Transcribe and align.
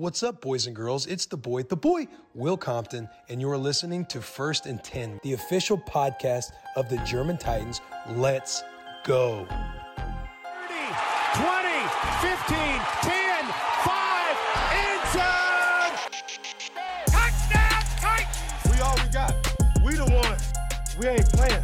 What's 0.00 0.22
up, 0.22 0.40
boys 0.40 0.66
and 0.66 0.74
girls? 0.74 1.06
It's 1.06 1.26
the 1.26 1.36
boy, 1.36 1.64
the 1.64 1.76
boy, 1.76 2.08
Will 2.32 2.56
Compton, 2.56 3.06
and 3.28 3.38
you're 3.38 3.58
listening 3.58 4.06
to 4.06 4.22
First 4.22 4.64
and 4.64 4.82
10, 4.82 5.20
the 5.22 5.34
official 5.34 5.76
podcast 5.76 6.52
of 6.74 6.88
the 6.88 6.96
German 7.04 7.36
Titans. 7.36 7.82
Let's 8.08 8.62
go. 9.04 9.44
30, 9.44 9.58
20, 11.34 11.68
15, 12.22 12.56
10, 13.02 13.44
5, 13.84 14.36
end 14.72 15.02
zone! 15.12 15.92
Touchdown, 17.04 17.82
Titans! 18.00 18.72
We 18.72 18.80
all 18.80 18.96
we 19.04 19.12
got. 19.12 19.34
We 19.84 19.96
the 19.96 20.10
ones. 20.14 20.50
We 20.98 21.08
ain't 21.08 21.28
playing. 21.34 21.62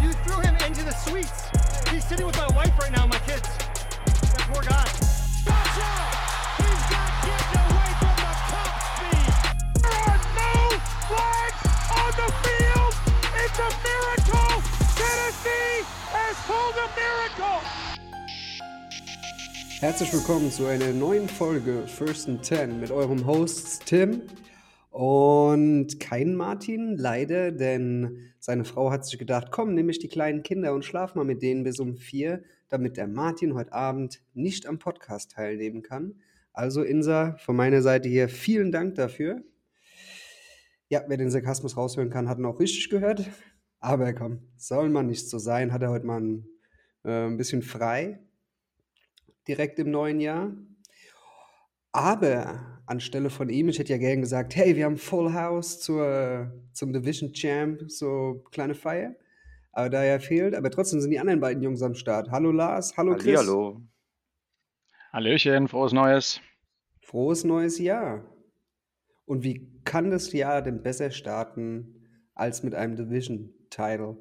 You 0.00 0.14
threw 0.24 0.40
him 0.40 0.56
into 0.66 0.82
the 0.86 0.92
suites. 0.92 1.50
He's 1.90 2.06
sitting 2.06 2.24
with 2.24 2.38
my 2.38 2.48
wife 2.56 2.72
right 2.78 2.92
now, 2.92 3.06
my 3.06 3.18
kids. 3.18 3.46
That 4.06 4.48
poor 4.50 4.62
guy. 4.62 5.03
Herzlich 19.84 20.14
willkommen 20.14 20.50
zu 20.50 20.64
einer 20.64 20.94
neuen 20.94 21.28
Folge 21.28 21.86
First 21.86 22.26
and 22.26 22.42
Ten 22.42 22.80
mit 22.80 22.90
eurem 22.90 23.26
Host 23.26 23.84
Tim 23.84 24.22
und 24.90 26.00
kein 26.00 26.36
Martin, 26.36 26.96
leider, 26.96 27.52
denn 27.52 28.32
seine 28.38 28.64
Frau 28.64 28.90
hat 28.90 29.04
sich 29.04 29.18
gedacht, 29.18 29.48
komm, 29.50 29.74
nehme 29.74 29.90
ich 29.90 29.98
die 29.98 30.08
kleinen 30.08 30.42
Kinder 30.42 30.72
und 30.72 30.86
schlaf 30.86 31.14
mal 31.14 31.26
mit 31.26 31.42
denen 31.42 31.64
bis 31.64 31.80
um 31.80 31.98
vier, 31.98 32.42
damit 32.70 32.96
der 32.96 33.06
Martin 33.06 33.52
heute 33.52 33.74
Abend 33.74 34.22
nicht 34.32 34.66
am 34.66 34.78
Podcast 34.78 35.32
teilnehmen 35.32 35.82
kann. 35.82 36.14
Also 36.54 36.82
Insa, 36.82 37.36
von 37.36 37.54
meiner 37.54 37.82
Seite 37.82 38.08
hier 38.08 38.30
vielen 38.30 38.72
Dank 38.72 38.94
dafür. 38.94 39.42
Ja, 40.88 41.04
wer 41.08 41.18
den 41.18 41.30
Sarkasmus 41.30 41.76
raushören 41.76 42.08
kann, 42.08 42.26
hat 42.26 42.38
ihn 42.38 42.46
auch 42.46 42.58
richtig 42.58 42.88
gehört. 42.88 43.28
Aber 43.80 44.14
komm, 44.14 44.48
soll 44.56 44.88
man 44.88 45.08
nicht 45.08 45.28
so 45.28 45.38
sein, 45.38 45.74
hat 45.74 45.82
er 45.82 45.90
heute 45.90 46.06
mal 46.06 46.22
ein, 46.22 46.48
äh, 47.04 47.26
ein 47.26 47.36
bisschen 47.36 47.60
frei 47.60 48.23
direkt 49.48 49.78
im 49.78 49.90
neuen 49.90 50.20
Jahr. 50.20 50.52
Aber 51.92 52.80
anstelle 52.86 53.30
von 53.30 53.48
ihm, 53.48 53.68
ich 53.68 53.78
hätte 53.78 53.92
ja 53.92 53.98
gern 53.98 54.20
gesagt, 54.20 54.56
hey, 54.56 54.74
wir 54.76 54.84
haben 54.84 54.96
Full 54.96 55.32
House 55.32 55.80
zur, 55.80 56.52
zum 56.72 56.92
Division 56.92 57.32
Champ, 57.32 57.90
so 57.90 58.44
kleine 58.50 58.74
Feier. 58.74 59.14
Aber 59.72 59.90
da 59.90 60.02
er 60.02 60.20
fehlt, 60.20 60.54
aber 60.54 60.70
trotzdem 60.70 61.00
sind 61.00 61.10
die 61.10 61.18
anderen 61.18 61.40
beiden 61.40 61.62
Jungs 61.62 61.82
am 61.82 61.94
Start. 61.94 62.30
Hallo 62.30 62.52
Lars, 62.52 62.96
hallo 62.96 63.14
Chris. 63.16 63.38
Hallihallo. 63.38 63.82
Hallöchen, 65.12 65.68
frohes 65.68 65.92
Neues. 65.92 66.40
Frohes 67.00 67.44
neues 67.44 67.78
Jahr. 67.78 68.24
Und 69.26 69.44
wie 69.44 69.80
kann 69.84 70.10
das 70.10 70.32
Jahr 70.32 70.62
denn 70.62 70.82
besser 70.82 71.10
starten 71.10 72.08
als 72.34 72.62
mit 72.62 72.74
einem 72.74 72.96
Division-Title? 72.96 74.16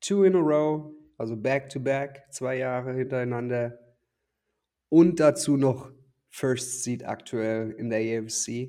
Two 0.00 0.24
in 0.24 0.36
a 0.36 0.38
row, 0.38 0.92
also 1.16 1.36
back 1.36 1.68
to 1.68 1.80
back, 1.80 2.22
zwei 2.30 2.58
Jahre 2.58 2.94
hintereinander. 2.94 3.78
Und 4.88 5.20
dazu 5.20 5.56
noch 5.56 5.90
First 6.28 6.84
Seed 6.84 7.04
aktuell 7.04 7.72
in 7.72 7.90
der 7.90 8.22
AFC. 8.22 8.68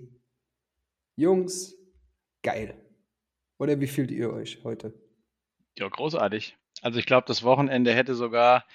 Jungs, 1.15 1.75
geil. 2.43 2.75
Oder 3.57 3.79
wie 3.79 3.87
fühlt 3.87 4.11
ihr 4.11 4.31
euch 4.31 4.59
heute? 4.63 4.93
Ja, 5.77 5.87
großartig. 5.87 6.57
Also 6.81 6.99
ich 6.99 7.05
glaube, 7.05 7.27
das 7.27 7.43
Wochenende 7.43 7.93
hätte 7.93 8.15
sogar, 8.15 8.65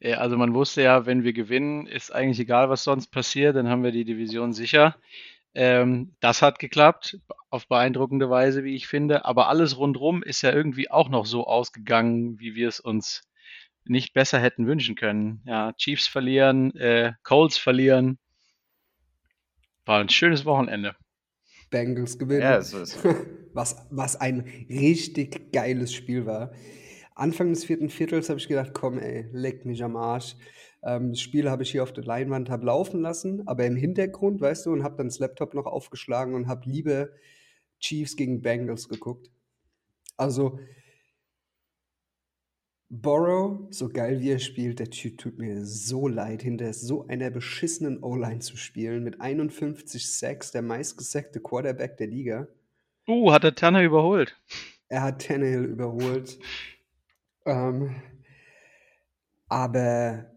äh, 0.00 0.14
also 0.14 0.36
man 0.36 0.54
wusste 0.54 0.82
ja, 0.82 1.06
wenn 1.06 1.24
wir 1.24 1.32
gewinnen, 1.32 1.86
ist 1.86 2.12
eigentlich 2.12 2.40
egal, 2.40 2.70
was 2.70 2.84
sonst 2.84 3.08
passiert, 3.08 3.56
dann 3.56 3.68
haben 3.68 3.84
wir 3.84 3.92
die 3.92 4.04
Division 4.04 4.52
sicher. 4.52 4.96
Ähm, 5.54 6.14
das 6.20 6.40
hat 6.40 6.58
geklappt, 6.58 7.18
auf 7.50 7.68
beeindruckende 7.68 8.30
Weise, 8.30 8.64
wie 8.64 8.74
ich 8.74 8.86
finde. 8.86 9.24
Aber 9.26 9.48
alles 9.48 9.76
rundrum 9.76 10.22
ist 10.22 10.42
ja 10.42 10.52
irgendwie 10.52 10.90
auch 10.90 11.10
noch 11.10 11.26
so 11.26 11.46
ausgegangen, 11.46 12.40
wie 12.40 12.54
wir 12.54 12.68
es 12.68 12.80
uns 12.80 13.22
nicht 13.84 14.14
besser 14.14 14.38
hätten 14.38 14.66
wünschen 14.66 14.94
können. 14.94 15.42
Ja, 15.46 15.72
Chiefs 15.74 16.06
verlieren, 16.06 16.74
äh, 16.76 17.12
Colts 17.22 17.58
verlieren. 17.58 18.18
War 19.84 20.00
ein 20.00 20.08
schönes 20.08 20.44
Wochenende. 20.44 20.94
Bengals 21.70 22.18
gewinnen. 22.18 22.42
Ja, 22.42 22.60
so 22.62 22.78
ist 22.78 22.98
was, 23.54 23.76
was 23.90 24.16
ein 24.16 24.40
richtig 24.68 25.52
geiles 25.52 25.92
Spiel 25.92 26.26
war. 26.26 26.52
Anfang 27.14 27.50
des 27.50 27.64
vierten 27.64 27.90
Viertels 27.90 28.28
habe 28.28 28.38
ich 28.38 28.48
gedacht, 28.48 28.72
komm 28.72 28.98
ey, 28.98 29.28
leck 29.32 29.64
mich 29.64 29.82
am 29.82 29.96
Arsch. 29.96 30.36
Ähm, 30.82 31.10
das 31.10 31.20
Spiel 31.20 31.50
habe 31.50 31.62
ich 31.62 31.70
hier 31.70 31.82
auf 31.82 31.92
der 31.92 32.04
Leinwand 32.04 32.50
hab 32.50 32.62
laufen 32.62 33.00
lassen, 33.00 33.46
aber 33.46 33.66
im 33.66 33.76
Hintergrund, 33.76 34.40
weißt 34.40 34.66
du, 34.66 34.72
und 34.72 34.82
habe 34.82 34.96
dann 34.96 35.08
das 35.08 35.18
Laptop 35.18 35.54
noch 35.54 35.66
aufgeschlagen 35.66 36.34
und 36.34 36.48
habe 36.48 36.68
lieber 36.68 37.08
Chiefs 37.80 38.16
gegen 38.16 38.42
Bengals 38.42 38.88
geguckt. 38.88 39.30
Also, 40.16 40.58
Borrow, 42.94 43.68
so 43.70 43.88
geil 43.88 44.20
wie 44.20 44.32
er 44.32 44.38
spielt, 44.38 44.78
der 44.78 44.90
Typ 44.90 45.16
tut 45.16 45.38
mir 45.38 45.64
so 45.64 46.08
leid, 46.08 46.42
hinter 46.42 46.74
so 46.74 47.06
einer 47.06 47.30
beschissenen 47.30 48.02
O-Line 48.02 48.40
zu 48.40 48.58
spielen, 48.58 49.02
mit 49.02 49.18
51 49.18 50.06
Sacks, 50.06 50.50
der 50.50 50.60
meistgesackte 50.60 51.40
Quarterback 51.40 51.96
der 51.96 52.08
Liga. 52.08 52.48
Uh, 53.08 53.32
hat 53.32 53.44
der 53.44 53.54
Tanner 53.54 53.82
überholt. 53.82 54.38
Er 54.90 55.04
hat 55.04 55.26
Tannehill 55.26 55.64
überholt. 55.64 56.38
Ähm, 57.44 58.00
aber 59.48 60.30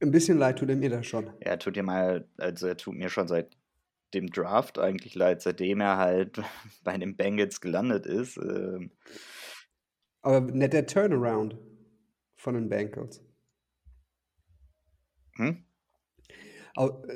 ein 0.00 0.10
bisschen 0.10 0.38
leid 0.38 0.58
tut 0.58 0.70
er 0.70 0.76
mir 0.76 0.88
da 0.88 1.02
schon. 1.02 1.30
Ja, 1.44 1.58
tut 1.58 1.76
dir 1.76 1.82
mal, 1.82 2.26
also 2.38 2.66
er 2.66 2.78
tut 2.78 2.94
mir 2.94 3.10
schon 3.10 3.28
seit 3.28 3.58
dem 4.14 4.30
Draft 4.30 4.78
eigentlich 4.78 5.14
leid, 5.14 5.42
seitdem 5.42 5.82
er 5.82 5.98
halt 5.98 6.40
bei 6.82 6.96
den 6.96 7.14
Bengals 7.14 7.60
gelandet 7.60 8.06
ist. 8.06 8.38
Ähm, 8.38 8.90
Aber 10.22 10.40
netter 10.40 10.86
Turnaround 10.86 11.56
von 12.36 12.54
den 12.54 12.68
Bengals. 12.68 13.22
hm? 15.36 15.64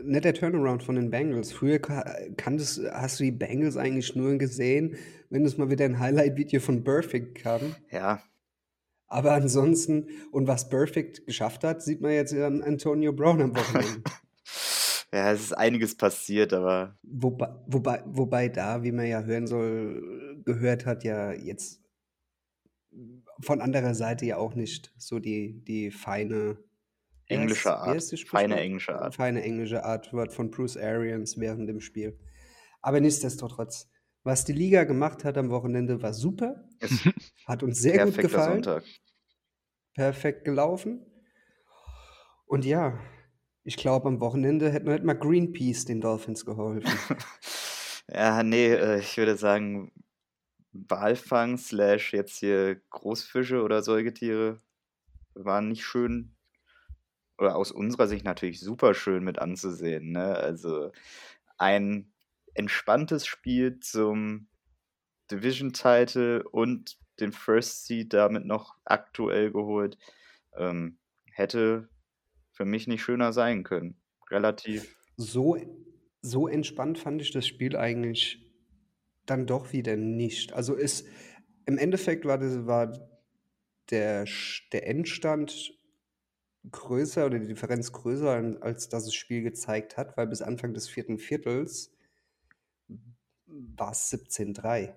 Netter 0.02 0.34
Turnaround 0.34 0.82
von 0.82 0.96
den 0.96 1.10
Bengals. 1.10 1.52
Früher 1.52 1.78
ka- 1.78 2.04
kanntest, 2.36 2.80
hast 2.90 3.20
du 3.20 3.24
die 3.24 3.30
Bengals 3.30 3.76
eigentlich 3.76 4.16
nur 4.16 4.36
gesehen, 4.36 4.96
wenn 5.30 5.44
es 5.44 5.56
mal 5.56 5.70
wieder 5.70 5.84
ein 5.84 6.00
Highlight-Video 6.00 6.60
von 6.60 6.82
Perfect 6.82 7.36
kam. 7.36 7.76
Ja, 7.90 8.22
Aber 9.06 9.32
ansonsten, 9.32 10.08
und 10.32 10.48
was 10.48 10.68
Perfect 10.68 11.26
geschafft 11.26 11.62
hat, 11.64 11.82
sieht 11.82 12.00
man 12.00 12.12
jetzt 12.12 12.34
an 12.34 12.62
Antonio 12.62 13.12
Brown 13.12 13.40
am 13.40 13.54
Wochenende. 13.56 14.02
ja, 15.12 15.32
es 15.32 15.42
ist 15.42 15.52
einiges 15.52 15.96
passiert, 15.96 16.52
aber 16.52 16.98
wobei, 17.02 17.54
wobei, 17.66 18.02
wobei 18.06 18.48
da, 18.48 18.82
wie 18.82 18.90
man 18.92 19.06
ja 19.06 19.22
hören 19.22 19.46
soll, 19.46 20.42
gehört 20.44 20.86
hat, 20.86 21.04
ja 21.04 21.32
jetzt 21.32 21.81
von 23.40 23.60
anderer 23.60 23.94
Seite 23.94 24.26
ja 24.26 24.36
auch 24.36 24.54
nicht 24.54 24.92
so 24.96 25.18
die, 25.18 25.62
die 25.64 25.90
feine 25.90 26.58
englische 27.26 27.68
wie 27.68 27.72
Art. 27.72 28.02
Feine 28.26 28.60
englische 28.60 29.00
Art. 29.00 29.14
Feine 29.14 29.42
englische 29.42 29.84
Art 29.84 30.12
wird 30.12 30.32
von 30.32 30.50
Bruce 30.50 30.76
Arians 30.76 31.38
während 31.38 31.68
dem 31.68 31.80
Spiel. 31.80 32.18
Aber 32.80 33.00
nichtsdestotrotz, 33.00 33.88
was 34.24 34.44
die 34.44 34.52
Liga 34.52 34.84
gemacht 34.84 35.24
hat 35.24 35.38
am 35.38 35.50
Wochenende, 35.50 36.02
war 36.02 36.12
super. 36.12 36.68
Hat 37.46 37.62
uns 37.62 37.80
sehr 37.80 38.04
gut 38.04 38.18
gefallen. 38.18 38.62
Sonntag. 38.62 38.84
Perfekt 39.94 40.44
gelaufen. 40.44 41.06
Und 42.46 42.64
ja, 42.64 42.98
ich 43.64 43.76
glaube, 43.76 44.08
am 44.08 44.20
Wochenende 44.20 44.70
hätten 44.70 44.90
hätte 44.90 45.06
mal 45.06 45.14
Greenpeace 45.14 45.84
den 45.84 46.00
Dolphins 46.00 46.44
geholfen. 46.44 46.90
Ja, 48.12 48.42
nee, 48.42 48.74
äh, 48.74 48.98
ich 48.98 49.16
würde 49.16 49.36
sagen, 49.36 49.92
Walfang 50.72 51.58
slash 51.58 52.12
jetzt 52.12 52.38
hier 52.38 52.80
Großfische 52.90 53.62
oder 53.62 53.82
Säugetiere 53.82 54.60
waren 55.34 55.68
nicht 55.68 55.84
schön, 55.84 56.34
oder 57.38 57.56
aus 57.56 57.72
unserer 57.72 58.06
Sicht 58.06 58.24
natürlich 58.24 58.60
super 58.60 58.94
schön 58.94 59.24
mit 59.24 59.38
anzusehen. 59.38 60.12
Ne? 60.12 60.36
Also 60.36 60.92
ein 61.58 62.12
entspanntes 62.54 63.26
Spiel 63.26 63.80
zum 63.80 64.48
Division-Title 65.30 66.48
und 66.48 66.98
den 67.20 67.32
First 67.32 67.86
Seed 67.86 68.12
damit 68.12 68.44
noch 68.44 68.76
aktuell 68.84 69.50
geholt. 69.50 69.98
Ähm, 70.56 70.98
hätte 71.30 71.88
für 72.52 72.64
mich 72.64 72.86
nicht 72.86 73.02
schöner 73.02 73.32
sein 73.32 73.64
können. 73.64 74.00
Relativ. 74.30 74.96
So, 75.16 75.56
so 76.20 76.46
entspannt 76.48 76.98
fand 76.98 77.22
ich 77.22 77.30
das 77.30 77.46
Spiel 77.46 77.76
eigentlich 77.76 78.46
dann 79.26 79.46
doch 79.46 79.72
wieder 79.72 79.96
nicht. 79.96 80.52
Also 80.52 80.76
es, 80.76 81.04
im 81.66 81.78
Endeffekt 81.78 82.24
war, 82.24 82.38
das, 82.38 82.66
war 82.66 82.92
der, 83.90 84.26
der 84.72 84.86
Endstand 84.88 85.72
größer 86.70 87.26
oder 87.26 87.38
die 87.38 87.48
Differenz 87.48 87.92
größer, 87.92 88.58
als 88.60 88.88
das 88.88 89.04
das 89.04 89.14
Spiel 89.14 89.42
gezeigt 89.42 89.96
hat, 89.96 90.16
weil 90.16 90.26
bis 90.28 90.42
Anfang 90.42 90.74
des 90.74 90.88
vierten 90.88 91.18
Viertels 91.18 91.92
war 93.46 93.92
es 93.92 94.08
17-3. 94.08 94.94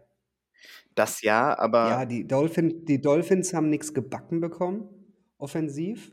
Das 0.95 1.21
ja, 1.21 1.57
aber 1.57 1.99
Ja, 1.99 2.05
die, 2.05 2.27
Dolphin, 2.27 2.85
die 2.85 2.99
Dolphins 3.01 3.53
haben 3.53 3.69
nichts 3.69 3.93
gebacken 3.93 4.41
bekommen, 4.41 4.89
offensiv. 5.37 6.11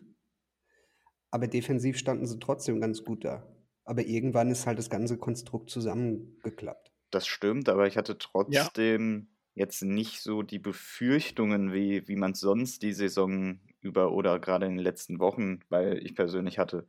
Aber 1.32 1.48
defensiv 1.48 1.98
standen 1.98 2.26
sie 2.26 2.38
trotzdem 2.38 2.80
ganz 2.80 3.02
gut 3.04 3.24
da. 3.24 3.44
Aber 3.84 4.02
irgendwann 4.06 4.52
ist 4.52 4.66
halt 4.68 4.78
das 4.78 4.88
ganze 4.88 5.18
Konstrukt 5.18 5.68
zusammengeklappt. 5.68 6.91
Das 7.12 7.26
stimmt, 7.26 7.68
aber 7.68 7.86
ich 7.86 7.96
hatte 7.98 8.16
trotzdem 8.18 9.28
jetzt 9.54 9.82
nicht 9.82 10.22
so 10.22 10.42
die 10.42 10.58
Befürchtungen, 10.58 11.72
wie, 11.72 12.08
wie 12.08 12.16
man 12.16 12.32
es 12.32 12.40
sonst 12.40 12.82
die 12.82 12.94
Saison 12.94 13.60
über 13.82 14.12
oder 14.12 14.40
gerade 14.40 14.64
in 14.66 14.72
den 14.76 14.82
letzten 14.84 15.20
Wochen, 15.20 15.60
weil 15.68 15.98
ich 15.98 16.14
persönlich 16.14 16.58
hatte. 16.58 16.86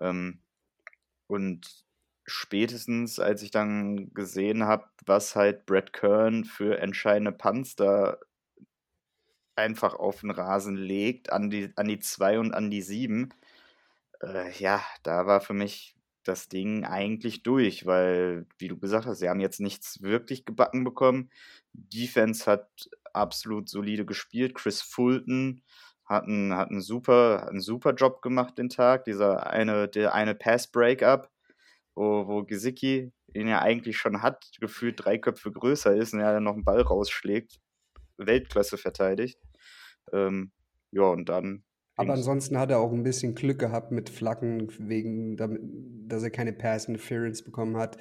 Ähm, 0.00 0.42
und 1.28 1.84
spätestens, 2.26 3.20
als 3.20 3.42
ich 3.42 3.50
dann 3.52 4.14
gesehen 4.14 4.64
habe, 4.64 4.86
was 5.06 5.36
halt 5.36 5.66
Brad 5.66 5.92
Kern 5.92 6.44
für 6.44 6.78
entscheidende 6.78 7.32
Punts 7.32 7.76
da 7.76 8.18
einfach 9.54 9.94
auf 9.94 10.20
den 10.20 10.30
Rasen 10.30 10.76
legt, 10.76 11.32
an 11.32 11.50
die, 11.50 11.72
an 11.76 11.88
die 11.88 11.98
2 11.98 12.38
und 12.38 12.52
an 12.52 12.70
die 12.70 12.82
7, 12.82 13.30
äh, 14.22 14.52
ja, 14.58 14.82
da 15.02 15.26
war 15.26 15.40
für 15.40 15.54
mich 15.54 15.95
das 16.26 16.48
Ding 16.48 16.84
eigentlich 16.84 17.42
durch, 17.42 17.86
weil, 17.86 18.46
wie 18.58 18.68
du 18.68 18.78
gesagt 18.78 19.06
hast, 19.06 19.18
sie 19.18 19.28
haben 19.28 19.40
jetzt 19.40 19.60
nichts 19.60 20.02
wirklich 20.02 20.44
gebacken 20.44 20.84
bekommen. 20.84 21.30
Defense 21.72 22.50
hat 22.50 22.68
absolut 23.12 23.68
solide 23.68 24.04
gespielt. 24.04 24.54
Chris 24.54 24.82
Fulton 24.82 25.62
hat 26.04 26.24
einen, 26.24 26.54
hat 26.54 26.70
einen, 26.70 26.80
super, 26.80 27.40
hat 27.42 27.50
einen 27.50 27.60
super 27.60 27.94
Job 27.94 28.22
gemacht 28.22 28.58
den 28.58 28.68
Tag. 28.68 29.04
Dieser 29.04 29.48
eine, 29.50 29.88
der 29.88 30.14
eine 30.14 30.34
Pass-Breakup, 30.34 31.30
wo, 31.94 32.26
wo 32.26 32.44
Gesicki 32.44 33.12
den 33.36 33.48
er 33.48 33.60
eigentlich 33.60 33.98
schon 33.98 34.22
hat, 34.22 34.50
gefühlt 34.60 35.04
drei 35.04 35.18
Köpfe 35.18 35.52
größer 35.52 35.94
ist 35.94 36.14
und 36.14 36.20
er 36.20 36.32
dann 36.32 36.44
noch 36.44 36.54
einen 36.54 36.64
Ball 36.64 36.80
rausschlägt. 36.80 37.60
Weltklasse 38.16 38.78
verteidigt. 38.78 39.38
Ähm, 40.10 40.52
ja, 40.90 41.02
und 41.02 41.28
dann 41.28 41.64
aber 41.96 42.12
ansonsten 42.12 42.58
hat 42.58 42.70
er 42.70 42.78
auch 42.78 42.92
ein 42.92 43.02
bisschen 43.02 43.34
Glück 43.34 43.58
gehabt 43.58 43.90
mit 43.90 44.10
Flaggen, 44.10 44.70
wegen, 44.78 45.36
damit, 45.36 45.60
dass 46.06 46.22
er 46.22 46.30
keine 46.30 46.52
Pass 46.52 46.86
Interference 46.86 47.42
bekommen 47.42 47.76
hat. 47.78 47.96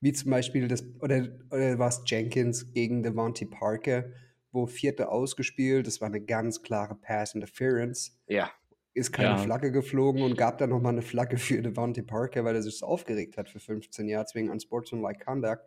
Wie 0.00 0.12
zum 0.12 0.30
Beispiel 0.30 0.68
das, 0.68 0.84
oder, 1.00 1.28
oder 1.50 1.78
war 1.78 1.88
es 1.88 2.02
Jenkins 2.06 2.72
gegen 2.72 3.02
Devontae 3.02 3.46
Parker, 3.46 4.04
wo 4.52 4.66
vierte 4.66 5.08
ausgespielt, 5.08 5.86
das 5.86 6.00
war 6.00 6.08
eine 6.08 6.20
ganz 6.20 6.62
klare 6.62 6.94
Pass 6.94 7.34
Interference. 7.34 8.20
Ja. 8.28 8.50
Ist 8.92 9.12
keine 9.12 9.30
Ja. 9.30 9.38
Flagge 9.38 9.72
geflogen 9.72 10.22
und 10.22 10.36
gab 10.36 10.58
dann 10.58 10.70
nochmal 10.70 10.92
eine 10.92 11.02
Flagge 11.02 11.38
für 11.38 11.62
Devontae 11.62 12.02
Parker, 12.02 12.44
weil 12.44 12.54
er 12.54 12.62
sich 12.62 12.78
so 12.78 12.86
aufgeregt 12.86 13.38
hat 13.38 13.48
für 13.48 13.60
15 13.60 14.08
Jahre 14.08 14.26
wegen 14.34 14.50
Unsportsmanlike 14.50 15.24
Conduct. 15.24 15.62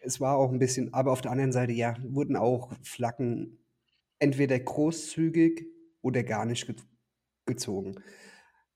Es 0.00 0.20
war 0.20 0.36
auch 0.36 0.50
ein 0.50 0.58
bisschen, 0.58 0.92
aber 0.92 1.12
auf 1.12 1.20
der 1.20 1.30
anderen 1.30 1.52
Seite, 1.52 1.72
ja, 1.72 1.96
wurden 2.02 2.36
auch 2.36 2.72
Flaggen 2.82 3.58
entweder 4.18 4.58
großzügig 4.58 5.66
oder 6.02 6.22
gar 6.22 6.46
nicht 6.46 6.66
ge 6.66 6.76
gezogen. 7.46 7.96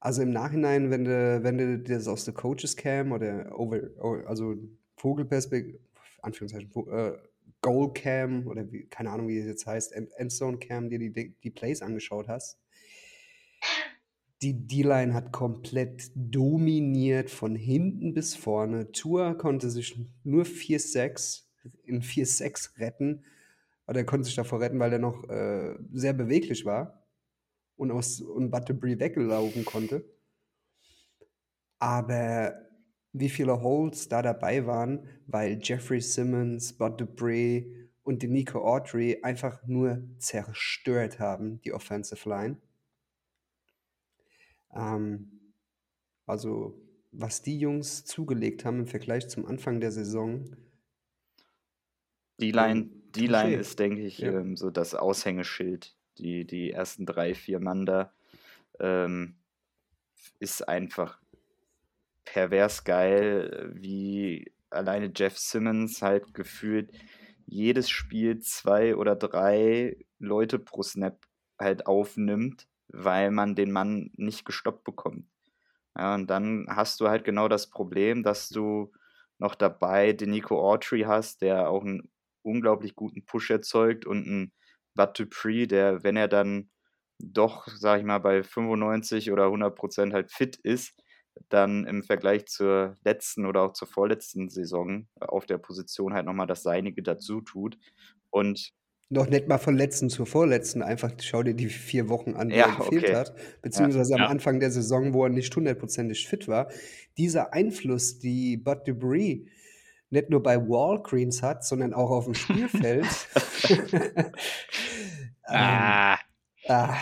Also 0.00 0.22
im 0.22 0.32
Nachhinein, 0.32 0.90
wenn 0.90 1.04
du, 1.04 1.44
wenn 1.44 1.58
du 1.58 1.78
das 1.78 2.08
aus 2.08 2.24
der 2.24 2.34
Coaches 2.34 2.76
Cam 2.76 3.12
oder 3.12 3.56
over, 3.56 3.80
also 4.26 4.56
Vogelperspektive, 4.96 5.78
Anführungszeichen, 6.22 6.72
äh, 6.90 7.12
Goal 7.60 7.92
Cam 7.92 8.48
oder 8.48 8.70
wie, 8.72 8.86
keine 8.86 9.10
Ahnung, 9.10 9.28
wie 9.28 9.38
es 9.38 9.46
jetzt 9.46 9.66
heißt, 9.66 9.92
End- 9.92 10.10
Endzone 10.16 10.58
Cam, 10.58 10.90
dir 10.90 10.98
die, 10.98 11.36
die 11.40 11.50
Plays 11.50 11.82
angeschaut 11.82 12.26
hast, 12.28 12.58
die 14.42 14.66
D-Line 14.66 15.14
hat 15.14 15.30
komplett 15.30 16.10
dominiert 16.16 17.30
von 17.30 17.54
hinten 17.54 18.12
bis 18.12 18.34
vorne. 18.34 18.90
Tour 18.90 19.38
konnte 19.38 19.70
sich 19.70 19.96
nur 20.24 20.44
4-6 20.44 21.48
in 21.84 22.02
4-6 22.02 22.76
retten. 22.80 23.24
Oder 23.86 24.00
er 24.00 24.06
konnte 24.06 24.24
sich 24.24 24.34
davor 24.34 24.60
retten, 24.60 24.80
weil 24.80 24.92
er 24.92 24.98
noch 24.98 25.28
äh, 25.28 25.76
sehr 25.92 26.12
beweglich 26.12 26.64
war 26.64 27.01
und 27.82 27.90
aus 27.90 28.20
und 28.20 28.50
Butterbury 28.50 28.98
weggelaufen 29.00 29.64
konnte. 29.64 30.04
Aber 31.80 32.54
wie 33.12 33.28
viele 33.28 33.60
Holes 33.60 34.08
da 34.08 34.22
dabei 34.22 34.64
waren, 34.66 35.06
weil 35.26 35.58
Jeffrey 35.62 36.00
Simmons, 36.00 36.72
Bud 36.72 36.98
Dupree 37.00 37.88
und 38.04 38.22
Nico 38.22 38.64
Autry 38.66 39.18
einfach 39.22 39.66
nur 39.66 40.02
zerstört 40.18 41.18
haben, 41.18 41.60
die 41.62 41.72
Offensive 41.74 42.26
Line. 42.28 42.56
Ähm, 44.74 45.54
also, 46.26 46.80
was 47.12 47.42
die 47.42 47.58
Jungs 47.58 48.04
zugelegt 48.06 48.64
haben 48.64 48.80
im 48.80 48.86
Vergleich 48.88 49.28
zum 49.28 49.46
Anfang 49.46 49.80
der 49.80 49.92
Saison, 49.92 50.56
Die 52.40 52.50
Line, 52.50 52.90
die 53.14 53.26
Line 53.26 53.56
ist, 53.56 53.78
denke 53.78 54.02
ich, 54.02 54.18
Ja. 54.18 54.32
ähm, 54.40 54.54
so 54.56 54.70
das 54.70 54.94
Aushängeschild. 54.94 55.96
Die, 56.18 56.46
die 56.46 56.70
ersten 56.70 57.06
drei, 57.06 57.34
vier 57.34 57.60
Mann 57.60 57.86
da 57.86 58.12
ähm, 58.80 59.36
ist 60.38 60.68
einfach 60.68 61.20
pervers 62.24 62.84
geil, 62.84 63.70
wie 63.74 64.52
alleine 64.70 65.12
Jeff 65.14 65.38
Simmons 65.38 66.02
halt 66.02 66.34
gefühlt 66.34 66.90
jedes 67.46 67.90
Spiel 67.90 68.40
zwei 68.40 68.96
oder 68.96 69.16
drei 69.16 69.96
Leute 70.18 70.58
pro 70.58 70.82
Snap 70.82 71.18
halt 71.58 71.86
aufnimmt, 71.86 72.68
weil 72.88 73.30
man 73.30 73.54
den 73.54 73.70
Mann 73.70 74.10
nicht 74.16 74.44
gestoppt 74.44 74.84
bekommt. 74.84 75.26
Ja, 75.96 76.14
und 76.14 76.28
dann 76.28 76.66
hast 76.68 77.00
du 77.00 77.08
halt 77.08 77.24
genau 77.24 77.48
das 77.48 77.68
Problem, 77.68 78.22
dass 78.22 78.48
du 78.48 78.92
noch 79.38 79.54
dabei 79.54 80.12
den 80.12 80.30
Nico 80.30 80.58
Autry 80.60 81.02
hast, 81.02 81.42
der 81.42 81.68
auch 81.68 81.82
einen 81.82 82.10
unglaublich 82.42 82.94
guten 82.94 83.24
Push 83.24 83.50
erzeugt 83.50 84.06
und 84.06 84.26
einen 84.26 84.52
Bud 84.94 85.18
Dupree, 85.18 85.66
der, 85.66 86.02
wenn 86.04 86.16
er 86.16 86.28
dann 86.28 86.70
doch, 87.18 87.68
sag 87.68 88.00
ich 88.00 88.04
mal, 88.06 88.18
bei 88.18 88.42
95 88.42 89.30
oder 89.32 89.46
100 89.46 89.76
Prozent 89.76 90.12
halt 90.14 90.30
fit 90.32 90.56
ist, 90.56 90.94
dann 91.48 91.86
im 91.86 92.02
Vergleich 92.02 92.46
zur 92.46 92.98
letzten 93.04 93.46
oder 93.46 93.62
auch 93.62 93.72
zur 93.72 93.88
vorletzten 93.88 94.48
Saison 94.50 95.08
auf 95.20 95.46
der 95.46 95.58
Position 95.58 96.14
halt 96.14 96.26
nochmal 96.26 96.46
das 96.46 96.62
Seinige 96.62 97.02
dazu 97.02 97.40
tut. 97.40 97.78
Und 98.30 98.72
noch 99.10 99.28
nicht 99.28 99.46
mal 99.46 99.58
von 99.58 99.76
letzten 99.76 100.08
zur 100.08 100.24
vorletzten, 100.26 100.82
einfach 100.82 101.12
schau 101.20 101.42
dir 101.42 101.52
die 101.54 101.68
vier 101.68 102.08
Wochen 102.08 102.34
an, 102.34 102.50
die 102.50 102.60
Ja, 102.60 102.64
er 102.64 102.72
gefehlt 102.72 103.10
okay. 103.10 103.12
hat, 103.12 103.34
beziehungsweise 103.60 104.14
Ja. 104.16 104.24
am 104.24 104.26
Anfang 104.26 104.58
der 104.58 104.70
Saison, 104.70 105.12
wo 105.12 105.24
er 105.24 105.28
nicht 105.30 105.54
hundertprozentig 105.54 106.26
fit 106.26 106.48
war. 106.48 106.70
Dieser 107.18 107.52
Einfluss, 107.52 108.18
die 108.18 108.56
Bud 108.56 108.86
Debris 108.86 109.48
nicht 110.12 110.30
nur 110.30 110.42
bei 110.42 110.58
Walgreens 110.58 111.42
hat, 111.42 111.64
sondern 111.64 111.94
auch 111.94 112.10
auf 112.10 112.24
dem 112.26 112.34
Spielfeld. 112.34 113.06
ähm, 113.68 114.32
Ah, 115.46 116.18
ah, 116.68 116.96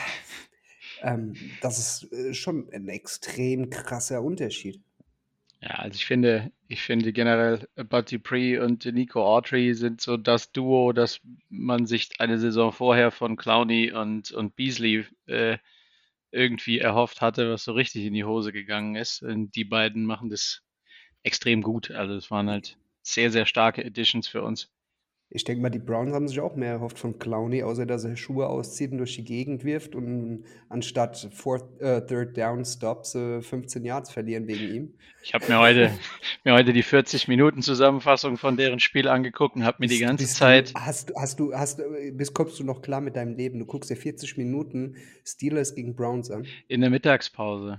ähm, 1.03 1.35
das 1.61 1.79
ist 1.79 2.13
äh, 2.13 2.35
schon 2.35 2.69
ein 2.73 2.89
extrem 2.89 3.71
krasser 3.71 4.23
Unterschied. 4.23 4.83
ja, 5.63 5.71
also 5.71 5.97
ich 5.97 6.07
finde, 6.07 6.53
ich 6.69 6.83
finde 6.83 7.13
generell 7.13 7.69
äh, 7.77 7.85
Bud 7.85 8.11
Dupree 8.13 8.59
und 8.59 8.85
Nico 8.87 9.25
Autry 9.25 9.75
sind 9.75 10.01
so 10.01 10.17
das 10.17 10.53
Duo, 10.53 10.93
das 10.93 11.21
man 11.49 11.87
sich 11.87 12.11
eine 12.19 12.39
Saison 12.39 12.73
vorher 12.73 13.11
von 13.11 13.37
Clowney 13.37 13.93
und, 13.93 14.33
und 14.33 14.57
Beasley 14.57 15.07
äh, 15.27 15.59
irgendwie 16.31 16.79
erhofft 16.79 17.21
hatte, 17.21 17.53
was 17.53 17.65
so 17.65 17.73
richtig 17.73 18.05
in 18.07 18.15
die 18.15 18.25
Hose 18.25 18.53
gegangen 18.53 18.97
ist. 18.97 19.23
Und 19.23 19.55
die 19.57 19.65
beiden 19.65 20.05
machen 20.07 20.31
das 20.31 20.63
extrem 21.23 21.63
gut. 21.63 21.91
Also 21.91 22.15
es 22.15 22.31
waren 22.31 22.49
halt 22.51 22.79
sehr, 23.03 23.31
sehr 23.31 23.47
starke 23.47 23.85
Additions 23.85 24.29
für 24.29 24.43
uns. 24.43 24.71
Ich 25.33 25.45
denke 25.45 25.63
mal, 25.63 25.71
die 25.71 25.79
Browns 25.79 26.13
haben 26.13 26.27
sich 26.27 26.41
auch 26.41 26.57
mehr 26.57 26.73
erhofft 26.73 26.99
von 26.99 27.21
Clowney, 27.21 27.63
außer 27.63 27.87
dass 27.87 28.03
er 28.03 28.17
Schuhe 28.17 28.49
auszieht 28.49 28.91
und 28.91 28.99
durch 28.99 29.15
die 29.15 29.23
Gegend 29.23 29.63
wirft 29.63 29.95
und 29.95 30.43
anstatt 30.69 31.29
Fourth, 31.33 31.81
äh, 31.81 32.05
Third 32.05 32.37
Down 32.37 32.65
Stops 32.65 33.15
äh, 33.15 33.41
15 33.41 33.85
Yards 33.85 34.11
verlieren 34.11 34.49
wegen 34.49 34.75
ihm. 34.75 34.95
Ich 35.23 35.33
habe 35.33 35.47
mir 35.47 35.61
heute, 35.61 35.93
mir 36.45 36.55
heute 36.55 36.73
die 36.73 36.83
40 36.83 37.29
Minuten 37.29 37.63
Zusammenfassung 37.63 38.39
von 38.39 38.57
deren 38.57 38.81
Spiel 38.81 39.07
angeguckt 39.07 39.55
und 39.55 39.63
habe 39.65 39.77
mir 39.79 39.87
die 39.87 39.99
Bist- 39.99 40.09
ganze 40.09 40.25
bist 40.25 40.37
Zeit 40.37 40.71
Du, 40.75 40.81
hast, 40.81 41.13
hast 41.15 41.39
du, 41.39 41.55
hast, 41.55 41.81
bist, 42.15 42.35
kommst 42.35 42.59
du 42.59 42.65
noch 42.65 42.83
klar 42.83 43.01
mit 43.01 43.15
deinem 43.15 43.37
Leben? 43.37 43.61
Du 43.61 43.67
guckst 43.67 43.89
dir 43.89 43.95
40 43.97 44.37
Minuten 44.37 44.97
Steelers 45.25 45.77
gegen 45.77 45.95
Browns 45.95 46.29
an. 46.33 46.45
in 46.67 46.81
der 46.81 46.91
Mittagspause. 46.91 47.79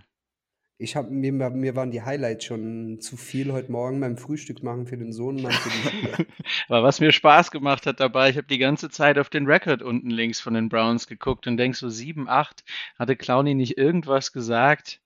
Ich 0.82 0.96
habe 0.96 1.12
mir, 1.12 1.32
mir 1.32 1.76
waren 1.76 1.92
die 1.92 2.02
Highlights 2.02 2.46
schon 2.46 3.00
zu 3.00 3.16
viel 3.16 3.54
heute 3.54 3.72
Morgen 3.72 4.00
beim 4.00 4.18
Frühstück 4.18 4.64
machen 4.64 4.88
für 4.88 4.98
den 4.98 5.14
Sohn, 5.14 5.40
Mann 5.40 5.52
für 5.52 5.70
die 5.70 5.90
Schule. 6.08 6.28
Aber 6.70 6.82
was 6.82 7.00
mir 7.00 7.12
Spaß 7.12 7.52
gemacht 7.52 7.86
hat 7.86 8.00
dabei, 8.00 8.32
ich 8.32 8.38
habe 8.38 8.48
die 8.48 8.58
ganze 8.58 8.90
Zeit 8.90 9.20
auf 9.20 9.30
den 9.30 9.46
Record 9.46 9.84
unten 9.84 10.10
links 10.10 10.40
von 10.40 10.56
den 10.56 10.70
Browns 10.70 11.06
geguckt 11.06 11.46
und 11.46 11.58
denk 11.58 11.76
so 11.76 11.88
7, 11.88 12.28
8, 12.28 12.64
hatte 12.98 13.16
Clowney 13.16 13.54
nicht 13.54 13.78
irgendwas 13.78 14.32
gesagt 14.34 15.02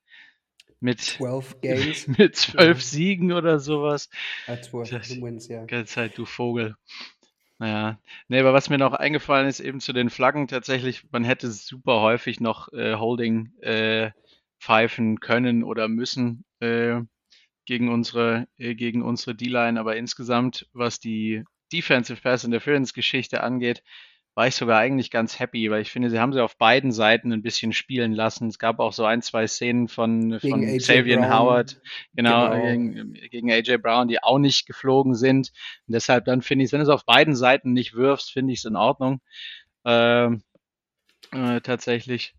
mit, 0.79 1.01
12 1.01 1.57
Games, 1.61 2.07
mit 2.07 2.37
zwölf 2.37 2.81
Siegen 2.81 3.33
oder 3.33 3.59
sowas? 3.59 4.09
äh, 4.47 4.57
12 4.61 4.89
Das- 4.91 5.21
Wins, 5.21 5.49
ja. 5.49 5.65
Ganze 5.65 5.93
Zeit, 5.93 6.17
du 6.17 6.23
Vogel. 6.23 6.77
Naja, 7.59 7.99
nee, 8.29 8.39
aber 8.39 8.53
was 8.53 8.69
mir 8.69 8.77
noch 8.77 8.93
eingefallen 8.93 9.47
ist, 9.47 9.59
eben 9.59 9.81
zu 9.81 9.91
den 9.91 10.09
Flaggen 10.09 10.47
tatsächlich, 10.47 11.03
man 11.11 11.25
hätte 11.25 11.51
super 11.51 11.99
häufig 12.01 12.39
noch 12.39 12.71
äh, 12.71 12.95
Holding 12.95 13.51
äh, 13.61 14.11
pfeifen 14.59 15.19
können 15.19 15.63
oder 15.63 15.87
müssen 15.87 16.45
äh, 16.59 17.01
gegen 17.65 17.89
unsere, 17.89 18.47
äh, 18.57 18.75
gegen 18.75 19.01
unsere 19.01 19.35
D-Line, 19.35 19.79
aber 19.79 19.95
insgesamt, 19.95 20.67
was 20.73 20.99
die 20.99 21.43
Defensive 21.71 22.21
Pass 22.21 22.43
Interference 22.43 22.93
Geschichte 22.93 23.41
angeht, 23.41 23.83
war 24.35 24.47
ich 24.47 24.55
sogar 24.55 24.79
eigentlich 24.79 25.11
ganz 25.11 25.39
happy, 25.39 25.71
weil 25.71 25.81
ich 25.81 25.91
finde, 25.91 26.09
sie 26.09 26.19
haben 26.19 26.33
sie 26.33 26.43
auf 26.43 26.57
beiden 26.57 26.91
Seiten 26.91 27.31
ein 27.31 27.41
bisschen 27.41 27.71
spielen 27.71 28.11
lassen. 28.11 28.49
Es 28.49 28.59
gab 28.59 28.79
auch 28.79 28.91
so 28.91 29.05
ein, 29.05 29.21
zwei 29.21 29.47
Szenen 29.47 29.87
von, 29.87 30.37
Gegen 30.39 30.49
von 30.49 30.77
Xavier. 30.77 31.29
Howard, 31.29 31.79
genau, 32.13 32.51
Genau. 32.51 32.61
Gegen, 32.61 33.13
gegen 33.13 33.51
AJ 33.51 33.77
Brown, 33.77 34.09
die 34.09 34.21
auch 34.21 34.37
nicht 34.37 34.67
geflogen 34.67 35.15
sind. 35.15 35.53
Und 35.87 35.93
deshalb 35.93 36.25
dann 36.25 36.41
finde 36.41 36.65
ich, 36.65 36.73
wenn 36.73 36.79
du 36.79 36.83
es 36.83 36.89
auf 36.89 37.05
beiden 37.05 37.35
Seiten 37.35 37.71
nicht 37.71 37.93
wirfst, 37.93 38.33
finde 38.33 38.51
ich 38.51 38.59
es 38.59 38.65
in 38.65 38.75
Ordnung. 38.75 39.21
Ähm, 39.85 40.43
äh, 41.31 41.61
tatsächlich. 41.61 42.35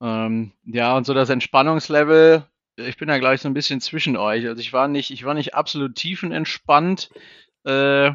Ähm, 0.00 0.52
ja, 0.64 0.96
und 0.96 1.04
so 1.04 1.14
das 1.14 1.30
Entspannungslevel, 1.30 2.44
ich 2.76 2.96
bin 2.96 3.08
da 3.08 3.18
gleich 3.18 3.40
so 3.40 3.48
ein 3.48 3.54
bisschen 3.54 3.80
zwischen 3.80 4.16
euch. 4.16 4.46
Also 4.46 4.60
ich 4.60 4.72
war 4.72 4.88
nicht, 4.88 5.10
ich 5.10 5.24
war 5.24 5.34
nicht 5.34 5.54
absolut 5.54 5.94
tiefenentspannt. 5.94 7.10
Äh, 7.64 8.12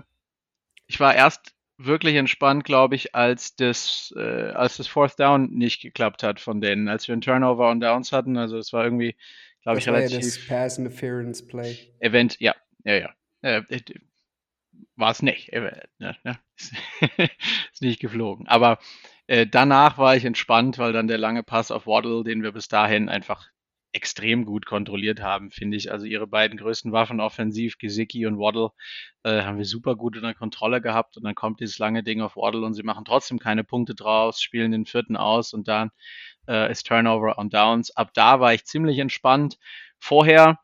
ich 0.87 0.99
war 0.99 1.15
erst 1.15 1.53
wirklich 1.77 2.15
entspannt, 2.15 2.63
glaube 2.63 2.95
ich, 2.95 3.15
als 3.15 3.55
das, 3.55 4.13
äh, 4.17 4.49
als 4.51 4.77
das 4.77 4.87
Fourth 4.87 5.19
Down 5.19 5.51
nicht 5.51 5.81
geklappt 5.81 6.23
hat 6.23 6.39
von 6.39 6.61
denen, 6.61 6.87
als 6.87 7.07
wir 7.07 7.13
einen 7.13 7.21
Turnover 7.21 7.69
und 7.69 7.81
Downs 7.81 8.11
hatten. 8.11 8.37
Also 8.37 8.57
es 8.57 8.71
war 8.73 8.83
irgendwie, 8.83 9.15
glaube 9.61 9.79
ich, 9.79 9.87
relativ 9.87 10.19
das 10.19 10.47
Pass 10.47 10.77
Interference 10.77 11.45
Play. 11.45 11.77
Event, 11.99 12.39
ja, 12.39 12.55
ja, 12.83 12.95
ja. 12.95 13.13
Äh, 13.41 13.61
äh, 13.69 13.81
war 14.95 15.11
es 15.11 15.21
nicht. 15.21 15.51
Äh, 15.51 15.81
ne, 15.99 16.15
ne? 16.23 16.39
Ist 17.73 17.81
nicht 17.81 17.99
geflogen. 17.99 18.47
Aber 18.47 18.79
äh, 19.27 19.47
danach 19.47 19.97
war 19.97 20.15
ich 20.15 20.25
entspannt, 20.25 20.77
weil 20.77 20.93
dann 20.93 21.07
der 21.07 21.17
lange 21.17 21.43
Pass 21.43 21.71
auf 21.71 21.87
Waddle, 21.87 22.23
den 22.23 22.43
wir 22.43 22.51
bis 22.51 22.67
dahin 22.67 23.09
einfach 23.09 23.49
extrem 23.95 24.43
gut 24.45 24.65
kontrolliert 24.65 25.21
haben, 25.21 25.51
finde 25.51 25.77
ich. 25.77 25.91
Also 25.91 26.05
ihre 26.05 26.27
beiden 26.27 26.57
größten 26.57 26.91
Waffen 26.91 27.21
offensiv, 27.21 27.77
Gesicki 27.77 28.25
und 28.25 28.37
Waddle, 28.37 28.71
äh, 29.23 29.43
haben 29.43 29.57
wir 29.57 29.65
super 29.65 29.95
gut 29.95 30.17
unter 30.17 30.33
Kontrolle 30.33 30.81
gehabt. 30.81 31.15
Und 31.15 31.23
dann 31.23 31.33
kommt 31.33 31.61
dieses 31.61 31.79
lange 31.79 32.03
Ding 32.03 32.21
auf 32.21 32.35
Waddle 32.35 32.65
und 32.65 32.73
sie 32.73 32.83
machen 32.83 33.05
trotzdem 33.05 33.39
keine 33.39 33.63
Punkte 33.63 33.95
draus, 33.95 34.41
spielen 34.41 34.71
den 34.71 34.85
vierten 34.85 35.15
aus 35.15 35.53
und 35.53 35.69
dann 35.69 35.91
äh, 36.47 36.69
ist 36.69 36.85
Turnover 36.85 37.37
on 37.37 37.49
Downs. 37.49 37.95
Ab 37.95 38.11
da 38.13 38.41
war 38.41 38.53
ich 38.53 38.65
ziemlich 38.65 38.99
entspannt. 38.99 39.57
Vorher 39.97 40.59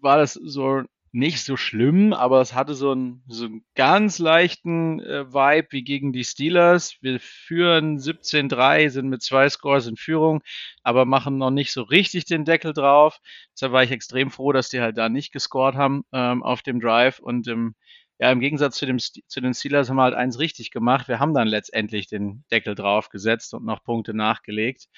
war 0.00 0.18
das 0.18 0.34
so 0.34 0.82
nicht 1.12 1.42
so 1.42 1.56
schlimm, 1.56 2.12
aber 2.12 2.40
es 2.40 2.54
hatte 2.54 2.74
so 2.74 2.92
einen, 2.92 3.22
so 3.26 3.46
einen 3.46 3.64
ganz 3.74 4.18
leichten 4.18 5.00
äh, 5.00 5.32
Vibe 5.32 5.68
wie 5.70 5.82
gegen 5.82 6.12
die 6.12 6.24
Steelers. 6.24 6.96
Wir 7.00 7.18
führen 7.20 7.98
17-3, 7.98 8.90
sind 8.90 9.08
mit 9.08 9.22
zwei 9.22 9.48
Scores 9.48 9.86
in 9.86 9.96
Führung, 9.96 10.42
aber 10.82 11.04
machen 11.04 11.36
noch 11.38 11.50
nicht 11.50 11.72
so 11.72 11.82
richtig 11.82 12.26
den 12.26 12.44
Deckel 12.44 12.72
drauf. 12.72 13.18
Deshalb 13.54 13.72
war 13.72 13.82
ich 13.82 13.90
extrem 13.90 14.30
froh, 14.30 14.52
dass 14.52 14.68
die 14.68 14.80
halt 14.80 14.98
da 14.98 15.08
nicht 15.08 15.32
gescored 15.32 15.74
haben 15.74 16.04
ähm, 16.12 16.42
auf 16.42 16.62
dem 16.62 16.80
Drive 16.80 17.18
und 17.18 17.48
im 17.48 17.74
ja, 18.20 18.30
im 18.30 18.40
Gegensatz 18.40 18.76
zu, 18.76 18.84
dem, 18.84 18.98
zu 18.98 19.40
den 19.40 19.54
Steelers 19.54 19.88
haben 19.88 19.96
wir 19.96 20.02
halt 20.02 20.14
eins 20.14 20.38
richtig 20.38 20.70
gemacht. 20.70 21.08
Wir 21.08 21.20
haben 21.20 21.32
dann 21.32 21.48
letztendlich 21.48 22.06
den 22.06 22.44
Deckel 22.50 22.74
drauf 22.74 23.08
gesetzt 23.08 23.54
und 23.54 23.64
noch 23.64 23.82
Punkte 23.82 24.12
nachgelegt, 24.12 24.88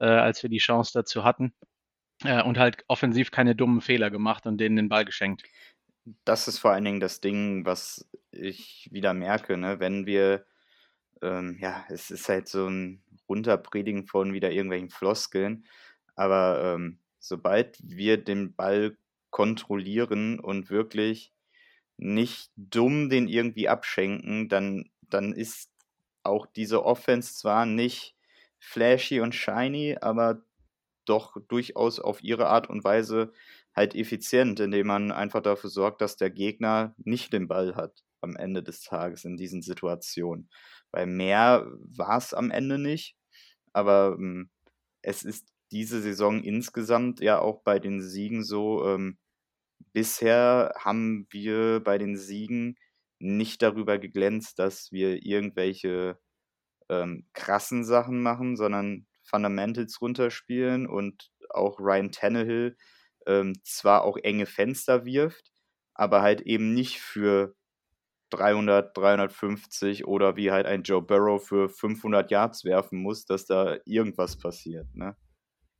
äh, 0.00 0.06
als 0.06 0.42
wir 0.42 0.50
die 0.50 0.58
Chance 0.58 0.90
dazu 0.92 1.22
hatten. 1.22 1.54
Äh, 2.24 2.42
und 2.42 2.58
halt 2.58 2.84
offensiv 2.88 3.30
keine 3.30 3.54
dummen 3.54 3.80
Fehler 3.80 4.10
gemacht 4.10 4.46
und 4.46 4.58
denen 4.58 4.76
den 4.76 4.88
Ball 4.88 5.04
geschenkt. 5.04 5.44
Das 6.24 6.48
ist 6.48 6.58
vor 6.58 6.72
allen 6.72 6.84
Dingen 6.84 7.00
das 7.00 7.20
Ding, 7.20 7.64
was 7.64 8.08
ich 8.30 8.88
wieder 8.90 9.14
merke, 9.14 9.56
ne? 9.56 9.80
wenn 9.80 10.06
wir, 10.06 10.44
ähm, 11.22 11.56
ja, 11.60 11.84
es 11.88 12.10
ist 12.10 12.28
halt 12.28 12.48
so 12.48 12.66
ein 12.68 13.02
Runterpredigen 13.28 14.06
von 14.06 14.32
wieder 14.32 14.50
irgendwelchen 14.50 14.90
Floskeln, 14.90 15.66
aber 16.14 16.74
ähm, 16.74 16.98
sobald 17.18 17.78
wir 17.82 18.22
den 18.22 18.54
Ball 18.54 18.98
kontrollieren 19.30 20.38
und 20.40 20.70
wirklich 20.70 21.32
nicht 21.96 22.50
dumm 22.56 23.08
den 23.08 23.28
irgendwie 23.28 23.68
abschenken, 23.68 24.48
dann, 24.48 24.90
dann 25.00 25.32
ist 25.32 25.70
auch 26.22 26.46
diese 26.46 26.84
Offense 26.84 27.34
zwar 27.34 27.66
nicht 27.66 28.14
flashy 28.58 29.20
und 29.20 29.34
shiny, 29.34 29.96
aber 30.00 30.42
doch 31.04 31.36
durchaus 31.48 32.00
auf 32.00 32.22
ihre 32.22 32.48
Art 32.48 32.68
und 32.68 32.84
Weise 32.84 33.32
halt 33.74 33.94
effizient, 33.94 34.60
indem 34.60 34.86
man 34.86 35.12
einfach 35.12 35.42
dafür 35.42 35.70
sorgt, 35.70 36.00
dass 36.00 36.16
der 36.16 36.30
Gegner 36.30 36.94
nicht 36.98 37.32
den 37.32 37.48
Ball 37.48 37.74
hat 37.76 38.02
am 38.20 38.36
Ende 38.36 38.62
des 38.62 38.82
Tages 38.82 39.24
in 39.24 39.36
diesen 39.36 39.62
Situationen. 39.62 40.48
Weil 40.90 41.06
mehr 41.06 41.66
war 41.96 42.18
es 42.18 42.34
am 42.34 42.50
Ende 42.50 42.78
nicht, 42.78 43.16
aber 43.72 44.16
ähm, 44.18 44.50
es 45.02 45.22
ist 45.24 45.48
diese 45.72 46.00
Saison 46.00 46.42
insgesamt 46.42 47.20
ja 47.20 47.40
auch 47.40 47.62
bei 47.62 47.78
den 47.78 48.00
Siegen 48.00 48.44
so, 48.44 48.86
ähm, 48.86 49.18
bisher 49.92 50.74
haben 50.78 51.26
wir 51.30 51.80
bei 51.80 51.98
den 51.98 52.16
Siegen 52.16 52.76
nicht 53.18 53.62
darüber 53.62 53.98
geglänzt, 53.98 54.58
dass 54.58 54.92
wir 54.92 55.24
irgendwelche 55.24 56.18
ähm, 56.88 57.26
krassen 57.32 57.84
Sachen 57.84 58.22
machen, 58.22 58.56
sondern 58.56 59.06
Fundamentals 59.24 60.00
runterspielen 60.00 60.86
und 60.86 61.30
auch 61.50 61.78
Ryan 61.80 62.12
Tannehill 62.12 62.76
ähm, 63.26 63.54
zwar 63.64 64.04
auch 64.04 64.16
enge 64.18 64.46
Fenster 64.46 65.04
wirft, 65.04 65.50
aber 65.94 66.22
halt 66.22 66.42
eben 66.42 66.74
nicht 66.74 67.00
für 67.00 67.54
300, 68.30 68.96
350 68.96 70.06
oder 70.06 70.36
wie 70.36 70.50
halt 70.50 70.66
ein 70.66 70.82
Joe 70.82 71.02
Burrow 71.02 71.44
für 71.44 71.68
500 71.68 72.30
Yards 72.30 72.64
werfen 72.64 73.00
muss, 73.00 73.26
dass 73.26 73.46
da 73.46 73.78
irgendwas 73.84 74.36
passiert, 74.38 74.92
ne? 74.94 75.16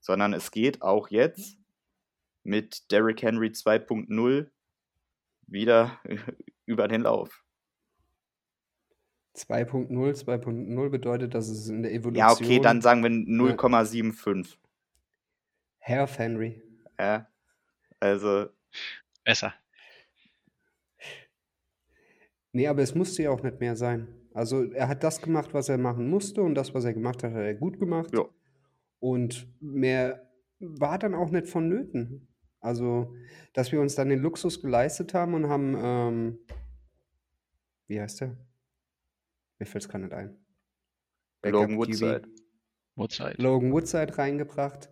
Sondern 0.01 0.35
es 0.35 0.51
geht 0.51 0.83
auch 0.83 1.09
jetzt 1.09 1.59
mit 2.45 2.91
Derrick 2.91 3.23
Henry 3.23 3.49
2.0 3.49 4.51
wieder 5.47 6.01
über 6.67 6.89
den 6.89 7.03
Lauf. 7.03 7.44
2.0, 9.37 9.89
2.0 9.91 10.89
bedeutet, 10.91 11.35
dass 11.35 11.49
es 11.49 11.69
in 11.69 11.83
der 11.83 11.93
Evolution. 11.93 12.29
Ja, 12.29 12.33
okay, 12.33 12.61
dann 12.61 12.81
sagen 12.81 13.03
wir 13.03 13.11
0,75. 13.11 14.57
Herr 15.79 16.07
Henry. 16.07 16.63
Ja, 16.99 17.27
also 18.01 18.47
Besser. 19.25 19.55
Nee, 22.53 22.69
aber 22.69 22.83
es 22.83 22.95
musste 22.95 23.25
ja 23.25 23.31
auch 23.31 23.43
nicht 23.43 23.59
mehr 23.59 23.75
sein. 23.75 24.07
Also 24.33 24.71
er 24.73 24.89
hat 24.89 25.03
das 25.03 25.21
gemacht, 25.23 25.55
was 25.55 25.69
er 25.69 25.79
machen 25.79 26.09
musste 26.09 26.43
und 26.43 26.55
das, 26.55 26.75
was 26.75 26.85
er 26.85 26.93
gemacht 26.93 27.23
hat, 27.23 27.33
hat 27.33 27.41
er 27.41 27.55
gut 27.55 27.79
gemacht. 27.79 28.11
Ja. 28.15 28.25
Und 29.01 29.49
mehr 29.61 30.31
war 30.61 30.99
dann 30.99 31.15
auch 31.15 31.31
nicht 31.31 31.49
vonnöten. 31.49 32.29
Also, 32.61 33.15
dass 33.53 33.73
wir 33.73 33.81
uns 33.81 33.95
dann 33.95 34.09
den 34.09 34.21
Luxus 34.21 34.63
geleistet 34.63 35.15
haben 35.15 35.35
und 35.35 35.49
haben, 35.49 35.77
ähm, 35.77 36.39
wie 37.87 38.01
heißt 38.01 38.23
der? 38.23 38.37
Mir 39.59 39.67
fällt 39.67 39.85
es 39.85 39.89
gar 39.89 39.99
nicht 39.99 40.13
ein. 40.13 40.37
Logan 41.45 41.53
Backup 41.53 41.69
QB. 41.71 41.79
Woodside. 41.79 42.29
Woodside. 42.97 43.35
Logan 43.39 43.73
Woodside 43.73 44.19
reingebracht. 44.19 44.89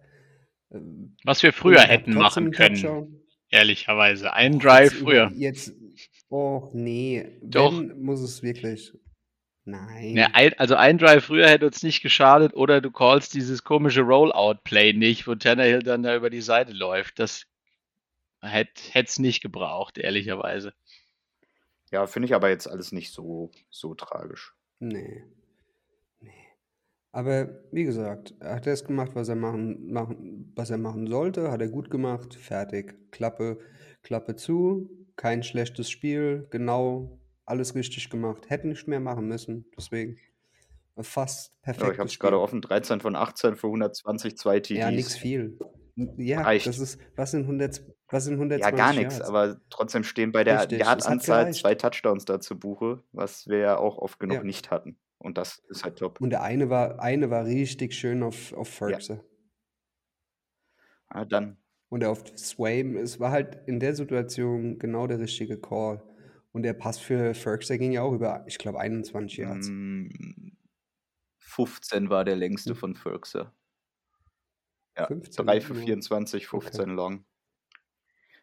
Ähm, 0.70 1.16
Was 1.24 1.42
wir 1.42 1.52
früher 1.52 1.78
er 1.78 1.88
hätten 1.88 2.14
machen 2.14 2.50
können, 2.50 2.74
Touchdown. 2.76 3.22
ehrlicherweise. 3.50 4.32
Einen 4.32 4.58
Drive 4.58 4.92
Jetzt 4.92 5.02
früher. 5.02 5.32
Jetzt, 5.34 5.72
oh 6.28 6.70
nee, 6.74 7.38
Doch. 7.42 7.72
wenn, 7.72 8.00
muss 8.02 8.20
es 8.20 8.42
wirklich. 8.42 8.92
Nein. 9.64 10.14
Ne, 10.14 10.34
ein, 10.34 10.58
also 10.58 10.74
ein 10.74 10.98
Drive 10.98 11.24
früher 11.26 11.48
hätte 11.48 11.66
uns 11.66 11.82
nicht 11.84 12.02
geschadet 12.02 12.54
oder 12.54 12.80
du 12.80 12.90
callst 12.90 13.32
dieses 13.34 13.62
komische 13.62 14.00
Rollout-Play 14.00 14.92
nicht, 14.94 15.28
wo 15.28 15.36
Tannehill 15.36 15.82
dann 15.84 16.02
da 16.02 16.16
über 16.16 16.30
die 16.30 16.40
Seite 16.40 16.72
läuft. 16.72 17.20
Das 17.20 17.44
hätte 18.40 18.72
es 18.94 19.20
nicht 19.20 19.40
gebraucht, 19.40 19.98
ehrlicherweise. 19.98 20.74
Ja, 21.92 22.06
finde 22.06 22.26
ich 22.26 22.34
aber 22.34 22.48
jetzt 22.48 22.66
alles 22.68 22.90
nicht 22.90 23.12
so, 23.12 23.50
so 23.70 23.94
tragisch. 23.94 24.54
Nee. 24.80 25.24
Nee. 26.20 26.32
Aber 27.12 27.60
wie 27.70 27.84
gesagt, 27.84 28.34
er 28.40 28.56
hat 28.56 28.66
das 28.66 28.84
gemacht, 28.84 29.14
was 29.14 29.28
er 29.28 29.36
machen, 29.36 29.92
machen, 29.92 30.52
was 30.56 30.70
er 30.70 30.78
machen 30.78 31.06
sollte, 31.06 31.52
hat 31.52 31.60
er 31.60 31.68
gut 31.68 31.90
gemacht, 31.90 32.34
fertig. 32.34 32.94
Klappe, 33.10 33.58
Klappe 34.02 34.36
zu, 34.36 34.90
kein 35.16 35.42
schlechtes 35.42 35.90
Spiel, 35.90 36.48
genau, 36.50 37.20
alles 37.44 37.74
richtig 37.74 38.08
gemacht. 38.08 38.48
Hätten 38.48 38.70
nicht 38.70 38.88
mehr 38.88 39.00
machen 39.00 39.28
müssen, 39.28 39.66
deswegen 39.76 40.16
fast 40.98 41.52
Ja, 41.52 41.72
perfekt. 41.72 41.92
ich 41.92 41.98
habe 41.98 42.08
es 42.08 42.18
gerade 42.18 42.40
offen, 42.40 42.62
13 42.62 43.00
von 43.00 43.16
18 43.16 43.56
für 43.56 43.66
120, 43.66 44.38
zwei 44.38 44.60
TDs. 44.60 44.78
Ja, 44.78 44.90
nichts 44.90 45.16
viel. 45.16 45.58
Ja, 45.96 46.42
Reicht. 46.42 46.66
das 46.66 46.78
ist, 46.78 46.98
was 47.16 47.30
sind 47.32 47.46
100, 47.46 47.82
was 48.08 48.24
sind 48.24 48.38
Ja, 48.54 48.70
120 48.70 48.70
gar 48.70 48.92
nichts, 48.92 49.20
aber 49.20 49.60
trotzdem 49.70 50.04
stehen 50.04 50.32
bei 50.32 50.44
der 50.44 50.70
Yardanzahl 50.70 51.50
zwei 51.50 51.74
Touchdowns 51.74 52.24
da 52.24 52.40
zu 52.40 52.58
Buche, 52.58 53.02
was 53.12 53.46
wir 53.46 53.58
ja 53.58 53.76
auch 53.78 53.98
oft 53.98 54.18
genug 54.20 54.36
Ja. 54.38 54.44
nicht 54.44 54.70
hatten. 54.70 54.98
Und 55.18 55.38
das 55.38 55.58
ist 55.68 55.84
halt 55.84 55.98
top. 55.98 56.20
Und 56.20 56.30
der 56.30 56.42
eine 56.42 56.70
war, 56.70 57.00
eine 57.00 57.30
war 57.30 57.44
richtig 57.44 57.94
schön 57.94 58.22
auf, 58.22 58.52
auf 58.54 58.68
Ferguson. 58.68 59.20
Ah, 61.08 61.24
dann, 61.24 61.58
Und 61.90 62.00
der 62.00 62.10
auf 62.10 62.24
Swaim, 62.36 62.96
es 62.96 63.20
war 63.20 63.30
halt 63.30 63.60
in 63.68 63.78
der 63.78 63.94
Situation 63.94 64.78
genau 64.80 65.06
der 65.06 65.20
richtige 65.20 65.60
Call. 65.60 66.02
Und 66.52 66.62
der 66.64 66.72
Pass 66.74 66.98
für 66.98 67.34
Ferguson 67.34 67.78
ging 67.78 67.92
ja 67.92 68.02
auch 68.02 68.12
über, 68.12 68.44
ich 68.48 68.58
glaube, 68.58 68.80
21 68.80 69.36
Yards. 69.38 69.72
mm, 69.72 70.56
15 71.38 72.10
war 72.10 72.24
der 72.24 72.36
längste 72.36 72.74
Hm. 72.74 72.76
von 72.76 72.94
Ferguson. 72.96 73.50
Ja, 74.96 75.06
15, 75.06 75.46
3 75.46 75.60
für 75.60 75.74
ja. 75.74 75.80
24, 75.84 76.48
Okay. 76.52 76.82
15 76.82 76.90
long. 76.90 77.24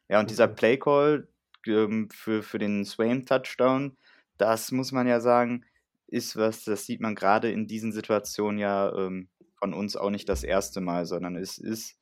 Ja, 0.07 0.19
und 0.19 0.29
dieser 0.29 0.45
Okay. 0.45 0.55
Play-Call 0.55 1.27
ähm, 1.67 2.09
für, 2.11 2.43
für 2.43 2.59
den 2.59 2.85
Swain-Touchdown, 2.85 3.97
das 4.37 4.71
muss 4.71 4.91
man 4.91 5.07
ja 5.07 5.19
sagen, 5.19 5.65
ist 6.07 6.35
was, 6.37 6.63
das 6.63 6.85
sieht 6.85 7.01
man 7.01 7.15
gerade 7.15 7.51
in 7.51 7.67
diesen 7.67 7.91
Situationen 7.91 8.57
ja 8.57 8.91
ähm, 8.95 9.29
von 9.57 9.73
uns 9.73 9.95
auch 9.95 10.09
nicht 10.09 10.27
das 10.29 10.43
erste 10.43 10.81
Mal, 10.81 11.05
sondern 11.05 11.35
es 11.35 11.57
ist 11.57 11.97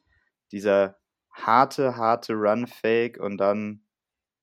dieser 0.51 0.97
harte, 1.31 1.97
harte 1.97 2.33
Run-Fake 2.33 3.19
und 3.19 3.37
dann 3.37 3.83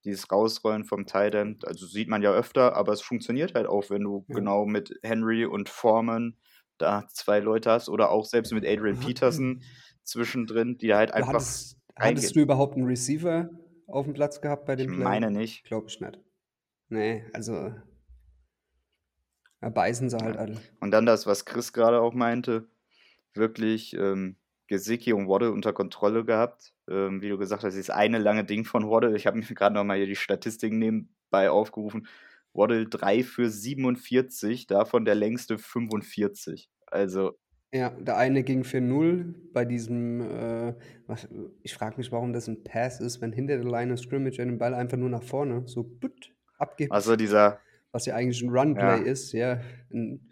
dieses 0.03 0.31
Rausrollen 0.31 0.85
vom 0.85 1.07
Tight 1.07 1.33
End. 1.35 1.67
Also 1.67 1.87
sieht 1.87 2.09
man 2.09 2.21
ja 2.21 2.31
öfter, 2.31 2.75
aber 2.75 2.93
es 2.93 3.01
funktioniert 3.01 3.55
halt 3.55 3.67
auch, 3.67 3.89
wenn 3.89 4.03
du 4.03 4.27
Ja. 4.27 4.35
genau 4.35 4.65
mit 4.65 4.93
Henry 5.03 5.45
und 5.45 5.69
Foreman 5.69 6.37
da 6.77 7.07
zwei 7.09 7.39
Leute 7.39 7.71
hast 7.71 7.89
oder 7.89 8.11
auch 8.11 8.25
selbst 8.25 8.53
mit 8.53 8.65
Adrian 8.65 8.99
Peterson 8.99 9.63
zwischendrin, 10.05 10.77
die 10.77 10.93
halt 10.93 11.11
einfach. 11.11 11.33
hattest, 11.33 11.77
hattest 11.95 12.35
du 12.35 12.41
überhaupt 12.41 12.75
einen 12.75 12.85
Receiver 12.87 13.49
auf 13.87 14.05
dem 14.05 14.13
Platz 14.13 14.41
gehabt 14.41 14.65
bei 14.65 14.73
Ich 14.73 14.81
dem 14.81 14.95
Play? 14.95 15.03
meine 15.03 15.31
nicht. 15.31 15.63
Glaube 15.65 15.87
ich 15.89 15.99
nicht. 15.99 16.19
Nee, 16.89 17.25
also 17.33 17.73
da 19.61 19.69
beißen 19.69 20.09
sie 20.09 20.17
halt 20.17 20.35
Ja. 20.35 20.41
alle. 20.41 20.61
Und 20.79 20.91
dann 20.91 21.05
das, 21.05 21.25
was 21.25 21.45
Chris 21.45 21.73
gerade 21.73 22.01
auch 22.01 22.13
meinte, 22.13 22.67
wirklich 23.33 23.93
ähm, 23.95 24.37
Gesicki 24.67 25.13
und 25.13 25.27
Waddle 25.27 25.51
unter 25.51 25.73
Kontrolle 25.73 26.25
gehabt. 26.25 26.73
Ähm, 26.89 27.21
wie 27.21 27.29
du 27.29 27.37
gesagt 27.37 27.63
hast, 27.63 27.73
dieses 27.73 27.89
eine 27.89 28.17
lange 28.19 28.43
Ding 28.45 28.65
von 28.65 28.89
Waddle. 28.89 29.15
Ich 29.15 29.27
habe 29.27 29.37
mir 29.37 29.43
gerade 29.55 29.75
nochmal 29.75 29.97
hier 29.97 30.07
die 30.07 30.15
Statistiken 30.15 30.79
nebenbei 30.79 31.49
aufgerufen. 31.49 32.07
Waddle 32.53 32.87
3 32.87 33.23
für 33.23 33.49
47, 33.49 34.67
davon 34.67 35.03
der 35.05 35.15
längste 35.15 35.57
45. 35.57 36.69
Also, 36.87 37.37
Ja, 37.75 37.89
der 37.89 38.15
eine 38.15 38.43
ging 38.43 38.63
für 38.63 38.79
0 38.79 39.35
bei 39.51 39.65
diesem, 39.65 40.21
äh, 40.21 40.73
was, 41.07 41.27
ich 41.61 41.73
frage 41.73 41.97
mich, 41.97 42.09
warum 42.09 42.31
das 42.31 42.47
ein 42.47 42.63
Pass 42.63 43.01
ist, 43.01 43.19
wenn 43.19 43.33
hinter 43.33 43.57
der 43.57 43.65
Line 43.69 43.91
of 43.91 43.99
Scrimmage 43.99 44.39
er 44.39 44.45
den 44.45 44.57
Ball 44.57 44.73
einfach 44.73 44.97
nur 44.97 45.09
nach 45.09 45.23
vorne 45.23 45.63
so 45.67 45.83
put, 45.83 46.33
abgibt, 46.57 46.93
also 46.93 47.17
dieser, 47.17 47.59
was 47.91 48.05
ja 48.05 48.15
eigentlich 48.15 48.41
ein 48.41 48.49
Run-Play 48.49 48.99
Ja. 48.99 49.11
ist, 49.11 49.33
ja. 49.33 49.59
Ein, 49.91 50.31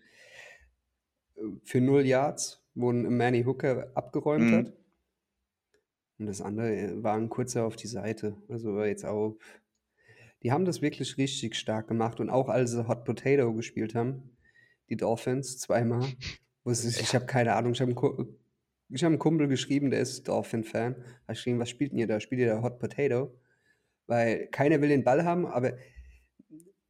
für 1.65 1.81
0 1.81 2.05
Yards, 2.05 2.63
wo 2.75 2.91
ein 2.91 3.17
Manny 3.17 3.43
Hooker 3.43 3.91
abgeräumt 3.93 4.49
Mhm. 4.51 4.55
hat. 4.55 4.73
Und 6.19 6.27
das 6.27 6.41
andere 6.41 6.73
äh, 6.73 7.03
war 7.03 7.17
ein 7.17 7.27
kurzer 7.27 7.65
auf 7.65 7.75
die 7.75 7.87
Seite. 7.87 8.37
Also 8.47 8.75
war 8.75 8.87
jetzt 8.87 9.03
auch. 9.05 9.37
Die 10.43 10.51
haben 10.53 10.63
das 10.63 10.81
wirklich 10.81 11.17
richtig 11.17 11.55
stark 11.55 11.87
gemacht. 11.89 12.21
Und 12.21 12.29
auch 12.29 12.47
als 12.47 12.71
sie 12.71 12.87
Hot 12.87 13.03
Potato 13.03 13.53
gespielt 13.53 13.95
haben, 13.95 14.37
die 14.89 14.95
Dolphins 14.95 15.57
zweimal, 15.59 16.07
wo 16.63 16.73
sie, 16.73 16.89
ich 16.89 17.13
habe 17.15 17.25
keine 17.25 17.55
Ahnung, 17.55 17.73
ich 17.73 17.81
habe 17.81 17.91
einen, 17.91 18.37
ich 18.89 19.03
hab 19.03 19.09
einen 19.09 19.19
Kumpel 19.19 19.47
geschrieben, 19.47 19.89
der 19.89 20.01
ist 20.01 20.27
Dolphin-Fan. 20.27 20.95
Habe 20.95 21.05
geschrieben, 21.27 21.59
was 21.59 21.69
spielt 21.69 21.91
denn 21.91 21.99
ihr 21.99 22.07
da? 22.07 22.19
Spielt 22.19 22.41
ihr 22.41 22.47
da 22.47 22.61
Hot 22.61 22.79
Potato? 22.79 23.37
Weil 24.07 24.47
keiner 24.47 24.81
will 24.81 24.89
den 24.89 25.03
Ball 25.03 25.23
haben, 25.23 25.45
aber 25.45 25.73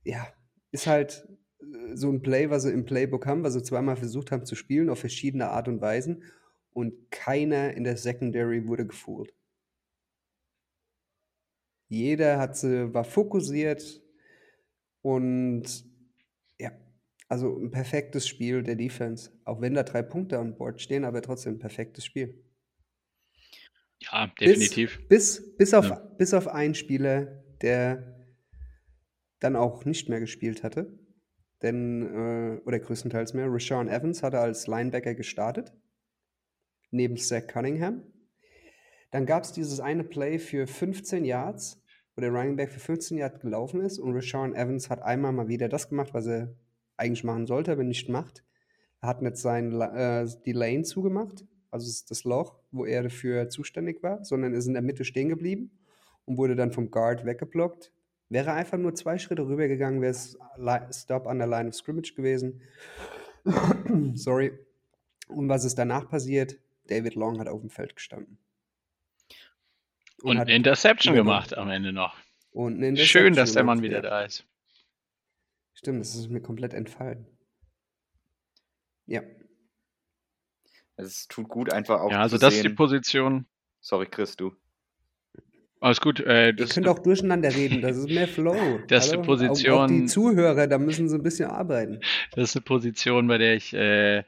ja, 0.03 0.27
ist 0.71 0.87
halt 0.87 1.27
äh, 1.61 1.95
so 1.95 2.11
ein 2.11 2.21
Play, 2.21 2.49
was 2.49 2.63
sie 2.63 2.71
im 2.71 2.85
Playbook 2.85 3.25
haben, 3.25 3.43
was 3.43 3.53
sie 3.53 3.63
zweimal 3.63 3.95
versucht 3.95 4.31
haben 4.31 4.45
zu 4.45 4.55
spielen, 4.55 4.89
auf 4.89 4.99
verschiedene 4.99 5.49
Art 5.49 5.67
und 5.67 5.81
Weisen. 5.81 6.23
Und 6.71 7.11
keiner 7.11 7.73
in 7.73 7.83
der 7.83 7.97
Secondary 7.97 8.67
wurde 8.67 8.87
gefoult. 8.87 9.33
Jeder 11.87 12.39
hat 12.39 12.57
sie, 12.57 12.93
war 12.93 13.03
fokussiert 13.03 14.01
und 15.03 15.85
also 17.33 17.57
ein 17.57 17.71
perfektes 17.71 18.27
Spiel 18.27 18.61
der 18.61 18.75
Defense. 18.75 19.31
Auch 19.43 19.59
wenn 19.59 19.73
da 19.73 19.81
drei 19.81 20.03
Punkte 20.03 20.37
an 20.37 20.55
Bord 20.55 20.79
stehen, 20.79 21.03
aber 21.03 21.19
trotzdem 21.23 21.55
ein 21.55 21.59
perfektes 21.59 22.05
Spiel. 22.05 22.43
Ja, 24.03 24.27
Bis, 24.37 24.49
definitiv. 24.59 25.07
bis, 25.07 25.55
bis, 25.57 25.73
auf, 25.73 25.89
Ja. 25.89 25.95
bis 25.95 26.35
auf 26.35 26.47
einen 26.47 26.75
Spieler, 26.75 27.43
der 27.63 28.27
dann 29.39 29.55
auch 29.55 29.83
nicht 29.85 30.09
mehr 30.09 30.19
gespielt 30.19 30.61
hatte. 30.61 30.93
Denn, 31.63 32.03
äh, 32.03 32.61
oder 32.65 32.77
größtenteils 32.77 33.33
mehr, 33.33 33.47
Rashawn 33.49 33.87
Evans 33.87 34.21
hatte 34.21 34.39
als 34.39 34.67
Linebacker 34.67 35.15
gestartet, 35.15 35.73
neben 36.91 37.17
Zach 37.17 37.47
Cunningham. 37.47 38.03
Dann 39.09 39.25
gab 39.25 39.43
es 39.43 39.53
dieses 39.53 39.79
eine 39.79 40.03
Play 40.03 40.37
für 40.37 40.67
15 40.67 41.25
Yards, 41.25 41.81
wo 42.15 42.21
der 42.21 42.29
Running 42.29 42.57
Back 42.57 42.69
für 42.71 42.79
15 42.79 43.17
Yards 43.17 43.39
gelaufen 43.39 43.81
ist 43.81 43.97
und 43.97 44.13
Rashawn 44.13 44.53
Evans 44.53 44.91
hat 44.91 45.01
einmal 45.01 45.31
mal 45.31 45.47
wieder 45.47 45.67
das 45.67 45.89
gemacht, 45.89 46.13
was 46.13 46.27
er 46.27 46.53
eigentlich 47.03 47.23
machen 47.23 47.45
sollte, 47.47 47.71
aber 47.71 47.83
nicht 47.83 48.09
macht. 48.09 48.43
Er 49.01 49.09
hat 49.09 49.21
nicht 49.21 49.37
sein, 49.37 49.79
äh, 49.81 50.25
die 50.45 50.53
Lane 50.53 50.83
zugemacht, 50.83 51.45
also 51.71 51.91
das- 52.07 52.23
Loch, 52.23 52.55
wo 52.71 52.85
er 52.85 53.03
dafür 53.03 53.49
zuständig 53.49 54.01
war, 54.01 54.23
sondern 54.23 54.53
ist 54.53 54.67
in 54.67 54.73
der 54.73 54.81
Mitte 54.81 55.03
stehen 55.03 55.29
geblieben 55.29 55.71
und 56.25 56.37
wurde 56.37 56.55
dann 56.55 56.71
vom 56.71 56.89
Guard 56.89 57.25
weggeblockt. 57.25 57.91
Wäre 58.29 58.53
einfach 58.53 58.77
nur 58.77 58.95
zwei 58.95 59.17
Schritte 59.17 59.45
rübergegangen, 59.45 60.01
wäre 60.01 60.11
es 60.13 60.37
Stop 60.91 61.27
an 61.27 61.37
der 61.39 61.47
Line 61.47 61.69
of 61.69 61.75
Scrimmage 61.75 62.13
gewesen. 62.15 62.61
Sorry. 64.15 64.53
Und 65.27 65.49
was 65.49 65.65
ist 65.65 65.77
danach 65.77 66.09
passiert? 66.09 66.57
David 66.87 67.15
Long 67.15 67.39
hat 67.39 67.47
auf 67.47 67.59
dem 67.61 67.69
Feld 67.69 67.95
gestanden. 67.95 68.37
Und 70.21 70.37
hat 70.37 70.47
eine 70.47 70.55
Interception 70.55 71.13
übernommen. 71.15 71.29
gemacht 71.37 71.57
am 71.57 71.69
Ende 71.69 71.91
noch. 71.91 72.15
Und 72.51 72.97
Schön, 72.97 73.33
dass 73.33 73.53
der 73.53 73.63
Mann 73.63 73.81
wieder 73.81 74.01
da 74.01 74.23
ist. 74.23 74.45
Stimmt, 75.83 75.99
das 75.99 76.15
ist 76.15 76.29
mir 76.29 76.39
komplett 76.41 76.73
entfallen. 76.73 77.27
Ja. 79.05 79.21
es 80.95 81.27
tut 81.27 81.49
gut 81.49 81.73
einfach 81.73 81.99
auch 81.99 82.09
Ja, 82.09 82.21
also 82.21 82.37
zu 82.37 82.41
das 82.41 82.53
ist 82.53 82.63
die 82.63 82.69
sehen. 82.69 82.75
Position. 82.77 83.45
Sorry, 83.81 84.05
Chris, 84.05 84.37
du. 84.37 84.55
Alles 85.81 85.99
gut. 85.99 86.21
Äh, 86.21 86.47
Ihr 86.47 86.53
das 86.53 86.69
ist 86.69 86.75
könnt 86.75 86.87
auch 86.87 86.99
durcheinander 86.99 87.53
reden, 87.53 87.81
das 87.81 87.97
ist 87.97 88.07
mehr 88.09 88.29
Flow. 88.29 88.53
Das 88.87 89.07
ist 89.07 89.11
eine 89.13 89.23
Hallo? 89.23 89.33
Auch, 89.33 89.39
auch 89.41 89.41
die 89.41 89.47
Position- 89.49 90.07
Zuhörer, 90.07 90.67
da 90.67 90.77
müssen 90.77 91.09
sie 91.09 91.17
ein 91.17 91.23
bisschen 91.23 91.49
arbeiten. 91.49 91.99
das 92.31 92.51
ist 92.51 92.55
eine 92.55 92.63
Position, 92.63 93.27
bei 93.27 93.37
der 93.37 93.55
ich 93.57 93.73
äh, 93.73 94.23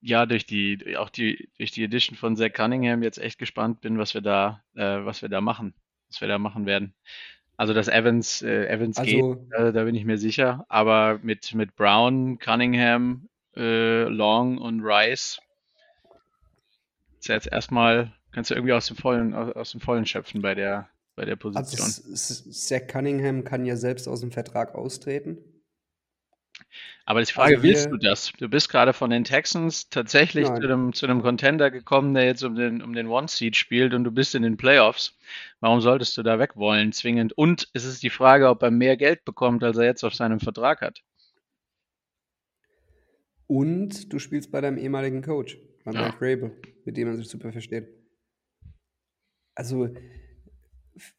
ja 0.00 0.26
durch 0.26 0.44
die 0.46 0.96
auch 0.96 1.08
die 1.10 1.50
durch 1.56 1.70
die 1.70 1.84
Edition 1.84 2.16
von 2.16 2.34
Zach 2.36 2.52
Cunningham 2.52 3.04
jetzt 3.04 3.18
echt 3.18 3.38
gespannt 3.38 3.80
bin, 3.80 3.96
was 3.96 4.14
wir 4.14 4.22
da 4.22 4.64
äh, 4.74 5.04
was 5.04 5.22
wir 5.22 5.28
da 5.28 5.40
machen, 5.40 5.72
was 6.08 6.20
wir 6.20 6.26
da 6.26 6.38
machen 6.40 6.66
werden. 6.66 6.94
Also 7.56 7.72
dass 7.72 7.88
Evans 7.88 8.42
äh, 8.42 8.66
Evans 8.66 8.96
geht, 8.96 9.24
Also, 9.24 9.68
äh, 9.68 9.72
da 9.72 9.84
bin 9.84 9.94
ich 9.94 10.04
mir 10.04 10.18
sicher. 10.18 10.64
Aber 10.68 11.18
mit 11.22 11.54
mit 11.54 11.76
Brown, 11.76 12.38
Cunningham, 12.38 13.28
äh, 13.56 14.04
Long 14.04 14.58
und 14.58 14.80
Rice 14.80 15.38
ist 17.20 17.28
ja 17.28 17.34
jetzt 17.36 17.46
erstmal 17.50 18.12
kannst 18.32 18.50
du 18.50 18.54
irgendwie 18.54 18.72
aus 18.72 18.86
dem 18.86 18.96
vollen 18.96 19.34
aus, 19.34 19.52
aus 19.54 19.70
dem 19.70 19.80
vollen 19.80 20.04
schöpfen 20.06 20.42
bei 20.42 20.54
der 20.54 20.88
bei 21.16 21.24
der 21.24 21.34
also 21.34 21.76
Position. 21.76 22.14
S- 22.14 22.66
Zach 22.68 22.86
Cunningham 22.88 23.44
kann 23.44 23.64
ja 23.64 23.76
selbst 23.76 24.08
aus 24.08 24.20
dem 24.20 24.32
Vertrag 24.32 24.74
austreten. 24.74 25.38
Aber 27.06 27.20
die 27.20 27.30
Frage, 27.30 27.62
willst 27.62 27.90
du 27.90 27.98
das? 27.98 28.32
Du 28.38 28.48
bist 28.48 28.70
gerade 28.70 28.94
von 28.94 29.10
den 29.10 29.24
Texans 29.24 29.90
tatsächlich 29.90 30.48
Nein. 30.48 30.60
zu 30.60 30.66
einem, 30.66 30.92
zu 30.94 31.06
einem 31.06 31.20
Contender 31.20 31.70
gekommen, 31.70 32.14
der 32.14 32.24
jetzt 32.24 32.42
um 32.42 32.54
den, 32.54 32.80
um 32.80 32.94
den 32.94 33.08
One-Seed 33.08 33.56
spielt 33.56 33.92
und 33.92 34.04
du 34.04 34.10
bist 34.10 34.34
in 34.34 34.42
den 34.42 34.56
Playoffs. 34.56 35.18
Warum 35.60 35.82
solltest 35.82 36.16
du 36.16 36.22
da 36.22 36.38
weg 36.38 36.56
wollen, 36.56 36.92
zwingend? 36.92 37.34
Und 37.34 37.68
es 37.74 37.84
ist 37.84 38.02
die 38.02 38.10
Frage, 38.10 38.48
ob 38.48 38.62
er 38.62 38.70
mehr 38.70 38.96
Geld 38.96 39.24
bekommt, 39.26 39.62
als 39.62 39.76
er 39.76 39.84
jetzt 39.84 40.02
auf 40.02 40.14
seinem 40.14 40.40
Vertrag 40.40 40.80
hat. 40.80 41.02
Und 43.46 44.10
du 44.10 44.18
spielst 44.18 44.50
bei 44.50 44.62
deinem 44.62 44.78
ehemaligen 44.78 45.20
Coach, 45.20 45.58
bei 45.84 45.92
Ja. 45.92 46.06
Mike 46.06 46.16
Rabel, 46.20 46.56
mit 46.86 46.96
dem 46.96 47.08
man 47.08 47.16
sich 47.18 47.28
super 47.28 47.52
versteht. 47.52 47.86
Also 49.54 49.94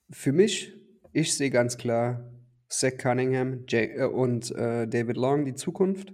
für 0.09 0.31
mich, 0.31 0.73
ich 1.13 1.35
sehe 1.35 1.51
ganz 1.51 1.77
klar 1.77 2.34
Zach 2.69 2.97
Cunningham 2.97 3.65
Jay, 3.67 3.85
äh, 3.97 4.05
und 4.05 4.51
äh, 4.51 4.87
David 4.87 5.17
Long 5.17 5.45
die 5.45 5.55
Zukunft. 5.55 6.13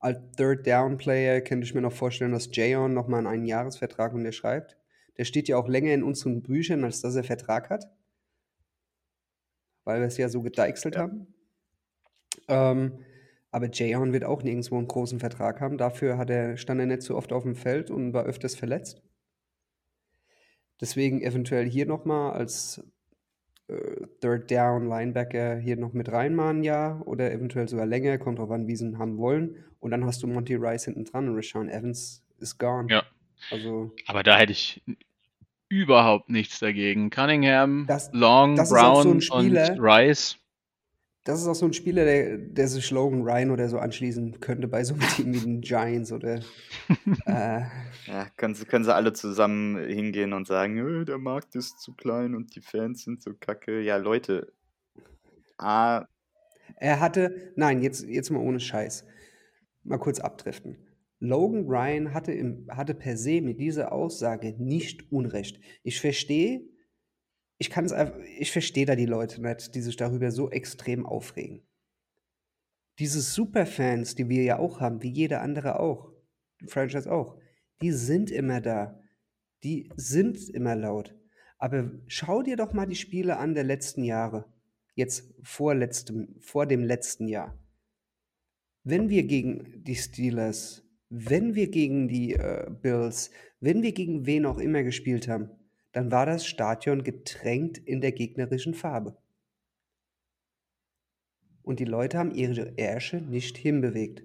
Als 0.00 0.18
Third 0.36 0.66
Down 0.66 0.96
Player 0.96 1.40
könnte 1.40 1.64
ich 1.64 1.74
mir 1.74 1.80
noch 1.80 1.92
vorstellen, 1.92 2.32
dass 2.32 2.48
Jayon 2.50 2.92
nochmal 2.92 3.18
einen 3.18 3.28
Einjahresvertrag 3.28 4.14
unterschreibt. 4.14 4.76
Der 5.16 5.24
steht 5.24 5.48
ja 5.48 5.56
auch 5.56 5.68
länger 5.68 5.92
in 5.94 6.02
unseren 6.02 6.42
Büchern, 6.42 6.82
als 6.84 7.00
dass 7.00 7.14
er 7.14 7.22
Vertrag 7.24 7.70
hat. 7.70 7.84
Weil 9.84 10.00
wir 10.00 10.06
es 10.06 10.16
ja 10.16 10.28
so 10.28 10.42
gedeichselt 10.42 10.96
Ja. 10.96 11.02
haben. 11.02 11.34
Ähm, 12.48 12.98
aber 13.50 13.68
Jayon 13.70 14.12
wird 14.12 14.24
auch 14.24 14.42
nirgendwo 14.42 14.78
einen 14.78 14.88
großen 14.88 15.20
Vertrag 15.20 15.60
haben. 15.60 15.76
Dafür 15.78 16.16
hat 16.18 16.30
er, 16.30 16.56
stand 16.56 16.80
er 16.80 16.86
nicht 16.86 17.02
so 17.02 17.16
oft 17.16 17.32
auf 17.32 17.42
dem 17.42 17.54
Feld 17.54 17.90
und 17.90 18.12
war 18.12 18.24
öfters 18.24 18.54
verletzt. 18.54 19.02
Deswegen 20.80 21.20
eventuell 21.22 21.68
hier 21.68 21.86
nochmal 21.86 22.32
als 22.32 22.82
äh, 23.68 24.06
Third 24.20 24.50
Down 24.50 24.86
Linebacker 24.88 25.56
hier 25.56 25.76
noch 25.76 25.92
mit 25.92 26.10
reinmachen, 26.10 26.62
ja. 26.62 27.00
Oder 27.04 27.32
eventuell 27.32 27.68
sogar 27.68 27.86
länger, 27.86 28.18
kommt 28.18 28.38
drauf 28.38 28.50
an, 28.50 28.66
wie 28.66 28.76
sie 28.76 28.86
ihn 28.86 28.98
haben 28.98 29.18
wollen. 29.18 29.56
Und 29.80 29.90
dann 29.90 30.04
hast 30.04 30.22
du 30.22 30.26
Monty 30.26 30.54
Rice 30.56 30.84
hinten 30.84 31.04
dran 31.04 31.28
und 31.28 31.36
Rashawn 31.36 31.68
Evans 31.68 32.22
ist 32.38 32.58
gone. 32.58 32.86
Ja. 32.90 33.02
Also, 33.50 33.92
Aber 34.06 34.22
da 34.22 34.36
hätte 34.38 34.52
ich 34.52 34.82
überhaupt 35.68 36.28
nichts 36.28 36.58
dagegen. 36.60 37.10
Cunningham, 37.10 37.86
Das- 37.88 38.10
Long, 38.12 38.56
das 38.56 38.68
so 38.68 38.74
Brown 38.74 39.10
ein 39.16 39.20
Spieler- 39.20 39.72
und 39.72 39.80
Rice. 39.80 40.36
Das 41.24 41.40
ist 41.40 41.46
auch 41.46 41.54
so 41.54 41.66
ein 41.66 41.72
Spieler, 41.72 42.04
der, 42.04 42.38
der 42.38 42.68
sich 42.68 42.90
Logan 42.90 43.22
Ryan 43.22 43.50
oder 43.50 43.68
so 43.68 43.78
anschließen 43.78 44.40
könnte 44.40 44.68
bei 44.68 44.84
so 44.84 44.94
einem 44.94 45.08
Team 45.08 45.34
wie 45.34 45.40
den 45.40 45.60
Giants 45.60 46.12
oder 46.12 46.40
äh, 47.26 47.62
Ja, 48.06 48.28
können 48.36 48.54
sie, 48.54 48.64
können 48.64 48.84
sie 48.84 48.94
alle 48.94 49.12
zusammen 49.12 49.76
hingehen 49.88 50.32
und 50.32 50.46
sagen, 50.46 50.78
"Äh, 50.78 51.04
der 51.04 51.18
Markt 51.18 51.54
ist 51.56 51.80
zu 51.80 51.94
klein 51.94 52.34
und 52.34 52.54
die 52.56 52.60
Fans 52.60 53.04
sind 53.04 53.22
so 53.22 53.34
kacke. 53.34 53.80
Ja, 53.80 53.96
Leute. 53.96 54.52
A, 55.58 56.06
Er 56.76 57.00
hatte, 57.00 57.52
nein, 57.56 57.82
jetzt, 57.82 58.04
jetzt 58.06 58.30
mal 58.30 58.40
ohne 58.40 58.60
Scheiß. 58.60 59.04
Mal 59.84 59.98
kurz 59.98 60.20
abdriften. 60.20 60.78
Logan 61.20 61.66
Ryan 61.68 62.14
hatte, 62.14 62.32
im, 62.32 62.66
hatte 62.70 62.94
per 62.94 63.16
se 63.16 63.40
mit 63.40 63.60
dieser 63.60 63.92
Aussage 63.92 64.54
nicht 64.58 65.10
Unrecht. 65.12 65.60
Ich 65.84 66.00
verstehe, 66.00 66.62
ich 67.62 67.70
kann 67.70 67.84
es 67.84 67.92
einfach, 67.92 68.18
ich 68.40 68.50
verstehe 68.50 68.86
da 68.86 68.96
die 68.96 69.06
Leute 69.06 69.40
nicht, 69.40 69.76
die 69.76 69.82
sich 69.82 69.94
darüber 69.94 70.32
so 70.32 70.50
extrem 70.50 71.06
aufregen. 71.06 71.62
Diese 72.98 73.20
Superfans, 73.20 74.16
die 74.16 74.28
wir 74.28 74.42
ja 74.42 74.58
auch 74.58 74.80
haben, 74.80 75.00
wie 75.04 75.10
jeder 75.10 75.42
andere 75.42 75.78
auch, 75.78 76.10
Franchise 76.66 77.10
auch, 77.10 77.38
die 77.80 77.92
sind 77.92 78.32
immer 78.32 78.60
da. 78.60 79.00
Die 79.62 79.88
sind 79.94 80.48
immer 80.50 80.74
laut. 80.74 81.14
Aber 81.56 81.88
schau 82.08 82.42
dir 82.42 82.56
doch 82.56 82.72
mal 82.72 82.86
die 82.86 82.96
Spiele 82.96 83.36
an 83.36 83.54
der 83.54 83.62
letzten 83.62 84.02
Jahre. 84.02 84.52
Jetzt 84.96 85.32
vor, 85.44 85.76
letztem, 85.76 86.34
vor 86.40 86.66
dem 86.66 86.82
letzten 86.82 87.28
Jahr. 87.28 87.56
Wenn 88.82 89.08
wir 89.08 89.22
gegen 89.22 89.84
die 89.84 89.94
Steelers, 89.94 90.82
wenn 91.10 91.54
wir 91.54 91.70
gegen 91.70 92.08
die 92.08 92.34
äh, 92.34 92.68
Bills, 92.82 93.30
wenn 93.60 93.84
wir 93.84 93.92
gegen 93.92 94.26
wen 94.26 94.46
auch 94.46 94.58
immer 94.58 94.82
gespielt 94.82 95.28
haben, 95.28 95.48
dann 95.92 96.10
war 96.10 96.26
das 96.26 96.46
Stadion 96.46 97.04
getränkt 97.04 97.78
in 97.78 98.00
der 98.00 98.12
gegnerischen 98.12 98.74
Farbe. 98.74 99.16
Und 101.62 101.78
die 101.78 101.84
Leute 101.84 102.18
haben 102.18 102.32
ihre 102.32 102.76
Ärsche 102.76 103.18
nicht 103.18 103.56
hinbewegt 103.56 104.24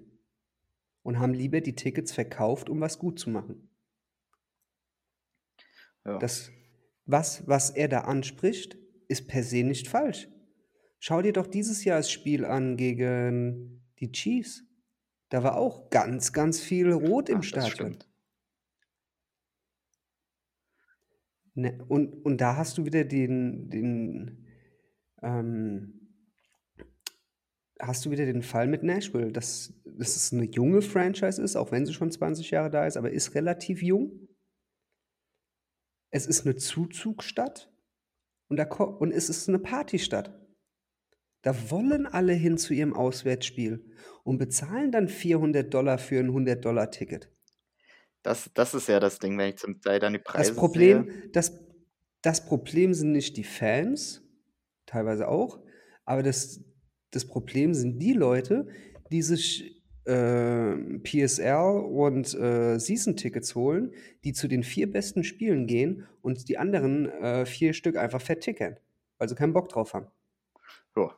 und 1.02 1.20
haben 1.20 1.34
lieber 1.34 1.60
die 1.60 1.74
Tickets 1.74 2.12
verkauft, 2.12 2.68
um 2.68 2.80
was 2.80 2.98
gut 2.98 3.18
zu 3.20 3.30
machen. 3.30 3.70
Ja. 6.04 6.18
Das, 6.18 6.50
was, 7.04 7.46
was 7.46 7.70
er 7.70 7.88
da 7.88 8.00
anspricht, 8.02 8.76
ist 9.08 9.28
per 9.28 9.42
se 9.42 9.62
nicht 9.62 9.88
falsch. 9.88 10.28
Schau 10.98 11.22
dir 11.22 11.32
doch 11.32 11.46
dieses 11.46 11.84
Jahr 11.84 11.98
das 11.98 12.10
Spiel 12.10 12.44
an 12.44 12.76
gegen 12.76 13.84
die 14.00 14.10
Chiefs. 14.10 14.64
Da 15.28 15.42
war 15.42 15.56
auch 15.56 15.90
ganz, 15.90 16.32
ganz 16.32 16.60
viel 16.60 16.90
Rot 16.90 17.28
im 17.28 17.38
Ach, 17.38 17.44
Stadion. 17.44 17.70
stimmt. 17.70 18.07
Ne, 21.58 21.76
und, 21.88 22.24
und 22.24 22.40
da 22.40 22.54
hast 22.54 22.78
du 22.78 22.84
wieder 22.84 23.02
den, 23.02 23.68
den 23.68 24.46
ähm, 25.22 26.08
hast 27.80 28.06
du 28.06 28.12
wieder 28.12 28.26
den 28.26 28.42
Fall 28.42 28.68
mit 28.68 28.84
Nashville, 28.84 29.32
dass, 29.32 29.74
dass 29.84 30.14
es 30.14 30.32
eine 30.32 30.44
junge 30.44 30.82
Franchise 30.82 31.42
ist, 31.42 31.56
auch 31.56 31.72
wenn 31.72 31.84
sie 31.84 31.92
schon 31.92 32.12
20 32.12 32.52
Jahre 32.52 32.70
da 32.70 32.86
ist, 32.86 32.96
aber 32.96 33.10
ist 33.10 33.34
relativ 33.34 33.82
jung. 33.82 34.28
Es 36.12 36.26
ist 36.26 36.46
eine 36.46 36.54
Zuzugsstadt 36.54 37.74
und, 38.48 38.56
da, 38.56 38.72
und 38.72 39.10
es 39.10 39.28
ist 39.28 39.48
eine 39.48 39.58
Partystadt. 39.58 40.40
Da 41.42 41.72
wollen 41.72 42.06
alle 42.06 42.34
hin 42.34 42.56
zu 42.56 42.72
ihrem 42.72 42.94
Auswärtsspiel 42.94 43.84
und 44.22 44.38
bezahlen 44.38 44.92
dann 44.92 45.08
400 45.08 45.74
Dollar 45.74 45.98
für 45.98 46.20
ein 46.20 46.30
100-Dollar-Ticket. 46.30 47.32
Das, 48.22 48.50
das 48.54 48.74
ist 48.74 48.88
ja 48.88 49.00
das 49.00 49.18
Ding, 49.18 49.38
wenn 49.38 49.50
ich 49.50 49.56
zum 49.56 49.80
Teil 49.80 50.00
dann 50.00 50.12
die 50.12 50.18
Preise 50.18 50.50
Das 50.50 50.58
Problem, 50.58 51.04
sehe. 51.04 51.28
das, 51.32 51.60
das 52.22 52.44
Problem 52.44 52.94
sind 52.94 53.12
nicht 53.12 53.36
die 53.36 53.44
Fans, 53.44 54.22
teilweise 54.86 55.28
auch, 55.28 55.60
aber 56.04 56.22
das, 56.22 56.60
das 57.10 57.26
Problem 57.26 57.74
sind 57.74 57.98
die 57.98 58.12
Leute, 58.12 58.68
die 59.10 59.22
sich 59.22 59.78
äh, 60.04 60.98
PSL 61.02 61.84
und 61.86 62.34
äh, 62.34 62.78
Season-Tickets 62.78 63.54
holen, 63.54 63.92
die 64.24 64.32
zu 64.32 64.48
den 64.48 64.62
vier 64.62 64.90
besten 64.90 65.22
Spielen 65.22 65.66
gehen 65.66 66.06
und 66.22 66.48
die 66.48 66.58
anderen 66.58 67.10
äh, 67.10 67.46
vier 67.46 67.74
Stück 67.74 67.96
einfach 67.96 68.20
vertickern, 68.20 68.78
weil 69.18 69.28
sie 69.28 69.34
keinen 69.34 69.52
Bock 69.52 69.68
drauf 69.68 69.94
haben. 69.94 70.06
Ja. 70.96 71.14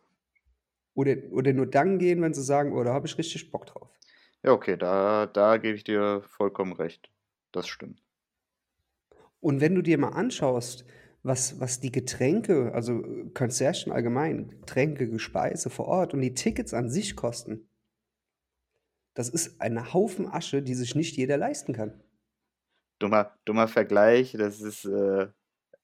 Oder, 0.94 1.16
oder 1.30 1.52
nur 1.52 1.66
dann 1.66 1.98
gehen, 1.98 2.20
wenn 2.20 2.34
sie 2.34 2.42
sagen, 2.42 2.72
oh, 2.72 2.82
da 2.82 2.92
habe 2.92 3.06
ich 3.06 3.16
richtig 3.16 3.50
Bock 3.50 3.66
drauf. 3.66 3.88
Ja, 4.42 4.52
okay, 4.52 4.76
da, 4.76 5.26
da 5.26 5.56
gebe 5.58 5.76
ich 5.76 5.84
dir 5.84 6.22
vollkommen 6.22 6.72
recht. 6.72 7.10
Das 7.52 7.68
stimmt. 7.68 8.02
Und 9.40 9.60
wenn 9.60 9.74
du 9.74 9.82
dir 9.82 9.98
mal 9.98 10.10
anschaust, 10.10 10.84
was, 11.22 11.60
was 11.60 11.80
die 11.80 11.92
Getränke, 11.92 12.72
also 12.74 13.02
Concession 13.34 13.92
allgemein, 13.92 14.48
Getränke, 14.60 15.08
Gespeise 15.08 15.68
vor 15.68 15.86
Ort 15.86 16.14
und 16.14 16.20
die 16.20 16.34
Tickets 16.34 16.72
an 16.72 16.88
sich 16.88 17.16
kosten, 17.16 17.68
das 19.14 19.28
ist 19.28 19.60
ein 19.60 19.92
Haufen 19.92 20.28
Asche, 20.28 20.62
die 20.62 20.74
sich 20.74 20.94
nicht 20.94 21.16
jeder 21.16 21.36
leisten 21.36 21.72
kann. 21.72 22.02
Dummer, 22.98 23.36
dummer 23.44 23.68
Vergleich, 23.68 24.32
das 24.32 24.60
ist 24.60 24.84
äh, 24.84 25.28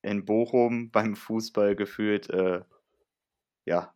in 0.02 0.24
Bochum 0.24 0.90
beim 0.92 1.16
Fußball 1.16 1.76
gefühlt, 1.76 2.30
äh, 2.30 2.62
ja, 3.64 3.95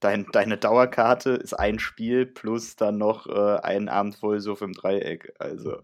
dein, 0.00 0.26
deine 0.32 0.58
Dauerkarte 0.58 1.30
ist 1.30 1.54
ein 1.54 1.78
Spiel 1.78 2.26
plus 2.26 2.76
dann 2.76 2.98
noch 2.98 3.26
äh, 3.26 3.60
ein 3.62 3.88
Abend 3.88 4.16
Vollsuff 4.16 4.62
im 4.62 4.72
Dreieck. 4.72 5.32
Also, 5.38 5.78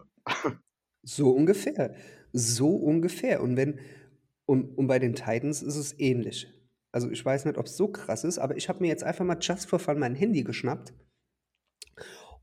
So 1.07 1.31
ungefähr. 1.31 1.95
So 2.33 2.75
ungefähr. 2.75 3.41
Und 3.41 3.55
wenn, 3.55 3.79
und, 4.45 4.77
und 4.77 4.87
bei 4.87 4.99
den 4.99 5.15
Titans 5.15 5.61
ist 5.61 5.77
es 5.77 5.97
ähnlich. 5.99 6.47
Also 6.91 7.09
ich 7.09 7.23
weiß 7.23 7.45
nicht, 7.45 7.57
ob 7.57 7.65
es 7.65 7.77
so 7.77 7.87
krass 7.87 8.23
ist, 8.23 8.39
aber 8.39 8.57
ich 8.57 8.67
habe 8.69 8.79
mir 8.81 8.87
jetzt 8.87 9.03
einfach 9.03 9.23
mal 9.23 9.37
just 9.39 9.69
for 9.69 9.79
fun 9.79 9.99
mein 9.99 10.15
Handy 10.15 10.43
geschnappt 10.43 10.93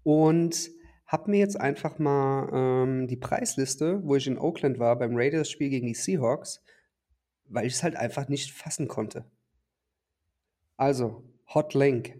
und 0.03 0.71
habe 1.07 1.31
mir 1.31 1.39
jetzt 1.39 1.61
einfach 1.61 1.99
mal 1.99 2.49
ähm, 2.53 3.07
die 3.07 3.17
Preisliste, 3.17 4.03
wo 4.05 4.17
ich 4.17 4.27
in 4.27 4.39
Oakland 4.39 4.79
war, 4.79 4.99
beim 4.99 5.15
Raiders-Spiel 5.15 5.69
gegen 5.69 5.89
die 5.89 5.95
Seahawks, 5.95 6.63
weil 7.45 7.67
ich 7.67 7.75
es 7.75 7.83
halt 7.83 7.97
einfach 7.97 8.29
nicht 8.29 8.53
fassen 8.53 8.89
konnte. 8.89 9.31
Also, 10.77 11.23
Hot 11.53 11.75
Link, 11.75 12.19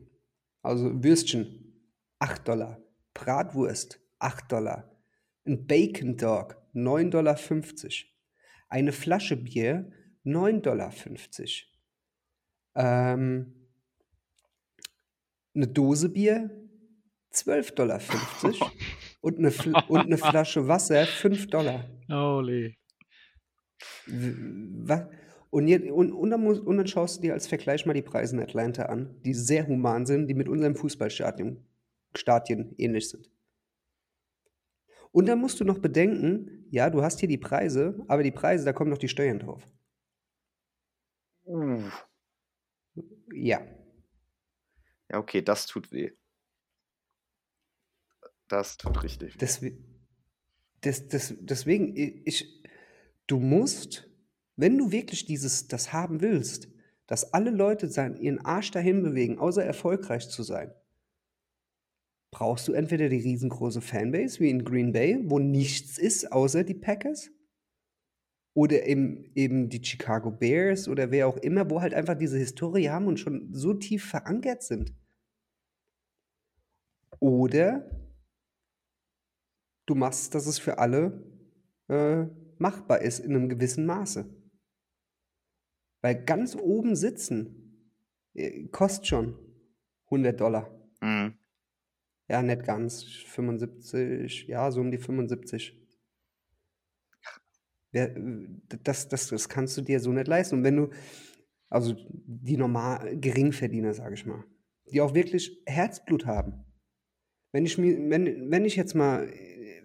also 0.63 1.03
Würstchen, 1.03 1.65
8 2.19 2.49
Dollar. 2.49 2.81
Bratwurst, 3.15 4.01
8 4.19 4.51
Dollar. 4.51 4.91
Ein 5.47 5.67
Bacon 5.67 6.17
Dog, 6.17 6.57
9,50 6.75 7.11
Dollar. 7.11 7.39
Eine 8.69 8.93
Flasche 8.93 9.37
Bier, 9.37 9.93
9,50 10.25 10.61
Dollar. 10.63 10.93
Ähm, 12.77 13.69
eine 15.55 15.69
Dose 15.69 16.09
Bier, 16.09 16.51
12,50 17.33 17.75
Dollar. 17.75 18.01
und, 19.21 19.39
eine 19.39 19.51
Fl 19.51 19.75
und 19.89 20.01
eine 20.01 20.19
Flasche 20.19 20.67
Wasser, 20.67 21.07
5 21.07 21.47
Dollar. 21.49 21.89
Holy. 22.09 22.77
Was? 24.07 25.07
Und, 25.55 25.69
jetzt, 25.69 25.89
und, 25.89 26.11
und, 26.11 26.31
dann 26.31 26.41
muss, 26.41 26.59
und 26.59 26.79
dann 26.79 26.89
schaust 26.89 27.19
du 27.19 27.23
dir 27.23 27.33
als 27.33 27.47
Vergleich 27.47 27.87
mal 27.87 27.93
die 27.93 28.03
Preise 28.03 28.35
in 28.35 28.43
Atlanta 28.43 28.87
an, 28.87 29.15
die 29.25 29.35
sehr 29.35 29.69
human 29.69 30.05
sind, 30.05 30.27
die 30.27 30.35
mit 30.35 30.49
unserem 30.49 30.75
Fußballstadion 30.75 31.65
Stadien 32.17 32.75
ähnlich 32.77 33.09
sind. 33.09 33.31
Und 35.13 35.27
dann 35.27 35.39
musst 35.39 35.61
du 35.61 35.65
noch 35.65 35.79
bedenken, 35.79 36.67
ja, 36.71 36.91
du 36.91 37.03
hast 37.03 37.21
hier 37.21 37.29
die 37.29 37.39
Preise, 37.39 38.05
aber 38.09 38.25
die 38.25 38.33
Preise, 38.33 38.65
da 38.65 38.73
kommen 38.73 38.91
noch 38.91 38.99
die 38.99 39.09
Steuern 39.09 39.39
drauf. 39.39 39.63
uh, 41.47 41.89
Ja. 43.33 43.65
ja, 45.09 45.19
okay, 45.19 45.41
das 45.41 45.67
tut 45.67 45.93
weh. 45.93 46.11
Das 48.49 48.77
tut 48.77 49.05
richtig 49.05 49.35
weh. 49.35 49.39
Deswe 49.39 49.79
des, 50.85 51.07
des, 51.07 51.37
deswegen, 51.39 51.95
ich, 51.97 52.61
du 53.29 53.39
musst, 53.39 54.11
wenn 54.57 54.79
du 54.79 54.93
wirklich 54.93 55.25
dieses, 55.27 55.69
das 55.69 55.93
haben 55.93 56.21
willst, 56.21 56.69
dass 57.07 57.33
alle 57.33 57.51
Leute 57.51 57.87
ihren 58.21 58.45
Arsch 58.45 58.71
dahin 58.71 59.03
bewegen, 59.03 59.39
außer 59.39 59.65
erfolgreich 59.65 60.29
zu 60.29 60.43
sein, 60.43 60.73
brauchst 62.31 62.67
du 62.67 62.73
entweder 62.73 63.09
die 63.09 63.21
riesengroße 63.21 63.81
Fanbase 63.81 64.41
wie 64.41 64.51
in 64.51 64.65
Green 64.65 64.93
Bay, 64.93 65.21
wo 65.25 65.39
nichts 65.39 65.99
ist 65.99 66.33
außer 66.33 66.65
die 66.65 66.75
Packers, 66.75 67.31
oder 68.55 68.87
eben, 68.87 69.33
eben 69.35 69.69
die 69.69 69.85
Chicago 69.85 70.31
Bears 70.31 70.89
oder 70.89 71.11
wer 71.11 71.27
auch 71.27 71.37
immer, 71.39 71.69
wo 71.71 71.81
halt 71.81 71.93
einfach 71.93 72.17
diese 72.17 72.39
Historie 72.39 72.89
haben 72.89 73.07
und 73.07 73.19
schon 73.19 73.53
so 73.53 73.75
tief 73.75 74.05
verankert 74.09 74.63
sind. 74.63 74.95
Oder 77.19 77.91
du 79.87 79.95
machst, 79.97 80.35
dass 80.35 80.47
es 80.47 80.59
für 80.59 80.79
alle 80.79 81.25
äh, 81.89 82.27
machbar 82.59 83.03
ist 83.03 83.19
in 83.19 83.35
einem 83.35 83.49
gewissen 83.49 83.87
Maße. 83.87 84.33
Weil 86.05 86.23
ganz 86.23 86.55
oben 86.55 86.97
sitzen 86.97 87.81
äh, 88.35 88.65
kostet 88.69 89.07
schon 89.07 89.39
100 90.11 90.39
Dollar. 90.39 90.71
Mhm. 91.01 91.33
Ja, 92.29 92.43
nicht 92.43 92.63
ganz. 92.63 93.05
75, 93.05 94.47
ja, 94.47 94.71
so 94.71 94.83
um 94.83 94.91
die 94.91 94.99
75. 94.99 95.81
Wer, 97.91 98.15
äh, 98.15 98.49
das, 98.83 99.09
das, 99.09 99.29
das 99.29 99.49
kannst 99.49 99.79
du 99.79 99.81
dir 99.81 99.99
so 99.99 100.13
nicht 100.13 100.29
leisten. 100.29 100.57
Und 100.57 100.65
wenn 100.65 100.77
du, 100.77 100.91
also 101.71 101.95
die 102.27 102.59
normal 102.59 103.17
Geringverdiener, 103.19 103.95
sage 103.95 104.13
ich 104.13 104.27
mal, 104.27 104.45
die 104.93 105.01
auch 105.01 105.15
wirklich 105.15 105.63
Herzblut 105.65 106.27
haben. 106.27 106.67
Wenn 107.51 107.65
ich 107.65 107.79
mir, 107.79 108.11
wenn, 108.11 108.51
wenn 108.51 108.67
ich 108.67 108.77
jetzt 108.77 108.95
mal, 108.95 109.33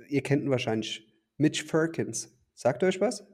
ihr 0.10 0.22
kennt 0.22 0.44
ihn 0.44 0.50
wahrscheinlich, 0.50 1.10
Mitch 1.38 1.64
Firkins. 1.64 2.38
Sagt 2.56 2.84
euch 2.84 3.00
was? 3.00 3.26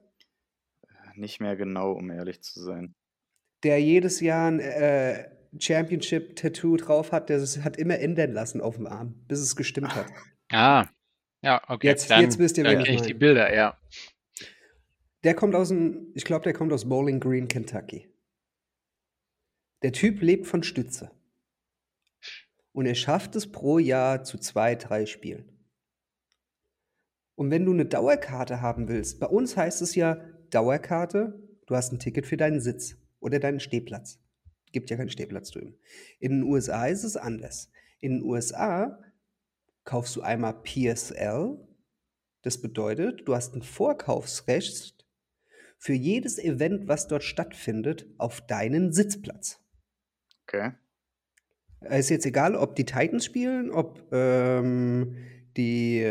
Nicht 1.15 1.39
mehr 1.39 1.55
genau, 1.55 1.91
um 1.93 2.09
ehrlich 2.11 2.41
zu 2.41 2.61
sein. 2.61 2.95
Der 3.63 3.81
jedes 3.81 4.19
Jahr, 4.19 4.53
äh, 4.59 5.29
Championship-Tattoo 5.57 6.77
drauf 6.77 7.11
hat, 7.11 7.29
der 7.29 7.37
es 7.37 7.63
hat 7.63 7.77
immer 7.77 7.97
ändern 7.99 8.33
lassen 8.33 8.61
auf 8.61 8.75
dem 8.75 8.87
Arm, 8.87 9.15
bis 9.27 9.39
es 9.39 9.55
gestimmt 9.55 9.95
hat. 9.95 10.07
Ah, 10.51 10.87
ja, 11.41 11.59
okay. 11.69 11.87
Jetzt- 11.87 12.11
dann, 12.11 12.21
jetzt 12.21 12.37
wisst 12.37 12.57
ihr, 12.59 12.63
dann 12.65 12.77
wen 12.85 12.93
ich 12.93 13.01
die. 13.01 13.15
Bilder, 13.15 13.53
ja. 13.55 13.79
Der 15.23 15.33
kommt 15.33 15.55
aus 15.55 15.69
dem, 15.69 16.11
ich 16.13 16.23
glaube, 16.23 16.43
der 16.43 16.53
kommt 16.53 16.71
aus 16.71 16.87
Bowling 16.87 17.19
Green, 17.19 17.47
Kentucky. 17.47 18.07
Der 19.81 19.91
Typ 19.91 20.21
lebt 20.21 20.45
von 20.45 20.61
Stütze. 20.61 21.09
Und 22.73 22.85
er 22.85 22.93
schafft 22.93 23.35
es 23.35 23.51
pro 23.51 23.79
Jahr 23.79 24.23
zu 24.23 24.37
zwei, 24.37 24.75
drei 24.75 25.07
Spielen. 25.07 25.49
Und 27.33 27.49
wenn 27.49 27.65
du 27.65 27.73
eine 27.73 27.85
Dauerkarte 27.85 28.61
haben 28.61 28.87
willst, 28.87 29.19
bei 29.19 29.27
uns 29.27 29.57
heißt 29.57 29.81
es 29.81 29.95
ja 29.95 30.21
Dauerkarte, 30.49 31.39
du 31.65 31.75
hast 31.75 31.91
ein 31.91 31.99
Ticket 31.99 32.25
für 32.25 32.37
deinen 32.37 32.59
Sitz 32.59 32.97
oder 33.19 33.39
deinen 33.39 33.59
Stehplatz. 33.59 34.19
Gibt 34.71 34.89
ja 34.89 34.97
keinen 34.97 35.09
Stehplatz 35.09 35.51
drüben. 35.51 35.75
In 36.19 36.31
den 36.31 36.43
USA 36.43 36.87
ist 36.87 37.03
es 37.03 37.17
anders. 37.17 37.71
In 37.99 38.19
den 38.19 38.23
USA 38.23 38.99
kaufst 39.83 40.15
du 40.15 40.21
einmal 40.21 40.61
PSL, 40.63 41.57
das 42.41 42.61
bedeutet, 42.61 43.27
du 43.27 43.33
hast 43.33 43.55
ein 43.55 43.63
Vorkaufsrecht 43.63 45.07
für 45.77 45.93
jedes 45.93 46.37
Event, 46.37 46.87
was 46.87 47.07
dort 47.07 47.23
stattfindet, 47.23 48.05
auf 48.17 48.45
deinen 48.45 48.93
Sitzplatz. 48.93 49.59
Okay. 50.43 50.73
Es 51.81 52.05
ist 52.05 52.09
jetzt 52.09 52.25
egal, 52.25 52.55
ob 52.55 52.75
die 52.75 52.85
Titans 52.85 53.25
spielen, 53.25 53.71
ob 53.71 54.01
ähm, 54.11 55.17
die 55.57 56.01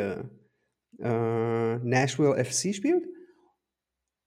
äh, 0.99 1.79
Nashville 1.79 2.45
FC 2.45 2.75
spielt, 2.75 3.07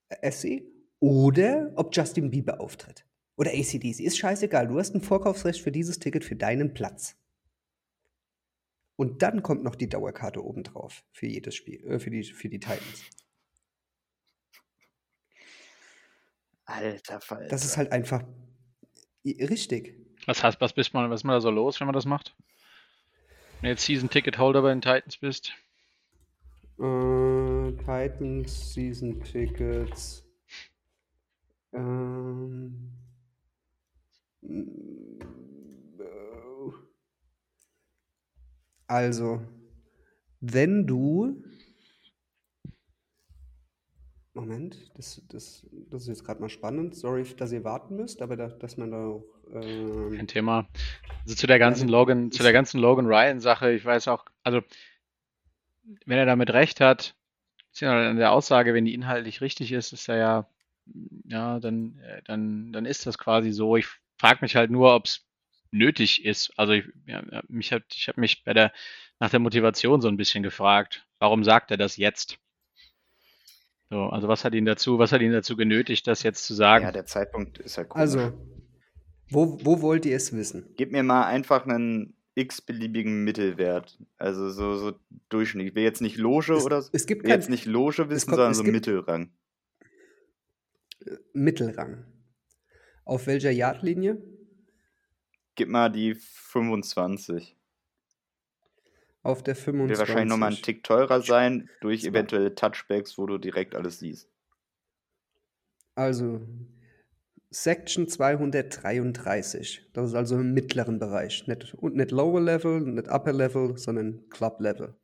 SC, 0.10 0.64
oder 1.00 1.72
ob 1.76 1.96
Justin 1.96 2.32
Bieber 2.32 2.60
auftritt. 2.60 3.06
Oder 3.36 3.52
ACDC. 3.52 4.00
Ist 4.00 4.18
scheißegal. 4.18 4.68
Du 4.68 4.80
hast 4.80 4.96
ein 4.96 5.02
Vorkaufsrecht 5.02 5.62
für 5.62 5.72
dieses 5.72 6.00
Ticket 6.00 6.26
für 6.26 6.36
deinen 6.36 6.74
Platz. 6.74 7.16
Und 8.96 9.22
dann 9.22 9.44
kommt 9.44 9.64
noch 9.64 9.76
die 9.76 9.90
Dauerkarte 9.90 10.44
obendrauf 10.44 11.04
für 11.12 11.28
jedes 11.28 11.54
Spiel, 11.54 11.86
äh, 11.86 12.00
für, 12.00 12.10
die, 12.10 12.24
für 12.24 12.50
die 12.50 12.60
Titans. 12.60 13.04
Alter 16.66 17.22
Falter. 17.22 17.48
Das 17.48 17.64
ist 17.64 17.78
halt 17.78 17.92
einfach 17.92 18.24
richtig. 19.24 19.96
Was 20.26 20.44
heißt, 20.44 20.60
was 20.60 20.74
bist 20.74 20.94
man, 20.94 21.10
was 21.12 21.22
ist 21.22 21.24
man 21.24 21.36
da 21.36 21.42
so 21.42 21.52
los, 21.52 21.80
wenn 21.80 21.86
man 21.86 21.94
das 21.94 22.06
macht? 22.06 22.36
Wenn 23.62 23.68
du 23.68 23.70
jetzt 23.70 23.86
Season-Ticket-Holder 23.86 24.64
bei 24.64 24.70
den 24.70 24.82
Titans 24.82 25.18
bist. 25.18 25.54
Äh, 26.80 27.57
Titans 27.72 28.74
Season 28.74 29.22
Tickets. 29.24 30.24
Ähm, 31.74 32.92
also, 38.88 39.42
wenn 40.40 40.88
du. 40.88 41.44
Moment, 44.34 44.92
das, 44.96 45.22
das, 45.30 45.66
das 45.90 46.04
ist 46.04 46.08
jetzt 46.08 46.24
gerade 46.24 46.40
mal 46.42 46.50
spannend. 46.50 46.96
Sorry, 46.96 47.26
dass 47.38 47.52
ihr 47.52 47.64
warten 47.64 47.96
müsst, 47.96 48.22
aber 48.22 48.36
da, 48.36 48.48
dass 48.50 48.78
man 48.78 48.92
da 48.92 49.06
auch. 49.06 49.26
Ähm, 49.52 50.16
Kein 50.16 50.28
Thema. 50.28 50.68
Also 51.24 51.36
zu 51.36 51.48
der 51.48 51.60
ganzen 51.60 51.90
Logan, 51.90 52.32
zu 52.32 52.44
der 52.44 52.54
ganzen 52.54 52.80
Logan 52.80 53.08
Ryan-Sache, 53.08 53.72
ich 53.72 53.84
weiß 53.84 54.08
auch, 54.10 54.26
also 54.44 54.62
wenn 56.06 56.18
er 56.18 56.26
damit 56.26 56.52
recht 56.52 56.80
hat, 56.82 57.17
ist 57.78 57.82
ja 57.82 58.10
an 58.10 58.18
der 58.18 58.32
Aussage, 58.32 58.74
wenn 58.74 58.86
die 58.86 58.96
inhaltlich 58.96 59.40
richtig 59.40 59.72
ist, 59.72 59.94
ist 59.94 60.10
er 60.10 60.18
ja, 60.18 60.50
ja, 61.26 61.60
dann, 61.60 62.00
äh, 62.00 62.24
dann, 62.26 62.74
dann 62.74 62.88
ist 62.88 63.06
das 63.06 63.20
quasi 63.20 63.52
so. 63.52 63.78
Ich 63.78 63.86
frage 64.18 64.40
mich 64.42 64.56
halt 64.56 64.72
nur, 64.72 64.96
ob 64.96 65.06
es 65.06 65.28
nötig 65.70 66.26
ist. 66.26 66.52
Also 66.58 66.74
ich, 66.74 66.86
ja, 67.06 67.22
mich 67.48 67.72
hat, 67.72 67.84
ich 67.94 68.08
habe 68.08 68.20
mich 68.20 68.44
bei 68.44 68.54
der, 68.54 68.74
nach 69.20 69.30
der 69.30 69.40
Motivation 69.40 70.02
so 70.02 70.08
ein 70.08 70.18
bisschen 70.18 70.42
gefragt, 70.42 71.06
warum 71.20 71.44
sagt 71.44 71.70
er 71.70 71.78
das 71.78 71.98
jetzt? 71.98 72.40
So, 73.92 74.06
also 74.06 74.28
was 74.28 74.44
hat 74.44 74.56
ihn 74.56 74.66
dazu, 74.66 74.98
was 74.98 75.12
hat 75.12 75.22
ihn 75.22 75.32
dazu 75.32 75.56
genötigt, 75.56 76.08
das 76.08 76.24
jetzt 76.24 76.46
zu 76.46 76.56
sagen? 76.56 76.84
Ja, 76.84 76.92
der 76.92 77.06
Zeitpunkt 77.06 77.60
ist 77.60 77.76
ja 77.76 77.84
komisch. 77.84 78.02
also, 78.02 78.34
wo, 79.30 79.64
wo 79.64 79.84
wollt 79.84 80.08
ihr 80.08 80.16
es 80.16 80.34
wissen? 80.34 80.74
Gib 80.78 80.92
mir 80.92 81.04
mal 81.04 81.28
einfach 81.28 81.68
einen 81.68 82.17
x-beliebigen 82.38 83.24
Mittelwert. 83.24 83.98
Also 84.18 84.50
so, 84.50 84.76
so 84.78 85.00
Durchschnitt. 85.30 85.68
Ich 85.70 85.76
will 85.76 85.84
jetzt 85.84 86.02
nicht 86.02 86.18
Loge 86.18 86.54
Es, 86.56 86.66
oder 86.66 86.82
so. 86.82 86.90
es 86.94 87.06
gibt 87.08 87.24
kein 87.24 87.32
jetzt 87.32 87.50
nicht 87.50 87.66
Loge 87.66 88.10
wissen, 88.10 88.28
kommt- 88.28 88.38
sondern 88.38 88.54
so 88.54 88.64
Mittelrang. 88.64 89.32
Mittelrang. 91.34 92.06
Auf 93.06 93.28
welcher 93.28 93.52
Yardlinie? 93.52 94.22
Gib 95.56 95.70
mal 95.70 95.90
die 95.90 96.16
25. 96.16 97.56
Auf 99.24 99.44
der 99.44 99.56
25. 99.56 99.90
Wird 99.90 100.00
wahrscheinlich 100.00 100.30
nochmal 100.30 100.52
ein 100.52 100.62
Tick 100.62 100.84
teurer 100.84 101.22
sein, 101.22 101.70
durch 101.82 102.06
eventuelle 102.06 102.54
Touchbacks, 102.56 103.18
wo 103.18 103.26
du 103.26 103.38
direkt 103.38 103.76
alles 103.76 104.00
siehst. 104.00 104.30
Also, 105.96 106.42
Section 107.50 108.08
233. 108.08 109.90
Das 109.94 110.10
ist 110.10 110.16
also 110.16 110.36
im 110.36 110.54
mittleren 110.54 111.00
Bereich. 111.00 111.48
Nicht, 111.48 111.74
und 111.74 111.96
nicht 111.96 112.12
Lower 112.12 112.42
Level, 112.42 112.82
nicht 112.82 113.10
Upper 113.10 113.34
Level, 113.34 113.78
sondern 113.78 114.28
Club 114.30 114.60
Level. 114.60 114.96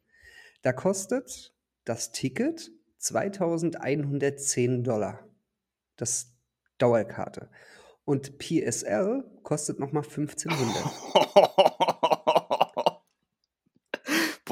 Da 0.61 0.73
kostet 0.73 1.53
das 1.85 2.11
Ticket 2.11 2.71
2110 2.97 4.83
Dollar. 4.83 5.27
Das 5.97 6.33
Dauerkarte. 6.77 7.49
Und 8.05 8.37
PSL 8.39 9.23
kostet 9.43 9.79
nochmal 9.79 10.03
1500. 10.03 11.72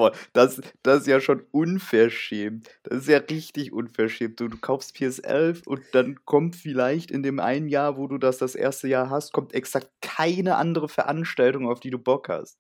Boah, 0.02 0.14
das, 0.34 0.60
das 0.82 1.02
ist 1.02 1.08
ja 1.08 1.22
schon 1.22 1.44
unverschämt. 1.52 2.72
Das 2.82 3.02
ist 3.02 3.08
ja 3.08 3.20
richtig 3.20 3.72
unverschämt. 3.72 4.40
Du, 4.40 4.48
du 4.48 4.58
kaufst 4.58 4.96
PS11 4.96 5.68
und 5.68 5.84
dann 5.92 6.26
kommt 6.26 6.56
vielleicht 6.56 7.12
in 7.12 7.22
dem 7.22 7.40
einen 7.40 7.68
Jahr, 7.68 7.98
wo 7.98 8.08
du 8.08 8.18
das 8.18 8.40
das 8.40 8.56
erste 8.56 8.88
Jahr 8.88 9.12
hast, 9.12 9.32
kommt 9.32 9.54
exakt 9.54 9.92
keine 10.02 10.56
andere 10.56 10.90
Veranstaltung, 10.90 11.70
auf 11.70 11.80
die 11.80 11.92
du 11.92 12.00
Bock 12.00 12.30
hast. 12.30 12.58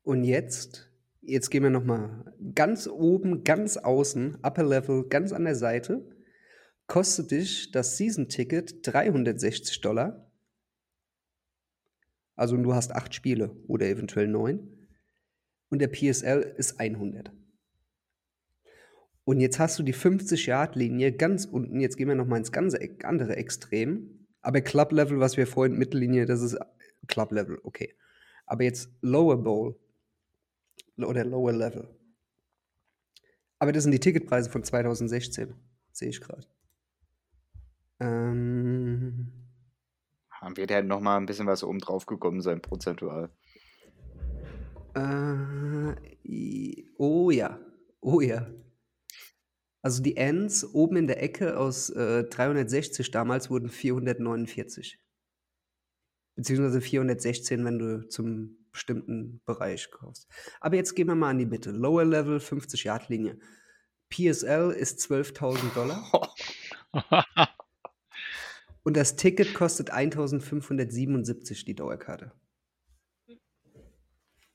Und 0.00 0.24
jetzt, 0.24 0.90
jetzt 1.20 1.50
gehen 1.50 1.64
wir 1.64 1.68
nochmal 1.68 2.32
ganz 2.54 2.86
oben, 2.86 3.44
ganz 3.44 3.76
außen, 3.76 4.38
Upper 4.42 4.64
Level, 4.64 5.06
ganz 5.10 5.34
an 5.34 5.44
der 5.44 5.54
Seite, 5.54 6.02
kostet 6.86 7.30
dich 7.30 7.72
das 7.72 7.98
Season-Ticket 7.98 8.86
360 8.86 9.82
Dollar. 9.82 10.32
Also 12.36 12.56
du 12.56 12.74
hast 12.74 12.96
acht 12.96 13.12
Spiele 13.14 13.54
oder 13.66 13.84
eventuell 13.84 14.28
neun. 14.28 14.77
Und 15.70 15.80
der 15.80 15.88
PSL 15.88 16.54
ist 16.56 16.80
100. 16.80 17.30
Und 19.24 19.40
jetzt 19.40 19.58
hast 19.58 19.78
du 19.78 19.82
die 19.82 19.94
50-Yard-Linie 19.94 21.12
ganz 21.12 21.44
unten. 21.44 21.80
Jetzt 21.80 21.96
gehen 21.98 22.08
wir 22.08 22.14
nochmal 22.14 22.38
ins 22.38 22.52
ganze 22.52 22.78
andere 23.04 23.36
Extrem. 23.36 24.26
Aber 24.40 24.62
Club-Level, 24.62 25.20
was 25.20 25.36
wir 25.36 25.46
vorhin 25.46 25.76
Mittellinie, 25.76 26.24
das 26.24 26.40
ist 26.40 26.56
Club-Level, 27.08 27.60
okay. 27.62 27.94
Aber 28.46 28.64
jetzt 28.64 28.90
Lower 29.02 29.36
Bowl 29.36 29.78
oder 30.96 31.24
Lower 31.24 31.52
Level. 31.52 31.88
Aber 33.58 33.72
das 33.72 33.82
sind 33.82 33.92
die 33.92 34.00
Ticketpreise 34.00 34.50
von 34.50 34.64
2016, 34.64 35.54
sehe 35.92 36.08
ich 36.08 36.20
gerade. 36.20 36.46
Ähm, 38.00 39.32
Dann 40.40 40.56
wird 40.56 40.70
halt 40.70 40.86
nochmal 40.86 41.20
ein 41.20 41.26
bisschen 41.26 41.46
was 41.46 41.64
oben 41.64 41.80
drauf 41.80 42.06
gekommen 42.06 42.40
sein, 42.40 42.62
prozentual. 42.62 43.30
Äh, 44.98 46.84
oh 46.96 47.30
ja, 47.30 47.58
oh 48.00 48.20
ja. 48.20 48.46
Also 49.82 50.02
die 50.02 50.16
Ends 50.16 50.64
oben 50.64 50.96
in 50.96 51.06
der 51.06 51.22
Ecke 51.22 51.56
aus 51.56 51.90
äh, 51.90 52.24
360 52.24 53.10
damals 53.10 53.50
wurden 53.50 53.68
449. 53.68 54.98
Beziehungsweise 56.34 56.80
416, 56.80 57.64
wenn 57.64 57.78
du 57.78 58.08
zum 58.08 58.58
bestimmten 58.70 59.40
Bereich 59.44 59.90
kaufst. 59.90 60.28
Aber 60.60 60.76
jetzt 60.76 60.94
gehen 60.94 61.08
wir 61.08 61.14
mal 61.14 61.30
an 61.30 61.38
die 61.38 61.46
Mitte. 61.46 61.70
Lower 61.70 62.04
Level, 62.04 62.38
50 62.38 62.84
Yard 62.84 63.08
Linie. 63.08 63.38
PSL 64.10 64.70
ist 64.70 65.00
12.000 65.00 65.74
Dollar 65.74 66.10
und 68.84 68.96
das 68.96 69.16
Ticket 69.16 69.52
kostet 69.54 69.92
1.577 69.92 71.64
die 71.64 71.74
Dauerkarte. 71.74 72.32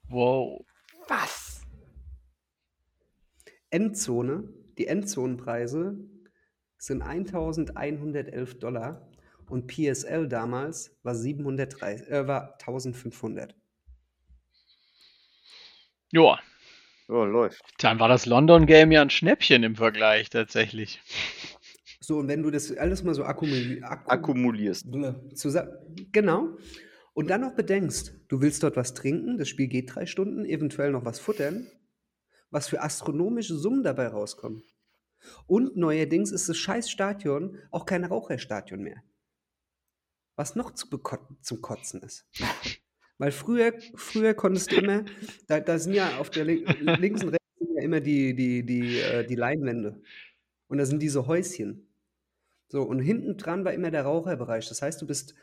Wow. 0.10 0.66
Was? 1.08 1.62
Endzone, 3.70 4.50
die 4.78 4.88
Endzonenpreise 4.88 5.98
sind 6.78 7.02
1111 7.02 8.60
Dollar 8.60 9.10
und 9.50 9.68
PSL 9.68 10.28
damals 10.28 10.96
war, 11.04 11.16
730, 11.16 12.08
äh, 12.10 12.28
war 12.28 12.54
1500. 12.60 13.56
Ja, 16.12 16.40
So, 17.08 17.26
läuft. 17.26 17.62
dann 17.80 18.00
war 18.00 18.08
das 18.08 18.26
London 18.26 18.66
Game 18.66 18.92
ja 18.92 19.02
ein 19.02 19.10
Schnäppchen 19.10 19.64
im 19.64 19.76
Vergleich 19.76 20.30
tatsächlich. 20.30 21.02
So, 22.00 22.18
und 22.20 22.28
wenn 22.28 22.44
du 22.44 22.52
das 22.52 22.76
alles 22.78 23.04
mal 23.04 23.14
so 23.16 23.24
akkumuli 23.24 23.82
akku 23.82 24.10
Akkumulierst. 24.12 24.86
zusammen, 25.36 25.72
genau, 26.12 26.58
und 27.14 27.30
dann 27.30 27.42
noch 27.42 27.54
bedenkst, 27.54 28.14
du 28.28 28.42
willst 28.42 28.64
dort 28.64 28.76
was 28.76 28.94
trinken, 28.94 29.38
das 29.38 29.48
Spiel 29.48 29.68
geht 29.68 29.94
drei 29.94 30.06
Stunden, 30.06 30.46
eventuell 30.46 30.92
noch 30.92 31.06
was 31.06 31.20
futtern, 31.20 31.68
was 32.50 32.68
für 32.68 32.82
astronomische 32.82 33.56
Summen 33.56 33.84
dabei 33.84 34.08
rauskommen. 34.08 34.64
Und 35.46 35.78
neuerdings 35.78 36.32
ist 36.32 36.50
das 36.50 36.58
scheiß 36.58 36.90
Stadion 36.90 37.58
auch 37.72 37.86
kein 37.86 38.04
Raucherstadion 38.04 38.82
mehr. 38.82 39.04
Was 40.36 40.56
noch 40.56 40.72
zu 40.72 40.88
zum 41.42 41.62
Kotzen 41.62 42.02
ist. 42.02 42.28
Weil 43.20 43.32
früher, 43.32 43.74
früher 43.96 44.34
konntest 44.34 44.72
du 44.72 44.78
immer, 44.78 45.06
da, 45.48 45.60
da 45.60 45.78
sind 45.78 45.94
ja 45.94 46.18
auf 46.18 46.32
der 46.32 46.46
lin 46.46 46.66
links 47.00 47.24
und 47.24 47.30
rechts 47.30 47.58
sind 47.60 47.76
ja 47.76 47.84
immer 47.84 48.02
die, 48.02 48.36
die, 48.36 48.66
die, 48.66 49.00
äh, 49.00 49.26
die 49.26 49.36
Leinwände. 49.36 50.02
Und 50.68 50.80
da 50.80 50.86
sind 50.86 51.00
diese 51.00 51.28
Häuschen. 51.28 51.94
So, 52.70 52.82
und 52.82 53.00
hinten 53.00 53.38
dran 53.38 53.64
war 53.64 53.74
immer 53.74 53.92
der 53.92 54.02
Raucherbereich. 54.02 54.68
Das 54.68 54.82
heißt, 54.82 55.00
du 55.02 55.06
bist, 55.06 55.36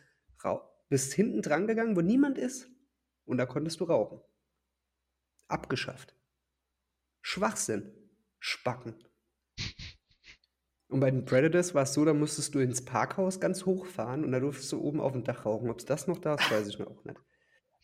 rau 0.44 0.69
bist 0.90 1.14
hinten 1.14 1.40
dran 1.40 1.66
gegangen, 1.66 1.96
wo 1.96 2.02
niemand 2.02 2.36
ist, 2.36 2.68
und 3.24 3.38
da 3.38 3.46
konntest 3.46 3.80
du 3.80 3.84
rauchen. 3.84 4.20
Abgeschafft. 5.48 6.14
Schwachsinn. 7.22 7.92
Spacken. 8.38 8.94
Und 10.88 11.00
bei 11.00 11.10
den 11.10 11.24
Predators 11.24 11.74
war 11.74 11.84
es 11.84 11.94
so, 11.94 12.04
da 12.04 12.12
musstest 12.12 12.54
du 12.54 12.58
ins 12.58 12.84
Parkhaus 12.84 13.38
ganz 13.38 13.64
hoch 13.64 13.86
fahren 13.86 14.24
und 14.24 14.32
da 14.32 14.40
durftest 14.40 14.72
du 14.72 14.80
oben 14.80 15.00
auf 15.00 15.12
dem 15.12 15.22
Dach 15.22 15.46
rauchen. 15.46 15.70
Ob 15.70 15.78
es 15.78 15.84
das 15.84 16.08
noch 16.08 16.18
da 16.18 16.34
ist, 16.34 16.50
weiß 16.50 16.66
ich 16.66 16.78
noch 16.78 16.88
auch 16.88 17.04
nicht. 17.04 17.20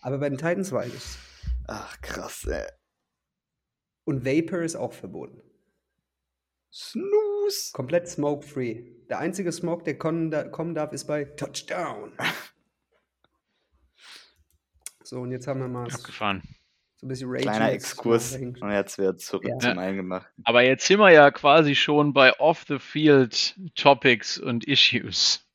Aber 0.01 0.19
bei 0.19 0.29
den 0.29 0.39
Titans 0.39 0.73
weiß 0.73 0.93
ich's. 0.93 1.19
Ach, 1.69 2.01
krass, 2.01 2.45
ey. 2.47 2.67
Und 4.05 4.25
Vapor 4.25 4.63
ist 4.63 4.77
auch 4.77 4.93
verboten. 4.93 5.41
Snooze. 6.73 7.73
Komplett 7.73 8.09
smoke-free. 8.09 9.07
Der 9.09 9.19
einzige 9.19 9.53
Smoke, 9.53 9.85
der 9.85 9.97
kommen 9.99 10.31
darf, 10.31 10.93
ist 10.93 11.07
bei 11.07 11.25
Touchdown. 11.25 12.13
So, 15.07 15.21
und 15.21 15.31
jetzt 15.31 15.47
haben 15.47 15.61
wir 15.61 15.69
mal 15.69 15.89
so 15.89 15.99
Abgefahren. 15.99 16.43
ein 17.01 17.07
bisschen 17.09 17.31
Rage. 17.31 17.43
Kleiner 17.43 17.71
Exkurs. 17.71 18.35
Und 18.35 18.73
jetzt 18.73 18.99
wieder 18.99 19.17
zurück 19.17 19.45
Ja. 19.47 19.57
zum 19.61 19.79
Eingemachten. 19.79 20.43
Aber 20.45 20.63
jetzt 20.63 20.85
sind 20.85 20.99
wir 20.99 21.13
ja 21.13 21.31
quasi 21.31 21.77
schon 21.77 22.13
bei 22.13 22.33
Off-the-Field-Topics 22.41 24.39
und 24.39 24.65
Issues. 24.65 25.47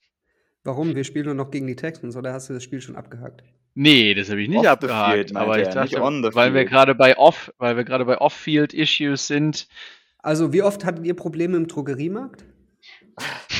Warum? 0.63 0.95
Wir 0.95 1.03
spielen 1.03 1.25
nur 1.25 1.33
noch 1.33 1.51
gegen 1.51 1.67
die 1.67 1.75
Texans 1.75 2.15
oder 2.15 2.31
hast 2.31 2.47
du 2.49 2.53
das 2.53 2.63
Spiel 2.63 2.79
schon 2.79 2.95
abgehakt? 2.95 3.43
Nee, 3.73 4.13
das 4.13 4.29
habe 4.29 4.41
ich 4.41 4.47
nicht 4.47 4.59
Off 4.59 4.67
abgehakt. 4.67 5.13
field, 5.15 5.35
aber 5.35 5.59
ich 5.59 5.65
nicht 5.65 5.75
dachte, 5.75 5.99
weil 6.35 6.53
wir 6.53 6.63
gerade 6.63 6.95
bei 6.95 7.17
Off, 7.17 7.51
weil 7.57 7.75
wir 7.75 7.83
gerade 7.83 8.05
bei 8.05 8.19
Off-Field-Issues 8.19 9.27
sind, 9.27 9.67
Also, 10.19 10.53
wie 10.53 10.61
oft 10.61 10.85
hattet 10.85 11.03
ihr 11.05 11.15
Probleme 11.15 11.57
im 11.57 11.67
Drogeriemarkt? 11.67 12.45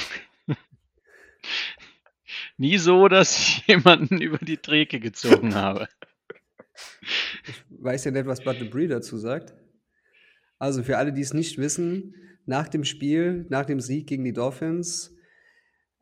nie 2.61 2.77
so, 2.77 3.07
dass 3.07 3.37
ich 3.37 3.63
jemanden 3.67 4.21
über 4.21 4.37
die 4.37 4.57
Theke 4.57 4.99
gezogen 4.99 5.55
habe. 5.55 5.87
weiß 7.69 8.05
ja 8.05 8.11
nicht, 8.11 8.27
was 8.27 8.43
Bud 8.43 8.61
Debris 8.61 8.87
dazu 8.87 9.17
sagt. 9.17 9.55
Also 10.59 10.83
für 10.83 10.97
alle, 10.97 11.11
die 11.11 11.21
es 11.21 11.33
nicht 11.33 11.57
wissen, 11.57 12.13
nach 12.45 12.69
dem 12.69 12.83
Spiel, 12.83 13.47
nach 13.49 13.65
dem 13.65 13.79
Sieg 13.79 14.07
gegen 14.07 14.23
die 14.23 14.33
Dolphins, 14.33 15.15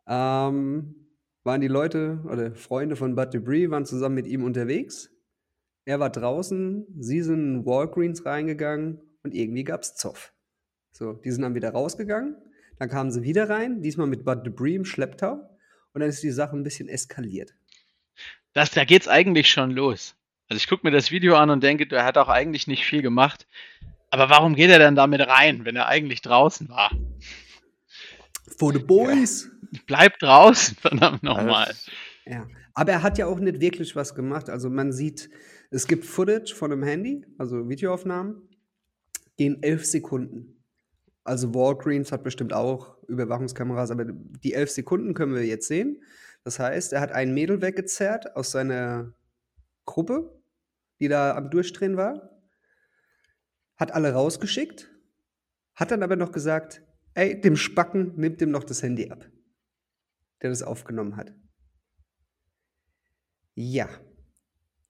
ähm, 0.06 1.08
waren 1.44 1.62
die 1.62 1.70
Leute 1.70 2.22
oder 2.26 2.54
Freunde 2.56 2.98
von 2.98 3.16
Bud 3.16 3.34
Debris 3.34 3.70
waren 3.70 3.86
zusammen 3.86 4.16
mit 4.16 4.28
ihm 4.28 4.44
unterwegs. 4.44 5.10
Er 5.86 6.02
war 6.02 6.10
draußen, 6.10 6.86
sie 7.00 7.22
sind 7.22 7.40
in 7.40 7.66
Walgreens 7.66 8.26
reingegangen 8.26 9.00
und 9.24 9.34
irgendwie 9.34 9.64
gab 9.64 9.84
es 9.84 9.96
Zoff. 9.96 10.34
So, 10.92 11.14
die 11.14 11.32
sind 11.32 11.44
dann 11.44 11.56
wieder 11.56 11.72
rausgegangen, 11.72 12.36
dann 12.80 12.90
kamen 12.90 13.12
sie 13.12 13.24
wieder 13.24 13.50
rein, 13.50 13.82
diesmal 13.82 14.08
mit 14.08 14.26
Bud 14.26 14.46
Debris 14.46 14.76
im 14.76 14.84
Schlepptau 14.84 15.50
und 15.94 16.02
dann 16.02 16.10
ist 16.10 16.24
die 16.24 16.32
Sache 16.32 16.56
ein 16.56 16.64
bisschen 16.64 16.88
eskaliert. 16.88 17.54
Das, 18.54 18.72
da 18.72 18.84
geht's 18.84 19.08
eigentlich 19.08 19.50
schon 19.50 19.72
los. 19.72 20.16
Also 20.48 20.58
ich 20.58 20.68
gucke 20.68 20.86
mir 20.86 20.92
das 20.92 21.12
Video 21.12 21.36
an 21.36 21.50
und 21.50 21.64
denke, 21.64 21.88
der 21.88 22.04
hat 22.04 22.18
auch 22.18 22.30
eigentlich 22.30 22.68
nicht 22.68 22.86
viel 22.86 23.02
gemacht. 23.02 23.48
Aber 24.10 24.30
warum 24.30 24.56
geht 24.56 24.72
er 24.72 24.80
dann 24.80 24.96
damit 24.96 25.22
rein, 25.22 25.66
wenn 25.66 25.76
er 25.76 25.88
eigentlich 25.88 26.22
draußen 26.22 26.70
war? 26.70 26.92
For 28.58 28.74
the 28.74 28.80
boys! 28.80 29.50
Bleib 29.86 30.18
draußen, 30.18 30.76
verdammt 30.82 31.22
nochmal. 31.22 31.74
Ja, 32.26 32.48
aber 32.74 32.92
er 32.94 33.04
hat 33.04 33.20
ja 33.20 33.28
auch 33.28 33.40
nicht 33.40 33.60
wirklich 33.60 33.96
was 33.96 34.16
gemacht. 34.16 34.50
Also 34.50 34.70
man 34.70 34.92
sieht, 34.92 35.30
es 35.70 35.88
gibt 35.88 36.06
Footage 36.06 36.56
von 36.56 36.72
einem 36.72 36.84
Handy, 36.84 37.26
also 37.38 37.70
Videoaufnahmen, 37.70 38.50
gehen 39.38 39.62
elf 39.62 39.86
Sekunden. 39.86 40.59
Also 41.30 41.54
Walgreens 41.54 42.12
hat 42.12 42.24
bestimmt 42.24 42.54
auch 42.54 42.98
Überwachungskameras, 43.04 43.92
aber 43.92 44.06
die 44.06 44.56
elf 44.56 44.72
Sekunden 44.72 45.14
können 45.14 45.36
wir 45.36 45.46
jetzt 45.46 45.68
sehen. 45.68 46.02
Das 46.44 46.58
heißt, 46.58 46.92
er 46.92 47.02
hat 47.02 47.12
ein 47.12 47.36
Mädel 47.36 47.62
weggezerrt 47.62 48.36
aus 48.36 48.50
seiner 48.50 49.14
Gruppe, 49.86 50.42
die 51.00 51.08
da 51.08 51.36
am 51.36 51.52
Durchdrehen 51.52 51.98
war, 51.98 52.32
hat 53.76 53.92
alle 53.92 54.12
rausgeschickt, 54.12 54.90
hat 55.76 55.92
dann 55.92 56.02
aber 56.02 56.16
noch 56.16 56.32
gesagt, 56.32 56.82
ey, 57.14 57.40
dem 57.40 57.58
Spacken 57.58 58.16
nimmt 58.16 58.42
dem 58.42 58.50
noch 58.50 58.64
das 58.64 58.82
Handy 58.82 59.12
ab, 59.12 59.24
der 60.42 60.50
das 60.50 60.64
aufgenommen 60.64 61.16
hat. 61.16 61.32
Ja. 63.54 63.88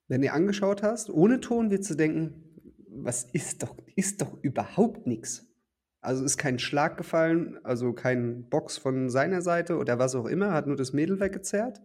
Wenn 0.08 0.21
du 0.21 0.32
angeschaut 0.32 0.84
hast, 0.84 1.10
ohne 1.10 1.41
Ton 1.41 1.69
wirst 1.69 1.89
du 1.89 1.95
denken, 1.95 2.45
was 2.88 3.25
ist 3.25 3.62
doch, 3.62 3.75
ist 3.97 4.21
doch 4.21 4.41
überhaupt 4.41 5.06
nichts. 5.06 5.48
Also 6.01 6.23
ist 6.23 6.38
kein 6.38 6.59
Schlag 6.59 6.97
gefallen, 6.97 7.59
also 7.63 7.93
kein 7.93 8.47
Box 8.49 8.77
von 8.77 9.09
seiner 9.09 9.41
Seite 9.41 9.77
oder 9.77 9.99
was 9.99 10.15
auch 10.15 10.25
immer, 10.25 10.53
hat 10.53 10.67
nur 10.67 10.77
das 10.77 10.93
Mädel 10.93 11.19
weggezerrt. 11.19 11.81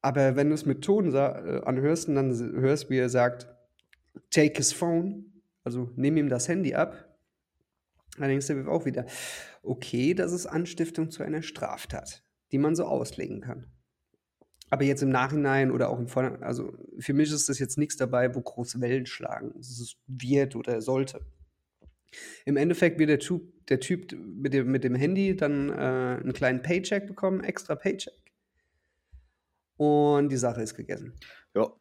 Aber 0.00 0.36
wenn 0.36 0.48
du 0.48 0.54
es 0.54 0.66
mit 0.66 0.82
Ton 0.82 1.14
äh, 1.14 1.62
anhörst 1.64 2.08
und 2.08 2.14
dann 2.14 2.30
hörst, 2.60 2.90
wie 2.90 2.98
er 2.98 3.08
sagt, 3.08 3.48
take 4.30 4.56
his 4.56 4.72
phone, 4.72 5.42
also 5.64 5.90
nimm 5.96 6.16
ihm 6.16 6.28
das 6.28 6.46
Handy 6.46 6.74
ab, 6.74 7.16
dann 8.18 8.28
denkst 8.28 8.46
du 8.46 8.68
auch 8.68 8.84
wieder, 8.84 9.06
okay, 9.62 10.14
das 10.14 10.32
ist 10.32 10.46
Anstiftung 10.46 11.10
zu 11.10 11.22
einer 11.22 11.42
Straftat, 11.42 12.22
die 12.52 12.58
man 12.58 12.76
so 12.76 12.84
auslegen 12.84 13.40
kann. 13.40 13.66
Aber 14.70 14.84
jetzt 14.84 15.02
im 15.02 15.08
Nachhinein 15.10 15.70
oder 15.70 15.88
auch 15.88 15.98
im 15.98 16.08
Vorhinein, 16.08 16.42
also 16.42 16.76
für 16.98 17.12
mich 17.12 17.32
ist 17.32 17.48
das 17.48 17.58
jetzt 17.58 17.78
nichts 17.78 17.96
dabei, 17.96 18.34
wo 18.34 18.40
große 18.40 18.80
Wellen 18.80 19.06
schlagen. 19.06 19.54
Es 19.58 19.96
wird 20.06 20.56
oder 20.56 20.80
sollte. 20.80 21.20
Im 22.44 22.56
Endeffekt 22.56 22.98
wird 22.98 23.10
der 23.10 23.18
Typ, 23.18 23.66
der 23.68 23.80
typ 23.80 24.12
mit, 24.12 24.52
dem, 24.52 24.70
mit 24.70 24.84
dem 24.84 24.94
Handy 24.94 25.36
dann 25.36 25.70
äh, 25.70 25.72
einen 25.72 26.32
kleinen 26.32 26.62
Paycheck 26.62 27.06
bekommen, 27.06 27.42
extra 27.42 27.74
Paycheck. 27.74 28.14
Und 29.76 30.28
die 30.28 30.36
Sache 30.36 30.62
ist 30.62 30.74
gegessen. 30.74 31.14
Ja, 31.54 31.72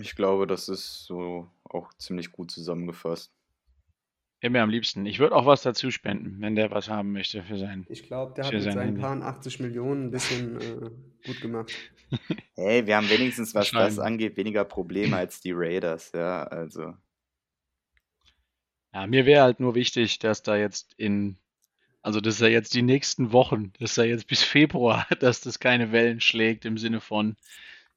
ich 0.00 0.14
glaube, 0.14 0.46
das 0.46 0.68
ist 0.68 1.04
so 1.04 1.50
auch 1.64 1.92
ziemlich 1.94 2.32
gut 2.32 2.50
zusammengefasst. 2.50 3.32
Ja, 4.42 4.50
mir 4.50 4.62
am 4.62 4.68
liebsten. 4.68 5.06
Ich 5.06 5.20
würde 5.20 5.34
auch 5.34 5.46
was 5.46 5.62
dazu 5.62 5.90
spenden, 5.90 6.42
wenn 6.42 6.54
der 6.54 6.70
was 6.70 6.90
haben 6.90 7.12
möchte 7.12 7.42
für 7.42 7.56
sein. 7.56 7.86
Ich 7.88 8.02
glaube, 8.02 8.34
der 8.34 8.44
hat 8.44 8.52
mit 8.52 8.62
sein 8.62 8.74
seinen 8.74 8.86
Handy. 8.88 9.00
paar 9.00 9.22
80 9.22 9.60
Millionen 9.60 10.08
ein 10.08 10.10
bisschen 10.10 10.60
äh, 10.60 10.90
gut 11.26 11.40
gemacht. 11.40 11.72
Hey, 12.54 12.86
wir 12.86 12.96
haben 12.96 13.08
wenigstens, 13.10 13.54
was 13.56 13.72
das 13.72 13.98
angeht, 13.98 14.36
weniger 14.36 14.64
Probleme 14.64 15.16
als 15.16 15.40
die 15.40 15.50
Raiders, 15.52 16.12
ja, 16.14 16.44
also. 16.44 16.94
Ja, 18.94 19.08
mir 19.08 19.26
wäre 19.26 19.42
halt 19.42 19.58
nur 19.58 19.74
wichtig, 19.74 20.20
dass 20.20 20.44
da 20.44 20.56
jetzt 20.56 20.94
in, 20.96 21.36
also 22.00 22.20
dass 22.20 22.40
er 22.40 22.48
jetzt 22.48 22.74
die 22.74 22.82
nächsten 22.82 23.32
Wochen, 23.32 23.72
dass 23.80 23.98
er 23.98 24.04
jetzt 24.04 24.28
bis 24.28 24.42
Februar, 24.42 25.06
dass 25.20 25.40
das 25.40 25.58
keine 25.58 25.90
Wellen 25.90 26.20
schlägt 26.20 26.64
im 26.64 26.78
Sinne 26.78 27.00
von, 27.00 27.36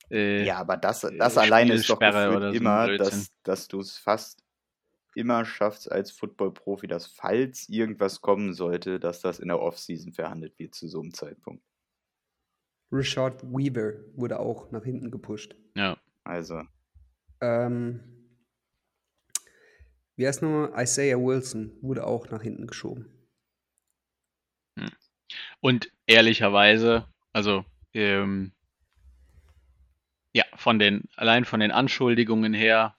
äh, 0.09 0.43
Ja, 0.43 0.57
aber 0.57 0.75
das, 0.75 1.01
das 1.01 1.35
äh, 1.35 1.39
alleine 1.39 1.73
ist 1.73 1.87
doch 1.89 1.99
so 2.01 2.07
immer, 2.07 2.87
Blödsinn. 2.87 2.97
dass, 2.97 3.31
dass 3.43 3.67
du 3.67 3.79
es 3.79 3.95
fast 3.97 4.43
immer 5.13 5.45
schaffst 5.45 5.91
als 5.91 6.11
Football-Profi, 6.11 6.87
dass 6.87 7.05
falls 7.07 7.69
irgendwas 7.69 8.21
kommen 8.21 8.53
sollte, 8.53 8.99
dass 8.99 9.21
das 9.21 9.39
in 9.39 9.49
der 9.49 9.59
Offseason 9.59 10.13
verhandelt 10.13 10.57
wird 10.57 10.73
zu 10.73 10.87
so 10.87 11.01
einem 11.01 11.13
Zeitpunkt. 11.13 11.63
Richard 12.91 13.43
Weaver 13.43 13.93
wurde 14.15 14.39
auch 14.39 14.71
nach 14.71 14.83
hinten 14.83 15.11
gepusht. 15.11 15.55
ja. 15.75 15.97
Also, 16.23 16.63
Ähm, 17.39 18.16
wie 20.17 20.27
heißt 20.27 20.41
nochmal? 20.41 20.73
Isaiah 20.83 21.17
Wilson 21.17 21.71
wurde 21.81 22.05
auch 22.05 22.29
nach 22.29 22.41
hinten 22.41 22.67
geschoben. 22.67 23.05
Und 25.59 25.91
ehrlicherweise, 26.07 27.05
also 27.33 27.65
ähm, 27.93 28.51
ja, 30.33 30.43
von 30.55 30.79
den, 30.79 31.03
allein 31.15 31.45
von 31.45 31.59
den 31.59 31.71
Anschuldigungen 31.71 32.53
her 32.53 32.95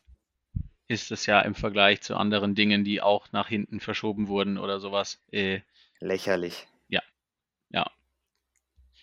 ist 0.88 1.12
es 1.12 1.26
ja 1.26 1.40
im 1.40 1.54
Vergleich 1.54 2.02
zu 2.02 2.16
anderen 2.16 2.54
Dingen, 2.54 2.84
die 2.84 3.00
auch 3.02 3.32
nach 3.32 3.48
hinten 3.48 3.80
verschoben 3.80 4.28
wurden 4.28 4.58
oder 4.58 4.80
sowas, 4.80 5.22
äh, 5.32 5.60
lächerlich. 6.00 6.66
ja, 6.88 7.02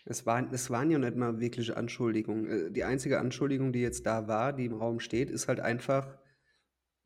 Es 0.05 0.25
waren, 0.25 0.49
es 0.51 0.69
waren 0.71 0.89
ja 0.89 0.97
nicht 0.97 1.15
mal 1.15 1.39
wirkliche 1.39 1.77
Anschuldigungen. 1.77 2.69
Äh, 2.69 2.71
Die 2.71 2.83
einzige 2.83 3.19
Anschuldigung, 3.19 3.71
die 3.73 3.81
jetzt 3.81 4.05
da 4.05 4.27
war, 4.27 4.53
die 4.53 4.65
im 4.65 4.73
Raum 4.73 4.99
steht, 4.99 5.29
ist 5.29 5.47
halt 5.47 5.59
einfach 5.59 6.17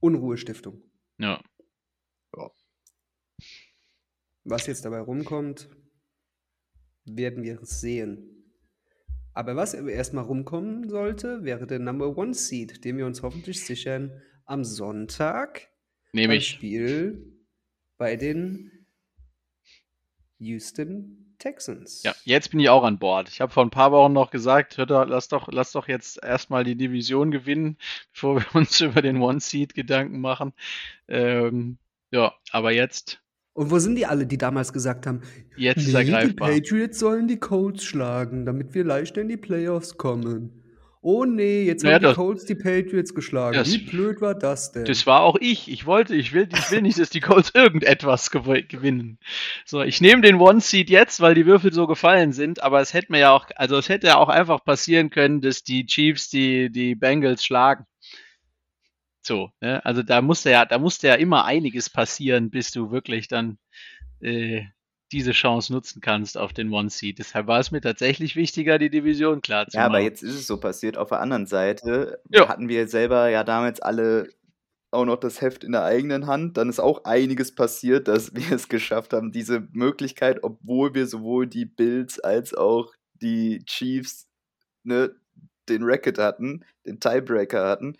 Unruhestiftung. 0.01 0.83
Ja. 1.19 1.41
Was 4.45 4.65
jetzt 4.65 4.85
dabei 4.85 5.01
rumkommt, 5.01 5.69
werden 7.05 7.43
wir 7.43 7.59
sehen. 7.63 8.53
Aber 9.33 9.55
was 9.55 9.73
erstmal 9.73 10.23
rumkommen 10.23 10.89
sollte, 10.89 11.43
wäre 11.43 11.67
der 11.67 11.79
Number 11.79 12.17
One 12.17 12.33
Seed, 12.33 12.83
den 12.83 12.97
wir 12.97 13.05
uns 13.05 13.21
hoffentlich 13.21 13.63
sichern 13.63 14.21
am 14.45 14.63
Sonntag 14.63 15.69
Nehme 16.13 16.33
beim 16.33 16.37
ich. 16.39 16.47
Spiel 16.47 17.45
bei 17.97 18.15
den 18.15 18.87
Houston 20.39 21.18
Texans. 21.39 22.03
Ja, 22.03 22.13
jetzt 22.25 22.51
bin 22.51 22.59
ich 22.59 22.69
auch 22.69 22.83
an 22.83 22.99
Bord. 22.99 23.29
Ich 23.29 23.41
habe 23.41 23.51
vor 23.51 23.63
ein 23.63 23.71
paar 23.71 23.91
Wochen 23.91 24.13
noch 24.13 24.29
gesagt, 24.29 24.77
hör 24.77 24.85
doch, 24.85 25.05
lass 25.07 25.27
doch, 25.29 25.49
lass 25.51 25.71
doch 25.71 25.87
jetzt 25.87 26.23
erstmal 26.23 26.63
die 26.63 26.75
Division 26.75 27.31
gewinnen, 27.31 27.77
bevor 28.13 28.35
wir 28.35 28.45
uns 28.55 28.79
über 28.81 29.01
den 29.01 29.21
One 29.21 29.39
Seed 29.39 29.73
Gedanken 29.73 30.21
machen. 30.21 30.53
Ähm, 31.07 31.77
ja, 32.11 32.33
aber 32.51 32.71
jetzt, 32.71 33.21
Und 33.53 33.71
wo 33.71 33.79
sind 33.79 33.95
die 33.95 34.05
alle, 34.05 34.25
die 34.25 34.37
damals 34.37 34.73
gesagt 34.73 35.07
haben, 35.07 35.21
jetzt 35.55 35.87
ist 35.87 35.93
er 35.93 36.03
nee, 36.03 36.27
die. 36.27 36.33
Patriots 36.33 36.99
sollen 36.99 37.27
die 37.27 37.39
Colts 37.39 37.83
schlagen, 37.83 38.45
damit 38.45 38.73
wir 38.73 38.83
leichter 38.83 39.21
in 39.21 39.29
die 39.29 39.37
Playoffs 39.37 39.97
kommen. 39.97 40.59
Oh 41.01 41.23
nee, 41.23 41.63
jetzt 41.63 41.83
Naja, 41.83 41.95
haben 41.95 42.09
die 42.09 42.13
Colts 42.13 42.45
die 42.45 42.55
Patriots 42.55 43.15
geschlagen. 43.15 43.55
das- 43.55 43.71
Wie 43.71 43.77
blöd 43.77 44.19
war 44.19 44.35
das 44.35 44.73
denn? 44.73 44.83
Das 44.83 45.07
war 45.07 45.21
auch 45.21 45.37
ich. 45.39 45.71
Ich 45.71 45.85
wollte, 45.85 46.13
ich 46.13 46.33
will, 46.33 46.49
ich 46.53 46.71
will 46.71 46.81
nicht, 46.81 46.99
dass 46.99 47.09
die 47.09 47.21
Colts 47.21 47.51
irgendetwas 47.53 48.31
gew 48.31 48.61
gewinnen. 48.67 49.17
So, 49.65 49.81
ich 49.81 50.01
nehme 50.01 50.21
den 50.21 50.35
One 50.41 50.59
Seed 50.59 50.89
jetzt, 50.89 51.21
weil 51.21 51.35
die 51.35 51.45
Würfel 51.45 51.71
so 51.71 51.87
gefallen 51.87 52.33
sind, 52.33 52.61
aber 52.61 52.81
es 52.81 52.93
hätte 52.93 53.13
mir 53.13 53.19
ja 53.19 53.31
auch, 53.31 53.47
also 53.55 53.77
es 53.77 53.87
hätte 53.87 54.07
ja 54.07 54.17
auch 54.17 54.27
einfach 54.27 54.61
passieren 54.65 55.09
können, 55.09 55.39
dass 55.39 55.63
die 55.63 55.85
Chiefs 55.85 56.29
die, 56.29 56.69
die 56.69 56.95
Bengals 56.95 57.45
schlagen. 57.45 57.85
So, 59.21 59.51
ne? 59.61 59.83
Also 59.85 60.03
da 60.03 60.21
musste 60.21 60.49
ja, 60.51 60.65
da 60.65 60.79
musste 60.79 61.07
ja 61.07 61.15
immer 61.15 61.45
einiges 61.45 61.89
passieren, 61.89 62.49
bis 62.49 62.71
du 62.71 62.91
wirklich 62.91 63.27
dann 63.29 63.57
äh, 64.21 64.63
diese 65.11 65.31
Chance 65.31 65.71
nutzen 65.73 66.01
kannst 66.01 66.37
auf 66.37 66.53
den 66.53 66.71
One 66.71 66.89
Seed. 66.89 67.19
Deshalb 67.19 67.47
war 67.47 67.59
es 67.59 67.71
mir 67.71 67.81
tatsächlich 67.81 68.35
wichtiger, 68.35 68.77
die 68.77 68.89
Division 68.89 69.41
klar 69.41 69.67
zu 69.67 69.77
Ja, 69.77 69.85
aber 69.85 69.93
machen. 69.93 70.03
jetzt 70.05 70.23
ist 70.23 70.35
es 70.35 70.47
so 70.47 70.57
passiert. 70.59 70.97
Auf 70.97 71.09
der 71.09 71.19
anderen 71.19 71.45
Seite 71.47 72.21
Ja. 72.29 72.47
hatten 72.47 72.69
wir 72.69 72.87
selber 72.87 73.29
ja 73.29 73.43
damals 73.43 73.81
alle 73.81 74.29
auch 74.91 75.05
noch 75.05 75.17
das 75.17 75.41
Heft 75.41 75.63
in 75.63 75.71
der 75.71 75.83
eigenen 75.83 76.25
Hand. 76.27 76.57
Dann 76.57 76.69
ist 76.69 76.79
auch 76.79 77.03
einiges 77.05 77.53
passiert, 77.53 78.07
dass 78.07 78.33
wir 78.35 78.51
es 78.55 78.67
geschafft 78.69 79.13
haben, 79.13 79.31
diese 79.31 79.67
Möglichkeit, 79.71 80.43
obwohl 80.43 80.93
wir 80.95 81.05
sowohl 81.07 81.47
die 81.47 81.65
Bills 81.65 82.19
als 82.19 82.53
auch 82.53 82.91
die 83.21 83.63
Chiefs 83.65 84.27
ne, 84.83 85.11
den 85.67 85.83
Racket 85.83 86.17
hatten, 86.17 86.65
den 86.85 86.99
Tiebreaker 86.99 87.67
hatten, 87.67 87.97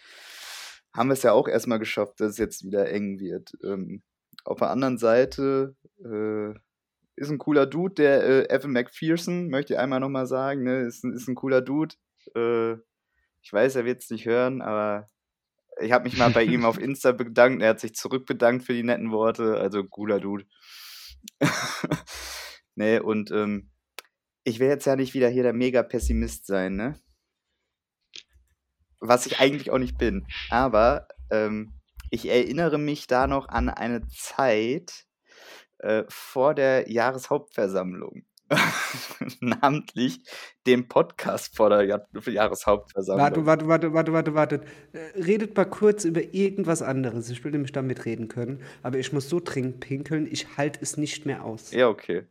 haben 0.96 1.10
wir 1.10 1.14
es 1.14 1.24
ja 1.24 1.34
auch 1.34 1.48
erstmal 1.48 1.78
geschafft, 1.80 2.20
dass 2.20 2.32
es 2.32 2.38
jetzt 2.40 2.66
wieder 2.66 2.90
eng 2.90 3.20
wird. 3.20 3.52
Ähm, 3.64 4.02
auf 4.44 4.60
der 4.60 4.72
anderen 4.72 4.98
Seite 4.98 5.76
äh, 6.04 6.58
ist 7.20 7.30
ein 7.30 7.38
cooler 7.38 7.66
Dude, 7.66 7.96
der 7.96 8.24
äh, 8.24 8.56
Evan 8.56 8.72
McPherson, 8.72 9.50
möchte 9.50 9.74
ich 9.74 9.80
einmal 9.80 10.00
nochmal 10.00 10.26
sagen, 10.26 10.64
ne, 10.64 10.82
ist, 10.82 11.04
ein- 11.04 11.14
ist 11.14 11.28
ein 11.28 11.36
cooler 11.36 11.62
Dude. 11.62 11.96
Äh, 12.36 12.74
ich 13.42 13.52
weiß, 13.54 13.76
er 13.76 13.86
wird 13.86 14.02
es 14.02 14.10
nicht 14.10 14.26
hören, 14.26 14.62
aber 14.62 15.08
ich 15.82 15.92
habe 15.92 16.04
mich 16.06 16.18
mal 16.18 16.30
bei 16.32 16.44
ihm 16.44 16.66
auf 16.66 16.78
Insta 16.80 17.12
bedankt. 17.12 17.62
Er 17.62 17.70
hat 17.70 17.80
sich 17.80 17.94
zurückbedankt 17.94 18.66
für 18.66 18.74
die 18.74 18.84
netten 18.84 19.12
Worte. 19.12 19.56
Also 19.58 19.84
cooler 19.84 20.20
Dude. 20.20 20.46
nee, 22.76 23.00
und 23.00 23.32
ähm, 23.32 23.70
ich 24.44 24.60
will 24.60 24.68
jetzt 24.70 24.86
ja 24.86 24.96
nicht 24.96 25.14
wieder 25.14 25.30
hier 25.30 25.44
der 25.44 25.54
Mega-Pessimist 25.54 26.46
sein, 26.46 26.76
ne? 26.76 27.00
Was 29.02 29.26
ich 29.26 29.40
eigentlich 29.40 29.72
auch 29.72 29.78
nicht 29.78 29.98
bin. 29.98 30.26
Aber 30.50 31.08
ähm, 31.32 31.74
ich 32.12 32.28
erinnere 32.30 32.78
mich 32.78 33.08
da 33.08 33.28
noch 33.28 33.48
an 33.50 33.70
eine 33.70 34.08
Zeit 34.08 35.06
äh, 35.80 36.04
vor 36.08 36.54
der 36.54 36.90
Jahreshauptversammlung. 36.92 38.24
Namentlich 39.42 40.20
dem 40.66 40.88
Podcast 40.88 41.56
vor 41.56 41.70
der 41.70 41.84
Ja- 41.84 42.06
Jahreshauptversammlung. 42.26 43.46
Warte, 43.46 43.46
warte, 43.46 43.68
warte, 43.68 43.94
warte, 43.94 44.14
warte, 44.14 44.34
warte. 44.34 44.62
Äh, 44.94 45.22
Redet 45.22 45.56
mal 45.56 45.66
kurz 45.66 46.04
über 46.06 46.34
irgendwas 46.34 46.82
anderes. 46.82 47.30
Ich 47.30 47.44
will 47.44 47.52
nämlich 47.52 47.72
da 47.72 47.82
mitreden 47.82 48.28
können, 48.28 48.64
aber 48.82 48.98
ich 48.98 49.14
muss 49.14 49.30
so 49.30 49.40
dringend 49.40 49.80
pinkeln, 49.82 50.28
ich 50.32 50.58
halte 50.58 50.80
es 50.82 50.98
nicht 50.98 51.26
mehr 51.26 51.44
aus. 51.44 51.72
Ja, 51.72 51.88
okay. 51.90 52.24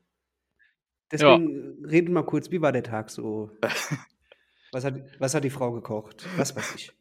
Deswegen 1.11 1.84
äh, 1.84 1.86
redet 1.86 2.12
mal 2.12 2.24
kurz, 2.24 2.51
wie 2.51 2.61
war 2.61 2.72
der 2.72 2.82
Tag 2.82 3.11
so? 3.11 3.51
Was 4.72 4.84
hat, 4.84 4.96
was 5.18 5.32
hat 5.34 5.44
die 5.44 5.49
Frau 5.51 5.72
gekocht? 5.72 6.26
Was 6.36 6.55
weiß 6.55 6.74
ich. 6.74 6.92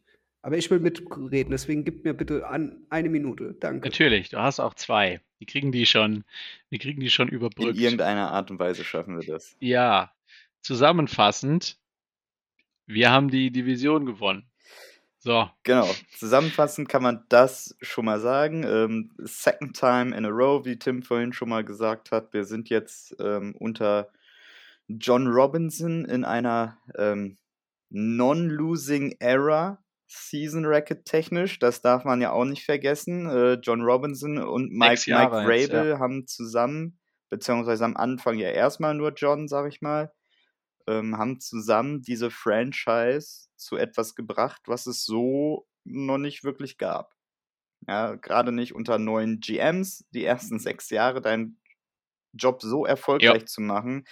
Aber 0.41 0.55
ich 0.55 0.71
will 0.71 0.79
mitreden, 0.79 1.51
deswegen 1.51 1.83
gib 1.83 2.05
mir 2.05 2.13
bitte 2.13 2.47
an 2.47 2.85
eine 2.89 3.09
Minute. 3.09 3.57
Danke. 3.59 3.89
Natürlich, 3.89 4.29
du 4.29 4.37
hast 4.37 4.61
auch 4.61 4.73
zwei. 4.73 5.19
Die 5.39 5.45
kriegen 5.45 5.71
die 5.71 5.85
schon, 5.85 6.23
die 6.71 6.79
kriegen 6.79 6.99
die 6.99 7.09
schon 7.09 7.27
In 7.29 7.35
überbrückt. 7.35 7.77
irgendeiner 7.77 8.31
Art 8.31 8.49
und 8.51 8.59
Weise 8.59 8.83
schaffen 8.83 9.19
wir 9.19 9.25
das. 9.27 9.55
Ja, 9.59 10.11
zusammenfassend, 10.61 11.77
wir 12.85 13.11
haben 13.11 13.29
die 13.29 13.51
Division 13.51 14.05
gewonnen. 14.05 14.49
So, 15.19 15.49
Genau. 15.63 15.89
Zusammenfassend 16.15 16.87
kann 16.87 17.03
man 17.03 17.25
das 17.29 17.75
schon 17.81 18.05
mal 18.05 18.19
sagen. 18.19 18.63
Ähm, 18.63 19.11
second 19.17 19.75
time 19.77 20.15
in 20.15 20.25
a 20.25 20.29
row, 20.29 20.63
wie 20.65 20.77
Tim 20.79 21.03
vorhin 21.03 21.33
schon 21.33 21.49
mal 21.49 21.65
gesagt 21.65 22.11
hat. 22.11 22.33
Wir 22.33 22.45
sind 22.45 22.69
jetzt 22.69 23.15
ähm, 23.19 23.53
unter 23.59 24.09
John 24.87 25.27
Robinson 25.27 26.05
in 26.05 26.23
einer 26.23 26.77
ähm, 26.97 27.37
Non-Losing 27.89 29.17
Era. 29.19 29.83
Season 30.07 30.65
Racket 30.65 31.05
technisch, 31.05 31.59
das 31.59 31.81
darf 31.81 32.05
man 32.05 32.21
ja 32.21 32.31
auch 32.31 32.45
nicht 32.45 32.63
vergessen. 32.63 33.29
Äh, 33.29 33.53
John 33.61 33.81
Robinson 33.81 34.37
und 34.37 34.71
Mike, 34.71 35.03
Mike 35.07 35.53
jetzt, 35.53 35.73
ja. 35.73 35.99
Haben 35.99 36.27
zusammen, 36.27 36.97
beziehungsweise 37.29 37.85
am 37.85 37.97
Anfang 37.97 38.37
ja 38.37 38.49
erstmal 38.49 38.93
nur 38.93 39.13
John, 39.13 39.47
sag 39.47 39.67
ich 39.67 39.81
mal, 39.81 40.13
ähm, 40.87 41.17
haben 41.17 41.39
zusammen 41.39 42.01
diese 42.01 42.31
Franchise 42.31 43.49
zu 43.57 43.75
etwas 43.75 44.15
gebracht, 44.15 44.61
was 44.67 44.87
es 44.87 45.03
so 45.03 45.67
noch 45.83 46.17
nicht 46.17 46.43
wirklich 46.43 46.77
gab. 46.77 47.13
Ja, 47.87 48.15
gerade 48.15 48.51
nicht 48.51 48.73
unter 48.73 48.97
neuen 48.97 49.39
GMs, 49.39 50.05
die 50.11 50.23
ersten 50.23 50.59
sechs 50.59 50.89
Jahre 50.89 51.21
deinen 51.21 51.59
Job 52.33 52.61
so 52.61 52.85
erfolgreich 52.85 53.45
zu 53.45 53.61
machen, 53.61 54.05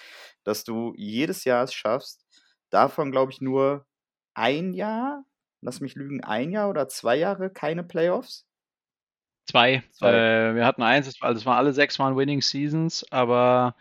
dass 0.43 0.63
du 0.63 0.93
jedes 0.97 1.45
Jahr 1.45 1.63
es 1.63 1.73
schaffst. 1.73 2.25
Davon 2.69 3.11
glaube 3.11 3.31
ich 3.31 3.41
nur 3.41 3.85
ein 4.33 4.73
Jahr, 4.73 5.23
lass 5.65 5.81
mich 5.81 5.95
lügen, 5.95 6.23
ein 6.23 6.51
Jahr 6.51 6.69
oder 6.69 6.87
zwei 6.87 7.17
Jahre 7.17 7.49
keine 7.49 7.83
Playoffs. 7.83 8.45
zwei. 9.49 9.83
Zwei. 9.91 10.13
Äh, 10.13 10.55
wir 10.55 10.65
hatten 10.65 10.81
eins, 10.83 11.05
das 11.07 11.21
war, 11.21 11.33
das 11.33 11.45
waren 11.45 11.57
alle 11.57 11.73
sechs 11.73 11.99
Mal 11.99 12.15
Winning 12.15 12.41
Seasons, 12.41 13.05
aber 13.11 13.75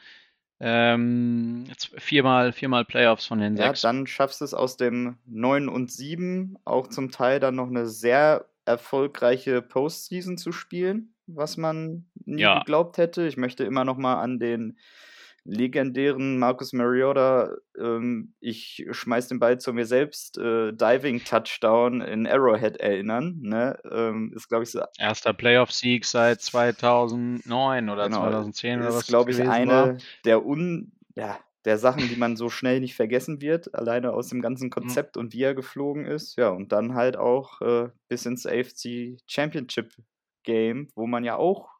ähm, 0.61 1.64
viermal, 1.97 2.53
viermal 2.53 2.85
Playoffs 2.85 3.26
von 3.26 3.39
den 3.39 3.57
Ja, 3.57 3.68
sechs. 3.68 3.82
dann 3.82 4.07
schaffst 4.07 4.41
du 4.41 4.45
es 4.45 4.55
aus 4.55 4.76
dem 4.76 5.18
9 5.26 5.68
und 5.68 5.91
7 5.91 6.57
auch 6.64 6.89
zum 6.89 7.11
Teil 7.11 7.41
dann 7.41 7.57
noch 7.57 7.68
eine 7.68 7.87
sehr 7.87 8.47
erfolgreiche 8.64 9.61
Postseason 9.62 10.39
zu 10.39 10.53
spielen, 10.53 11.14
was 11.26 11.57
man 11.57 12.07
nie 12.24 12.43
Ja. 12.43 12.61
geglaubt 12.61 12.97
hätte. 12.99 13.26
Ich 13.26 13.37
möchte 13.37 13.64
immer 13.64 13.85
noch 13.85 13.99
mal 13.99 14.20
an 14.22 14.39
den 14.39 14.78
legendären 15.45 16.38
Marcus 16.38 16.72
Mariota, 16.72 17.55
ähm, 17.78 18.34
ich 18.40 18.86
schmeiß 18.90 19.28
den 19.28 19.38
Ball 19.38 19.59
zu 19.61 19.72
mir 19.72 19.86
selbst, 19.86 20.38
äh, 20.38 20.72
Diving 20.72 21.22
Touchdown 21.24 22.01
in 22.01 22.26
Arrowhead 22.26 22.78
erinnern. 22.78 23.38
Ne? 23.42 23.78
Ähm, 23.90 24.32
ist, 24.34 24.49
glaube 24.49 24.64
ich, 24.64 24.70
so 24.70 24.80
Erster 24.99 25.32
Playoff-Sieg 25.34 26.05
seit 26.07 26.40
2009 26.40 27.88
oder 27.90 28.05
Genau, 28.09 28.20
2010 28.20 28.80
oder 28.80 28.88
was 28.88 28.95
ist, 28.95 29.01
das 29.03 29.07
glaube 29.09 29.30
ich, 29.32 29.40
eine 29.49 29.68
war. 29.68 29.97
der 30.24 30.45
un 30.47 30.92
ja, 31.16 31.38
der 31.64 31.78
Sachen, 31.78 32.09
die 32.09 32.16
man 32.16 32.36
so 32.36 32.49
schnell 32.51 32.80
nicht 32.80 32.95
vergessen 32.95 33.40
wird, 33.40 33.74
alleine 33.74 34.12
aus 34.12 34.28
dem 34.28 34.38
Mhm. 34.38 34.42
ganzen 34.42 34.70
Konzept 34.70 35.16
und 35.16 35.32
wie 35.32 35.42
er 35.42 35.55
geflogen 35.55 36.05
ist. 36.07 36.36
Ja, 36.36 36.51
und 36.51 36.72
dann 36.72 36.95
halt 36.95 37.16
auch 37.16 37.61
äh, 37.62 37.88
bis 38.09 38.26
ins 38.26 38.47
AFC 38.47 39.16
Championship 39.26 39.92
Game, 40.42 40.88
wo 40.95 41.07
man 41.07 41.24
ja 41.24 41.36
auch 41.36 41.70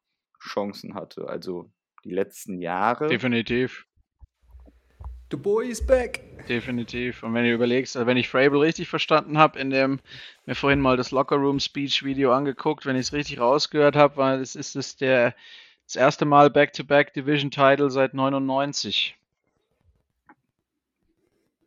Chancen 0.40 0.94
hatte. 0.94 1.26
Also 1.28 1.70
die 2.05 2.11
letzten 2.11 2.61
Jahre. 2.61 3.09
Definitiv. 3.09 3.86
The 5.30 5.36
boy 5.36 5.68
is 5.68 5.84
back. 5.84 6.20
Definitiv. 6.48 7.22
Und 7.22 7.34
wenn 7.34 7.44
du 7.44 7.52
überlegst, 7.52 7.96
also 7.96 8.07
wenn 8.07 8.16
ich 8.16 8.28
Frable 8.28 8.61
richtig 8.61 8.88
verstanden 8.88 9.38
habe, 9.38 9.59
in 9.59 9.70
dem 9.70 10.00
mir 10.46 10.55
vorhin 10.55 10.80
mal 10.80 10.96
das 10.96 11.11
Locker 11.11 11.36
Room 11.36 11.59
Speech 11.59 12.05
Video 12.05 12.32
angeguckt, 12.32 12.86
wenn 12.86 12.96
ich 12.96 13.07
es 13.07 13.12
richtig 13.12 13.40
rausgehört 13.40 13.96
habe, 13.96 14.16
war 14.16 14.38
es 14.38 14.55
ist 14.55 14.76
es 14.76 14.96
der 14.96 15.34
das 15.86 15.96
erste 15.96 16.24
Mal 16.24 16.50
Back-to-Back 16.50 17.14
Division 17.14 17.50
Title 17.50 17.90
seit 17.90 18.14
99. 18.14 19.16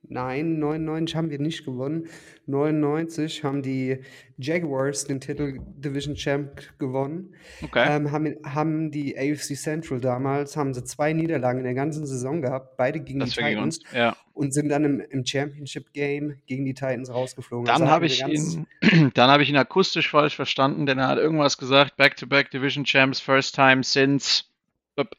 Nein, 0.10 0.60
99 0.60 1.16
haben 1.16 1.30
wir 1.30 1.40
nicht 1.40 1.66
gewonnen. 1.66 2.08
99 2.46 3.44
haben 3.44 3.62
die 3.62 4.00
Jaguars 4.38 5.06
den 5.06 5.20
Titel 5.20 5.60
Division 5.76 6.16
Champ 6.16 6.62
gewonnen. 6.80 7.36
Okay. 7.62 7.86
Ähm, 7.90 8.12
haben, 8.12 8.36
haben 8.46 8.92
die 8.92 9.18
AFC 9.18 9.56
Central 9.56 10.00
damals, 10.00 10.56
haben 10.56 10.74
sie 10.74 10.84
zwei 10.84 11.12
Niederlagen 11.12 11.60
in 11.60 11.66
der 11.66 11.74
ganzen 11.74 12.06
Saison 12.06 12.42
gehabt, 12.42 12.78
beide 12.78 13.00
gegen 13.02 13.20
das 13.20 13.32
die 13.32 13.42
war 13.42 13.50
gegen 13.50 13.62
uns. 13.62 13.80
Titans 13.80 13.98
Ja. 13.98 14.16
und 14.34 14.54
sind 14.54 14.70
dann 14.70 14.86
im, 14.86 15.00
im 15.02 15.26
Championship 15.26 15.92
Game 15.94 16.38
gegen 16.46 16.64
die 16.66 16.74
Titans 16.74 17.10
rausgeflogen. 17.10 17.66
Dann 17.66 17.82
Also 17.82 17.88
habe 17.90 18.06
ich 18.06 18.22
ihn, 18.26 18.68
dann 19.14 19.30
habe 19.30 19.44
ich 19.44 19.50
ihn 19.50 19.58
akustisch 19.58 20.10
falsch 20.10 20.36
verstanden, 20.36 20.86
denn 20.86 21.00
er 21.00 21.10
hat 21.10 21.18
irgendwas 21.18 21.58
gesagt, 21.58 21.98
Back-to-Back 21.98 22.52
Division 22.52 22.86
Champs, 22.86 23.20
first 23.20 23.56
time 23.56 23.84
since 23.84 24.46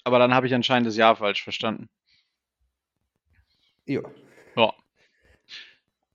Aber 0.04 0.18
dann 0.18 0.34
habe 0.34 0.46
ich 0.46 0.54
anscheinend 0.54 0.86
das 0.86 0.96
Jahr 0.96 1.14
falsch 1.16 1.42
verstanden. 1.42 1.88
Ja. 3.86 4.02
Ja. 4.58 4.74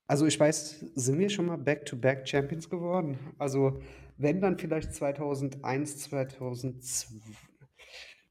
Also 0.05 0.25
ich 0.27 0.37
weiß, 0.39 0.79
sind 0.95 1.17
wir 1.17 1.29
schon 1.29 1.45
mal 1.45 1.57
Back-to-Back 1.57 2.27
Champions 2.27 2.69
geworden? 2.69 3.17
Also 3.39 3.81
wenn 4.17 4.41
dann 4.41 4.59
vielleicht 4.59 4.93
2001, 4.93 5.99
2002. 5.99 7.19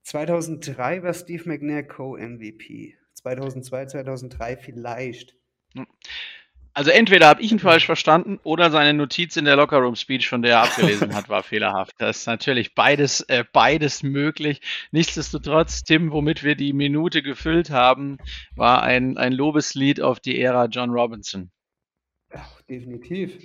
2003 0.03 1.03
war 1.03 1.15
Steve 1.15 1.49
McNair 1.49 1.87
Co-MVP. 1.87 2.97
2002, 3.15 3.87
2003 3.87 4.57
vielleicht. 4.59 5.37
Also 6.75 6.91
entweder 6.91 7.29
habe 7.29 7.43
ich 7.43 7.53
ihn 7.53 7.59
falsch 7.59 7.85
verstanden 7.85 8.41
oder 8.45 8.71
seine 8.71 8.95
Notiz 8.95 9.37
in 9.37 9.45
der 9.45 9.57
Lockerroom-Speech, 9.57 10.29
von 10.29 10.41
der 10.41 10.53
er 10.53 10.63
abgelesen 10.63 11.15
hat, 11.15 11.29
war 11.29 11.43
fehlerhaft. 11.43 11.95
Das 11.99 12.21
ist 12.21 12.27
natürlich 12.27 12.75
beides, 12.75 13.21
äh, 13.23 13.45
beides 13.53 14.03
möglich. 14.03 14.61
Nichtsdestotrotz, 14.91 15.83
Tim, 15.83 16.13
womit 16.13 16.43
wir 16.45 16.55
die 16.55 16.73
Minute 16.73 17.23
gefüllt 17.23 17.71
haben, 17.71 18.17
war 18.57 18.83
ein, 18.83 19.19
ein 19.19 19.33
Lobeslied 19.33 20.01
auf 20.01 20.19
die 20.19 20.41
Ära 20.41 20.67
John 20.67 20.91
Robinson. 20.91 21.51
Ja, 22.33 22.49
definitiv. 22.71 23.37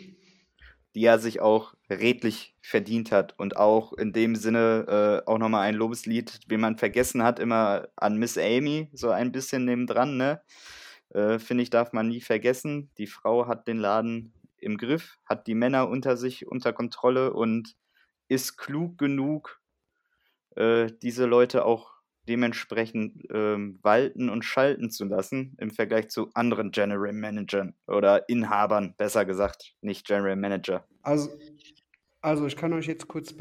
Die 0.95 1.03
er 1.03 1.19
sich 1.19 1.41
auch 1.41 1.73
redlich 1.89 2.55
verdient 2.61 3.11
hat 3.11 3.38
und 3.38 3.57
auch 3.57 3.91
in 3.93 4.13
dem 4.13 4.36
Sinne 4.36 5.23
äh, 5.25 5.30
auch 5.30 5.38
nochmal 5.38 5.67
ein 5.67 5.75
Lobeslied, 5.75 6.39
wie 6.47 6.57
man 6.57 6.78
vergessen 6.78 7.23
hat, 7.23 7.39
immer 7.39 7.89
an 7.97 8.17
Miss 8.17 8.38
Amy, 8.38 8.88
so 8.93 9.09
ein 9.09 9.34
bisschen 9.34 9.65
nebendran, 9.65 10.15
ne? 10.15 10.41
Äh, 11.10 11.39
Finde 11.39 11.64
ich, 11.64 11.70
darf 11.70 11.93
man 11.93 12.08
nie 12.08 12.22
vergessen. 12.22 12.89
Die 12.97 13.08
Frau 13.08 13.47
hat 13.47 13.68
den 13.68 13.78
Laden 13.78 14.34
im 14.58 14.78
Griff, 14.78 15.18
hat 15.26 15.47
die 15.47 15.55
Männer 15.55 15.88
unter 15.89 16.18
sich 16.18 16.47
unter 16.47 16.74
Kontrolle 16.74 17.34
und 17.34 17.76
ist 18.28 18.58
klug 18.58 18.97
genug, 18.97 19.62
äh, 20.55 20.91
diese 21.01 21.26
Leute 21.26 21.66
auch 21.66 21.93
dementsprechend 22.28 23.24
ähm, 23.32 23.80
walten 23.84 24.30
und 24.30 24.43
schalten 24.43 24.89
zu 24.89 25.05
lassen 25.05 25.55
im 25.60 25.72
Vergleich 25.72 26.10
zu 26.10 26.30
anderen 26.34 26.72
General 26.72 27.14
Managern 27.14 27.74
oder 27.88 28.28
Inhabern, 28.28 28.95
besser 28.97 29.24
gesagt, 29.24 29.76
nicht 29.82 30.05
General 30.05 30.36
Manager. 30.36 30.86
Also, 31.03 31.30
also 32.20 32.45
ich 32.45 32.58
kann 32.58 32.74
euch 32.74 32.88
jetzt 32.88 33.08
kurz, 33.08 33.34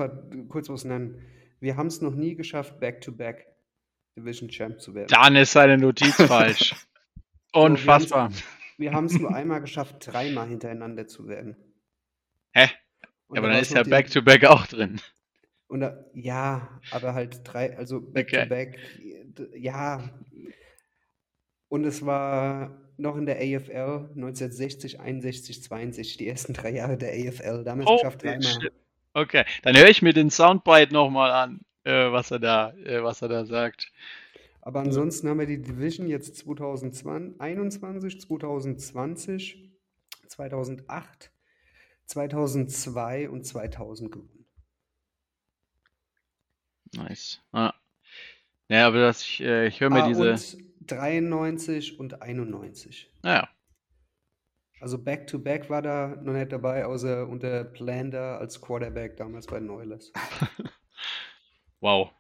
kurz 0.49 0.69
was 0.69 0.85
nennen. 0.85 1.21
Wir 1.59 1.77
haben 1.77 1.89
es 1.89 2.01
noch 2.01 2.15
nie 2.15 2.37
geschafft, 2.37 2.79
Back-to-Back 2.79 3.47
Division 4.17 4.49
Champ 4.49 4.81
zu 4.81 4.95
werden. 4.95 5.09
Dann 5.09 5.35
ist 5.37 5.53
seine 5.53 5.77
Notiz 5.77 6.15
falsch. 6.15 6.75
Unfassbar. 7.53 8.31
Wir 8.79 8.93
haben 8.93 9.07
es 9.07 9.19
nur 9.19 9.35
einmal 9.35 9.61
geschafft, 9.61 9.97
dreimal 10.01 10.49
hintereinander 10.49 11.07
zu 11.07 11.29
werden. 11.29 11.57
Hä? 12.53 12.69
Und 13.29 13.39
aber 13.39 13.49
da 13.49 13.55
dann 13.55 13.63
ist 13.63 13.73
ja 13.75 13.83
die- 13.83 13.91
Back-to-Back 13.91 14.45
auch 14.45 14.67
drin. 14.67 15.01
Und 15.69 15.81
da, 15.81 16.05
ja, 16.15 16.81
aber 16.93 17.15
halt 17.15 17.41
drei, 17.45 17.77
also 17.77 18.01
back 18.01 18.29
Okay. 18.29 18.43
to 18.45 18.49
back, 18.49 18.79
ja. 19.57 20.09
Und 21.69 21.85
es 21.85 22.07
war 22.07 22.81
noch 22.99 23.17
in 23.17 23.27
der 23.27 23.37
AFL 23.37 24.11
1960, 24.15 25.01
61, 25.01 25.63
62, 25.65 26.17
die 26.19 26.29
ersten 26.29 26.53
drei 26.53 26.71
Jahre 26.71 26.97
der 26.97 27.11
AFL. 27.11 27.65
Da 27.65 27.73
haben 27.73 27.79
wir 27.81 27.85
es 27.85 27.91
Oh, 27.91 27.97
geschafft, 27.97 28.23
dreimal. 28.23 28.71
Okay, 29.15 29.45
dann 29.63 29.77
höre 29.77 29.89
ich 29.89 30.03
mir 30.03 30.13
den 30.13 30.31
Soundbite 30.31 30.93
nochmal 30.93 31.33
an, 31.33 31.61
äh, 31.85 32.13
was 32.13 32.31
er 32.31 32.39
da, 32.39 32.71
äh, 32.85 33.03
was 33.03 33.23
er 33.23 33.29
da 33.29 33.45
sagt. 33.45 33.91
Aber 34.67 34.81
ansonsten 34.81 35.29
haben 35.29 35.39
wir 35.39 35.47
die 35.47 35.63
Division 35.63 36.09
jetzt 36.09 36.35
2021, 36.39 38.21
2020, 38.21 39.71
2008, 40.27 41.31
2002 42.07 43.31
und 43.31 43.47
2000 43.47 44.11
gewonnen. 44.11 44.45
Nice. 46.97 47.41
Ah. 47.53 47.75
Ja, 48.67 48.89
aber 48.89 48.99
das, 48.99 49.23
ich, 49.23 49.41
äh, 49.41 49.69
ich 49.69 49.81
höre 49.81 49.91
mir 49.91 50.03
Ah, 50.03 50.09
diese. 50.09 50.33
und 50.33 50.59
93 50.91 52.01
und 52.01 52.21
91. 52.21 53.09
Naja, 53.23 53.49
Also 54.81 54.99
Back-to-Back 54.99 55.71
war 55.71 55.83
da 55.83 56.17
noch 56.21 56.33
nicht 56.33 56.51
dabei, 56.51 56.87
außer 56.87 57.29
unter 57.29 57.63
Plander 57.63 58.41
als 58.41 58.61
Quarterback 58.61 59.17
damals 59.17 59.47
bei 59.47 59.61
Oilers. 59.63 60.13
wow. 61.81 62.11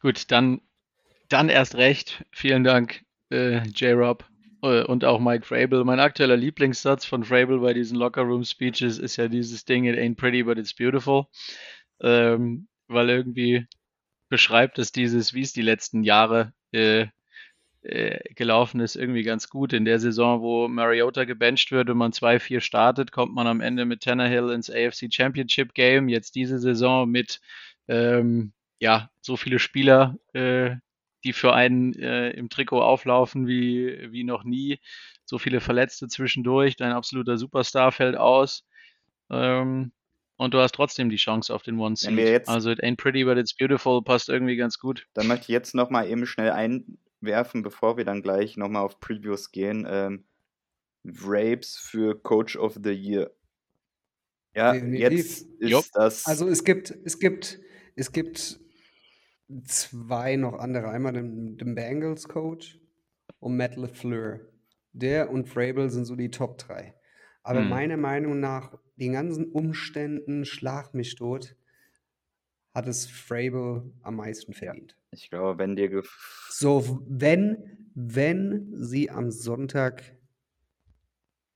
Gut, 0.00 0.32
dann, 0.32 0.60
dann 1.32 1.48
erst 1.48 1.76
recht. 1.76 2.24
Vielen 2.30 2.64
Dank, 2.64 3.04
äh, 3.30 3.62
J-Rob 3.68 4.24
äh, 4.62 4.82
und 4.84 5.04
auch 5.04 5.20
Mike 5.20 5.46
Vrabel. 5.46 5.84
Mein 5.84 6.00
aktueller 6.00 6.36
Lieblingssatz 6.36 7.04
von 7.04 7.24
Vrabel 7.24 7.60
bei 7.60 7.72
diesen 7.74 7.96
Locker-Room-Speeches 7.98 8.98
ist 8.98 9.16
ja 9.16 9.28
dieses 9.28 9.64
Ding, 9.64 9.84
it 9.84 9.96
ain't 9.96 10.16
pretty, 10.16 10.42
but 10.42 10.58
it's 10.58 10.74
beautiful. 10.74 11.26
Ähm, 12.00 12.68
weil 12.88 13.10
irgendwie 13.10 13.66
beschreibt 14.28 14.78
es 14.78 14.92
dieses, 14.92 15.34
wie 15.34 15.42
es 15.42 15.52
die 15.52 15.62
letzten 15.62 16.04
Jahre 16.04 16.52
äh, 16.72 17.06
äh, 17.82 18.18
gelaufen 18.34 18.80
ist, 18.80 18.96
irgendwie 18.96 19.22
ganz 19.22 19.48
gut. 19.48 19.72
In 19.72 19.84
der 19.84 19.98
Saison, 19.98 20.40
wo 20.40 20.68
Mariota 20.68 21.24
gebencht 21.24 21.72
wird 21.72 21.90
und 21.90 21.98
man 21.98 22.12
2-4 22.12 22.60
startet, 22.60 23.12
kommt 23.12 23.34
man 23.34 23.46
am 23.46 23.60
Ende 23.60 23.84
mit 23.84 24.02
Tannehill 24.02 24.50
ins 24.50 24.70
AFC 24.70 25.12
Championship 25.12 25.74
Game. 25.74 26.08
Jetzt 26.08 26.34
diese 26.34 26.58
Saison 26.58 27.08
mit 27.08 27.40
ähm, 27.88 28.52
ja, 28.80 29.10
so 29.20 29.36
viele 29.36 29.58
Spieler, 29.58 30.16
äh, 30.32 30.76
die 31.24 31.32
für 31.32 31.52
einen 31.54 31.94
äh, 31.94 32.30
im 32.30 32.48
Trikot 32.48 32.80
auflaufen 32.82 33.46
wie, 33.46 34.10
wie 34.12 34.24
noch 34.24 34.44
nie. 34.44 34.78
So 35.24 35.38
viele 35.38 35.60
Verletzte 35.60 36.08
zwischendurch. 36.08 36.76
Dein 36.76 36.92
absoluter 36.92 37.36
Superstar 37.38 37.92
fällt 37.92 38.16
aus. 38.16 38.64
Ähm, 39.30 39.92
und 40.36 40.54
du 40.54 40.58
hast 40.58 40.74
trotzdem 40.74 41.08
die 41.10 41.16
Chance 41.16 41.54
auf 41.54 41.62
den 41.62 41.78
One 41.78 41.94
Seed. 41.96 42.18
jetzt- 42.18 42.48
Also 42.48 42.70
it 42.70 42.82
ain't 42.82 42.96
pretty, 42.96 43.24
but 43.24 43.38
it's 43.38 43.54
beautiful 43.54 44.02
passt 44.02 44.28
irgendwie 44.28 44.56
ganz 44.56 44.78
gut. 44.78 45.06
Dann 45.14 45.28
möchte 45.28 45.44
ich 45.44 45.48
jetzt 45.48 45.74
nochmal 45.74 46.08
eben 46.08 46.26
schnell 46.26 46.50
einwerfen, 46.50 47.62
bevor 47.62 47.96
wir 47.96 48.04
dann 48.04 48.22
gleich 48.22 48.56
nochmal 48.56 48.82
auf 48.82 48.98
Previews 48.98 49.52
gehen. 49.52 49.86
Ähm, 49.88 50.24
Rapes 51.04 51.76
für 51.78 52.20
Coach 52.20 52.56
of 52.56 52.78
the 52.82 52.90
Year. 52.90 53.30
Ja, 54.54 54.72
Definitiv. 54.72 55.00
jetzt 55.10 55.42
ist 55.60 55.70
Jupp. 55.70 55.84
das. 55.94 56.26
Also 56.26 56.48
es 56.48 56.62
gibt, 56.64 56.90
es 57.04 57.18
gibt, 57.18 57.58
es 57.96 58.12
gibt 58.12 58.60
zwei 59.64 60.36
noch 60.36 60.54
andere. 60.54 60.88
Einmal 60.88 61.12
den, 61.12 61.56
den 61.56 61.74
Bengals 61.74 62.28
Coach 62.28 62.80
und 63.40 63.56
Matt 63.56 63.76
LeFleur. 63.76 64.40
Der 64.92 65.30
und 65.30 65.48
Vrabel 65.48 65.90
sind 65.90 66.04
so 66.04 66.16
die 66.16 66.30
Top 66.30 66.58
3. 66.58 66.94
Aber 67.42 67.60
Hm. 67.60 67.68
meiner 67.68 67.96
Meinung 67.96 68.40
nach, 68.40 68.78
den 68.96 69.12
ganzen 69.12 69.46
Umständen, 69.46 70.44
schlag 70.44 70.94
mich 70.94 71.14
tot, 71.16 71.56
hat 72.74 72.86
es 72.86 73.06
Vrabel 73.06 73.92
am 74.02 74.16
meisten 74.16 74.52
verdient. 74.52 74.96
ich 75.10 75.28
glaube, 75.28 75.58
wenn 75.58 75.76
dir 75.76 76.02
So, 76.48 77.02
wenn, 77.08 77.88
wenn 77.94 78.72
sie 78.74 79.10
am 79.10 79.30
Sonntag 79.30 80.16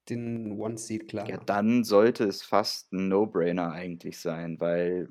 den 0.09 0.53
One 0.53 0.79
Seed 0.79 1.09
klar 1.09 1.29
ja, 1.29 1.37
dann 1.39 1.85
sollte 1.85 2.25
es 2.25 2.43
fast 2.43 2.93
ein 2.93 3.09
No-Brainer 3.09 3.73
eigentlich 3.73 4.19
sein, 4.21 4.61
weil 4.61 5.09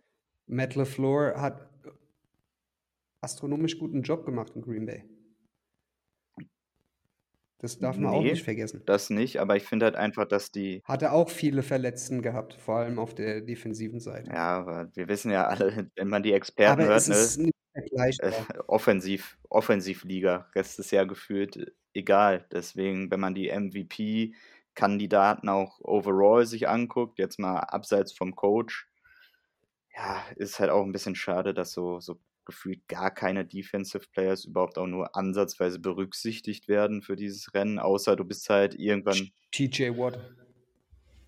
Matt 0.48 0.76
LeFleur 0.76 1.42
hat 1.42 1.70
astronomisch 3.26 3.78
guten 3.78 4.04
Job 4.04 4.26
gemacht 4.26 4.54
in 4.56 4.62
Green 4.62 4.86
Bay. 4.86 5.04
Das 7.60 7.80
darf 7.80 7.98
man 7.98 8.14
auch 8.14 8.22
Nee. 8.22 8.32
nicht 8.32 8.44
vergessen. 8.44 8.84
das 8.86 9.10
nicht, 9.10 9.40
aber 9.40 9.56
ich 9.56 9.64
finde 9.64 9.86
halt 9.86 9.96
einfach, 9.96 10.28
dass 10.28 10.52
die, 10.52 10.82
Hatte 10.84 11.12
auch 11.12 11.30
viele 11.30 11.64
Verletzten 11.64 12.22
gehabt, 12.22 12.54
vor 12.54 12.78
allem 12.78 13.00
auf 13.00 13.16
der 13.16 13.42
defensiven 13.42 14.00
Seite. 14.00 14.30
ja, 14.32 14.58
aber 14.58 14.90
wir 14.94 15.08
wissen 15.08 15.32
ja 15.32 15.48
alle, 15.48 15.90
wenn 15.96 16.10
man 16.10 16.22
die 16.22 16.34
Experten 16.34 16.82
Aber 16.82 16.90
hört, 16.90 16.98
es 16.98 17.08
ne, 17.08 17.16
ist 17.16 17.38
nicht 17.40 17.54
äh, 18.22 18.32
offensiv, 18.68 19.38
Offensivliga, 19.50 20.50
Rest 20.56 20.80
ist 20.80 20.92
ja 20.92 21.04
gefühlt 21.06 21.74
egal. 21.94 22.46
Deswegen, 22.52 23.10
wenn 23.12 23.20
man 23.20 23.36
die 23.36 23.50
MVP-Kandidaten 23.50 25.50
auch 25.50 25.80
overall 25.82 26.46
sich 26.46 26.68
anguckt, 26.70 27.20
jetzt 27.20 27.40
mal 27.40 27.58
abseits 27.60 28.12
vom 28.14 28.36
Coach, 28.36 28.88
ja, 29.96 30.22
ist 30.36 30.60
halt 30.60 30.70
auch 30.72 30.84
ein 30.84 30.92
bisschen 30.92 31.16
schade, 31.16 31.54
dass 31.54 31.72
so, 31.72 32.00
so 32.02 32.20
gefühlt 32.46 32.88
gar 32.88 33.12
keine 33.14 33.46
Defensive 33.46 34.06
Players 34.12 34.46
überhaupt 34.46 34.78
auch 34.78 34.88
nur 34.88 35.16
ansatzweise 35.16 35.80
berücksichtigt 35.80 36.68
werden 36.68 37.02
für 37.02 37.16
dieses 37.16 37.54
Rennen, 37.54 37.80
außer 37.80 38.16
du 38.16 38.24
bist 38.26 38.50
halt 38.50 38.76
irgendwann, 38.76 39.30
TJ 39.52 39.98
Watt. 39.98 40.20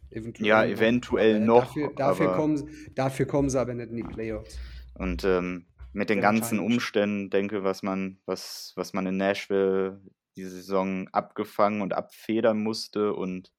Eventuell 0.09 0.47
ja, 0.47 0.65
eventuell 0.65 1.39
noch, 1.41 1.65
Dafür, 1.65 1.93
dafür, 1.95 2.31
kommen, 2.33 2.57
sie- 2.57 2.93
dafür 2.95 3.25
kommen 3.25 3.49
sie 3.49 3.59
aber 3.59 3.73
nicht 3.73 3.89
in 3.89 3.97
die 3.97 4.03
Playoffs. 4.03 4.57
Und 4.93 5.23
ähm, 5.25 5.65
mit 5.91 6.09
den 6.09 6.17
Sehr 6.17 6.21
ganzen. 6.21 6.59
Umständen, 6.59 7.29
denke, 7.29 7.63
was 7.63 7.83
man, 7.83 8.19
was, 8.25 8.71
was 8.75 8.93
man 8.93 9.05
in 9.07 9.17
Nashville 9.17 10.01
diese 10.37 10.51
Saison 10.51 11.07
abgefangen 11.09 11.81
und 11.81 11.93
abfedern 11.93 12.61
musste 12.63 13.13
und 13.13 13.51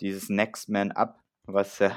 dieses 0.00 0.28
Next 0.28 0.68
Man 0.68 0.90
Up, 0.92 1.20
was 1.44 1.78
ja 1.78 1.96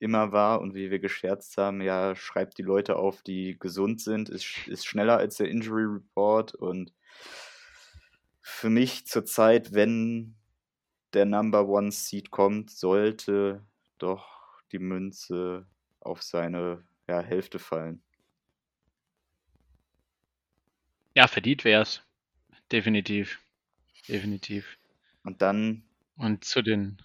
immer 0.00 0.32
war 0.32 0.60
und 0.60 0.74
wie 0.74 0.90
wir 0.90 0.98
gescherzt 0.98 1.56
haben, 1.58 1.80
ja, 1.80 2.16
schreibt 2.16 2.58
die 2.58 2.62
Leute 2.62 2.96
auf, 2.96 3.22
die 3.22 3.58
gesund 3.58 4.00
sind, 4.00 4.28
ist, 4.28 4.66
ist 4.66 4.86
schneller 4.86 5.18
als 5.18 5.36
der 5.36 5.48
Injury 5.48 5.84
Report 5.84 6.54
und 6.54 6.92
für 8.40 8.70
mich 8.70 9.06
zurzeit, 9.06 9.74
wenn 9.74 10.34
der 11.12 11.26
Number 11.26 11.68
One 11.68 11.92
Seed 11.92 12.30
kommt, 12.30 12.70
sollte 12.70 13.64
doch 13.98 14.62
die 14.72 14.78
Münze 14.78 15.66
auf 16.00 16.22
seine 16.22 16.84
ja, 17.06 17.20
Hälfte 17.20 17.58
fallen. 17.58 18.02
Ja, 21.14 21.26
verdient 21.26 21.64
wär's. 21.64 22.02
Definitiv. 22.72 23.40
Definitiv. 24.08 24.78
Und 25.24 25.42
dann, 25.42 25.82
Und 26.16 26.44
zu 26.44 26.62
den 26.62 27.02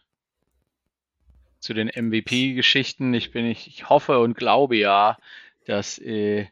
zu 1.65 1.73
den 1.73 1.87
MVP-Geschichten, 1.87 3.13
ich 3.15 3.31
bin, 3.31 3.45
ich, 3.45 3.67
ich 3.67 3.89
hoffe 3.89 4.19
und 4.19 4.37
glaube 4.37 4.77
ja, 4.77 5.17
dass, 5.65 5.97
äh, 5.97 6.45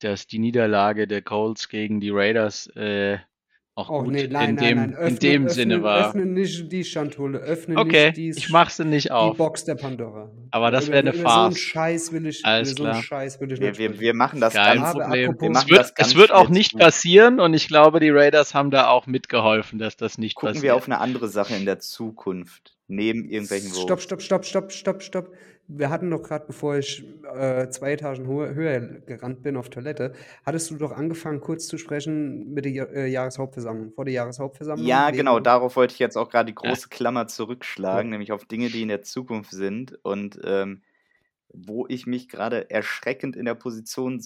dass 0.00 0.26
die 0.26 0.38
Niederlage 0.38 1.08
der 1.08 1.22
Colts 1.22 1.70
gegen 1.70 2.00
die 2.00 2.10
Raiders 2.10 2.66
äh, 2.76 3.18
auch 3.88 4.00
Oh 4.00 4.02
gut 4.04 4.12
nee, 4.12 4.22
in 4.24 4.32
nein, 4.32 4.54
nein, 4.56 4.64
dem, 4.68 4.76
nein. 4.78 4.88
in 4.90 4.96
Öffne, 4.96 5.18
dem 5.18 5.42
öffne, 5.44 5.54
Sinne 5.54 5.82
war. 5.82 6.08
öffne 6.08 6.26
nicht 6.26 6.70
die 6.72 6.84
Schandhulle, 6.84 7.38
öffne 7.38 7.76
Okay, 7.76 8.06
nicht 8.06 8.16
die, 8.16 8.30
ich 8.30 8.48
mach 8.50 8.68
sie 8.70 8.84
nicht 8.84 9.06
die 9.06 9.10
auf. 9.12 9.36
Box 9.36 9.64
der 9.64 9.76
Pandora. 9.76 10.30
Aber 10.50 10.70
das 10.70 10.88
wäre 10.88 10.98
eine 10.98 11.10
über 11.10 11.18
so 11.18 11.26
einen 11.26 11.52
Farce. 11.52 11.58
Scheiß 11.58 12.12
will 12.12 12.26
ich, 12.26 12.44
Alles 12.44 12.72
über 12.72 12.76
so 12.78 12.84
einen 12.84 12.92
klar. 12.92 13.02
Scheiß 13.02 13.40
will 13.40 13.52
ich 13.52 13.60
wir, 13.60 13.68
nicht 13.70 13.78
wir, 13.78 13.84
sprechen. 13.86 14.00
wir 14.00 14.14
machen 14.14 14.40
das 14.40 14.54
Kein 14.54 14.78
ganz, 14.80 14.92
Problem. 14.92 15.30
apropos- 15.30 15.40
wir 15.40 15.48
Es 15.50 15.54
machen 15.54 15.70
wird, 15.70 15.80
das 15.80 15.94
ganz 15.94 16.08
es 16.10 16.16
wird 16.16 16.32
auch 16.32 16.48
nicht 16.48 16.76
passieren 16.78 17.40
und 17.40 17.54
ich 17.54 17.68
glaube, 17.68 18.00
die 18.00 18.10
Raiders 18.10 18.54
haben 18.54 18.70
da 18.70 18.88
auch 18.88 19.06
mitgeholfen, 19.06 19.78
dass 19.78 19.96
das 19.96 20.18
nicht 20.18 20.34
Gucken 20.34 20.48
passiert. 20.54 20.62
wir 20.64 20.76
auf 20.76 20.86
eine 20.86 20.98
andere 20.98 21.28
Sache 21.28 21.54
in 21.54 21.64
der 21.64 21.78
Zukunft, 21.78 22.76
neben 22.88 23.24
irgendwelchen 23.28 23.70
Stopp, 23.72 24.00
stopp, 24.00 24.20
stopp, 24.22 24.44
stopp, 24.44 24.72
stopp, 24.72 25.02
stopp. 25.02 25.32
Wir 25.72 25.88
hatten 25.88 26.10
doch 26.10 26.22
gerade, 26.22 26.46
bevor 26.46 26.76
ich 26.76 27.04
äh, 27.32 27.68
zwei 27.68 27.92
Etagen 27.92 28.26
höher, 28.26 28.80
gerannt 29.06 29.42
bin 29.42 29.56
auf 29.56 29.68
Toilette, 29.68 30.12
hattest 30.44 30.70
du 30.70 30.76
doch 30.76 30.92
angefangen, 30.92 31.40
kurz 31.40 31.66
zu 31.68 31.78
sprechen 31.78 32.52
mit 32.52 32.64
der 32.64 32.90
äh, 32.92 33.06
Jahreshauptversammlung, 33.08 33.92
vor 33.92 34.04
der 34.04 34.14
Jahreshauptversammlung. 34.14 34.86
Ja, 34.86 35.10
genau, 35.10 35.38
darauf 35.38 35.76
wollte 35.76 35.94
ich 35.94 36.00
jetzt 36.00 36.16
auch 36.16 36.28
gerade 36.28 36.46
die 36.46 36.54
große 36.54 36.88
Klammer 36.88 37.28
zurückschlagen, 37.28 38.08
Ja. 38.08 38.10
nämlich 38.10 38.32
auf 38.32 38.44
Dinge, 38.44 38.68
die 38.68 38.82
in 38.82 38.88
der 38.88 39.02
Zukunft 39.02 39.52
sind 39.52 39.98
und 40.02 40.40
ähm, 40.44 40.82
wo 41.52 41.86
ich 41.88 42.06
mich 42.06 42.28
gerade 42.28 42.70
erschreckend 42.70 43.36
in 43.36 43.44
der 43.44 43.54
Position 43.54 44.22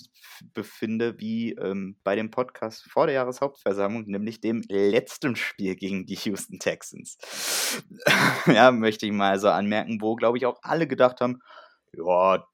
befinde, 0.52 1.18
wie 1.18 1.52
ähm, 1.52 1.96
bei 2.04 2.16
dem 2.16 2.30
Podcast 2.30 2.84
vor 2.90 3.06
der 3.06 3.14
Jahreshauptversammlung, 3.16 4.04
nämlich 4.06 4.40
dem 4.40 4.62
letzten 4.68 5.36
Spiel 5.36 5.76
gegen 5.76 6.06
die 6.06 6.16
Houston 6.16 6.58
Texans. 6.58 7.16
ja, 8.46 8.70
möchte 8.72 9.06
ich 9.06 9.12
mal 9.12 9.38
so 9.38 9.48
anmerken, 9.48 10.00
wo, 10.00 10.16
glaube 10.16 10.38
ich, 10.38 10.46
auch 10.46 10.58
alle 10.62 10.86
gedacht 10.86 11.20
haben, 11.20 11.40
ja, 11.92 12.46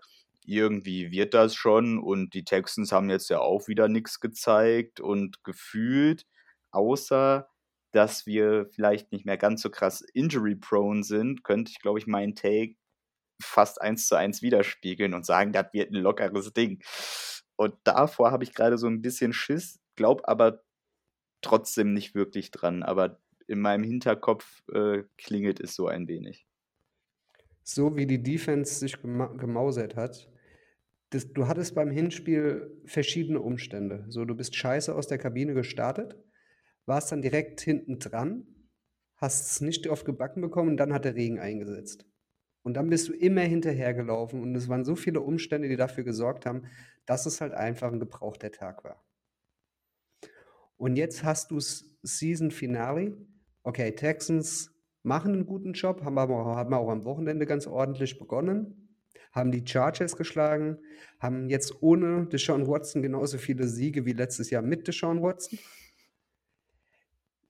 irgendwie 0.46 1.10
wird 1.10 1.34
das 1.34 1.54
schon 1.54 1.98
und 1.98 2.34
die 2.34 2.44
Texans 2.44 2.92
haben 2.92 3.10
jetzt 3.10 3.30
ja 3.30 3.40
auch 3.40 3.68
wieder 3.68 3.88
nichts 3.88 4.20
gezeigt 4.20 5.00
und 5.00 5.44
gefühlt, 5.44 6.26
außer 6.70 7.48
dass 7.92 8.26
wir 8.26 8.66
vielleicht 8.72 9.12
nicht 9.12 9.26
mehr 9.26 9.36
ganz 9.36 9.62
so 9.62 9.70
krass 9.70 10.00
injury-prone 10.00 11.02
sind, 11.02 11.42
könnte 11.44 11.72
ich, 11.72 11.80
glaube 11.80 11.98
ich, 11.98 12.06
meinen 12.06 12.34
Take 12.34 12.76
fast 13.40 13.80
eins 13.80 14.06
zu 14.06 14.16
eins 14.16 14.42
widerspiegeln 14.42 15.14
und 15.14 15.26
sagen, 15.26 15.52
das 15.52 15.66
wird 15.72 15.90
ein 15.92 16.02
lockeres 16.02 16.52
Ding. 16.52 16.82
Und 17.56 17.74
davor 17.84 18.30
habe 18.30 18.44
ich 18.44 18.54
gerade 18.54 18.78
so 18.78 18.86
ein 18.86 19.02
bisschen 19.02 19.32
Schiss, 19.32 19.80
glaube 19.96 20.26
aber 20.28 20.62
trotzdem 21.42 21.92
nicht 21.92 22.14
wirklich 22.14 22.50
dran. 22.50 22.82
Aber 22.82 23.20
in 23.46 23.60
meinem 23.60 23.84
Hinterkopf 23.84 24.62
äh, 24.72 25.02
klingelt 25.18 25.60
es 25.60 25.74
so 25.74 25.88
ein 25.88 26.08
wenig. 26.08 26.46
so 27.62 27.96
wie 27.96 28.06
die 28.06 28.22
Defense 28.22 28.74
sich 28.74 29.00
gema 29.02 29.26
gemausert 29.26 29.96
hat, 29.96 30.28
das, 31.10 31.32
du 31.32 31.48
hattest 31.48 31.74
beim 31.74 31.90
Hinspiel 31.90 32.80
verschiedene 32.86 33.40
Umstände. 33.40 34.06
So, 34.08 34.24
du 34.24 34.34
bist 34.36 34.54
scheiße 34.54 34.94
aus 34.94 35.08
der 35.08 35.18
Kabine 35.18 35.54
gestartet, 35.54 36.16
warst 36.86 37.12
dann 37.12 37.22
direkt 37.22 37.60
hinten 37.60 37.98
dran, 37.98 38.46
hast 39.16 39.50
es 39.50 39.60
nicht 39.60 39.86
oft 39.88 40.04
gebacken 40.04 40.40
bekommen 40.40 40.76
dann 40.76 40.92
hat 40.92 41.04
der 41.04 41.14
Regen 41.14 41.38
eingesetzt. 41.38 42.06
Und 42.62 42.74
dann 42.74 42.90
bist 42.90 43.08
du 43.08 43.12
immer 43.12 43.40
hinterhergelaufen 43.40 44.42
und 44.42 44.54
es 44.54 44.68
waren 44.68 44.84
so 44.84 44.94
viele 44.94 45.20
Umstände, 45.20 45.68
die 45.68 45.76
dafür 45.76 46.04
gesorgt 46.04 46.44
haben, 46.44 46.64
dass 47.06 47.26
es 47.26 47.40
halt 47.40 47.52
einfach 47.54 47.92
ein 47.92 48.00
gebrauchter 48.00 48.52
Tag 48.52 48.84
war. 48.84 49.02
Und 50.76 50.96
jetzt 50.96 51.24
hast 51.24 51.50
du 51.50 51.56
das 51.56 51.84
Season 52.02 52.50
Finale. 52.50 53.16
Okay, 53.62 53.92
Texans 53.92 54.74
machen 55.02 55.32
einen 55.32 55.46
guten 55.46 55.72
Job, 55.72 56.02
haben 56.04 56.18
aber 56.18 56.44
haben 56.56 56.74
auch 56.74 56.88
am 56.88 57.04
Wochenende 57.04 57.46
ganz 57.46 57.66
ordentlich 57.66 58.18
begonnen, 58.18 58.96
haben 59.32 59.52
die 59.52 59.66
Chargers 59.66 60.16
geschlagen, 60.16 60.78
haben 61.18 61.48
jetzt 61.48 61.82
ohne 61.82 62.26
Deshaun 62.26 62.66
Watson 62.66 63.02
genauso 63.02 63.38
viele 63.38 63.66
Siege 63.68 64.04
wie 64.06 64.12
letztes 64.12 64.50
Jahr 64.50 64.62
mit 64.62 64.88
Deshaun 64.88 65.22
Watson. 65.22 65.58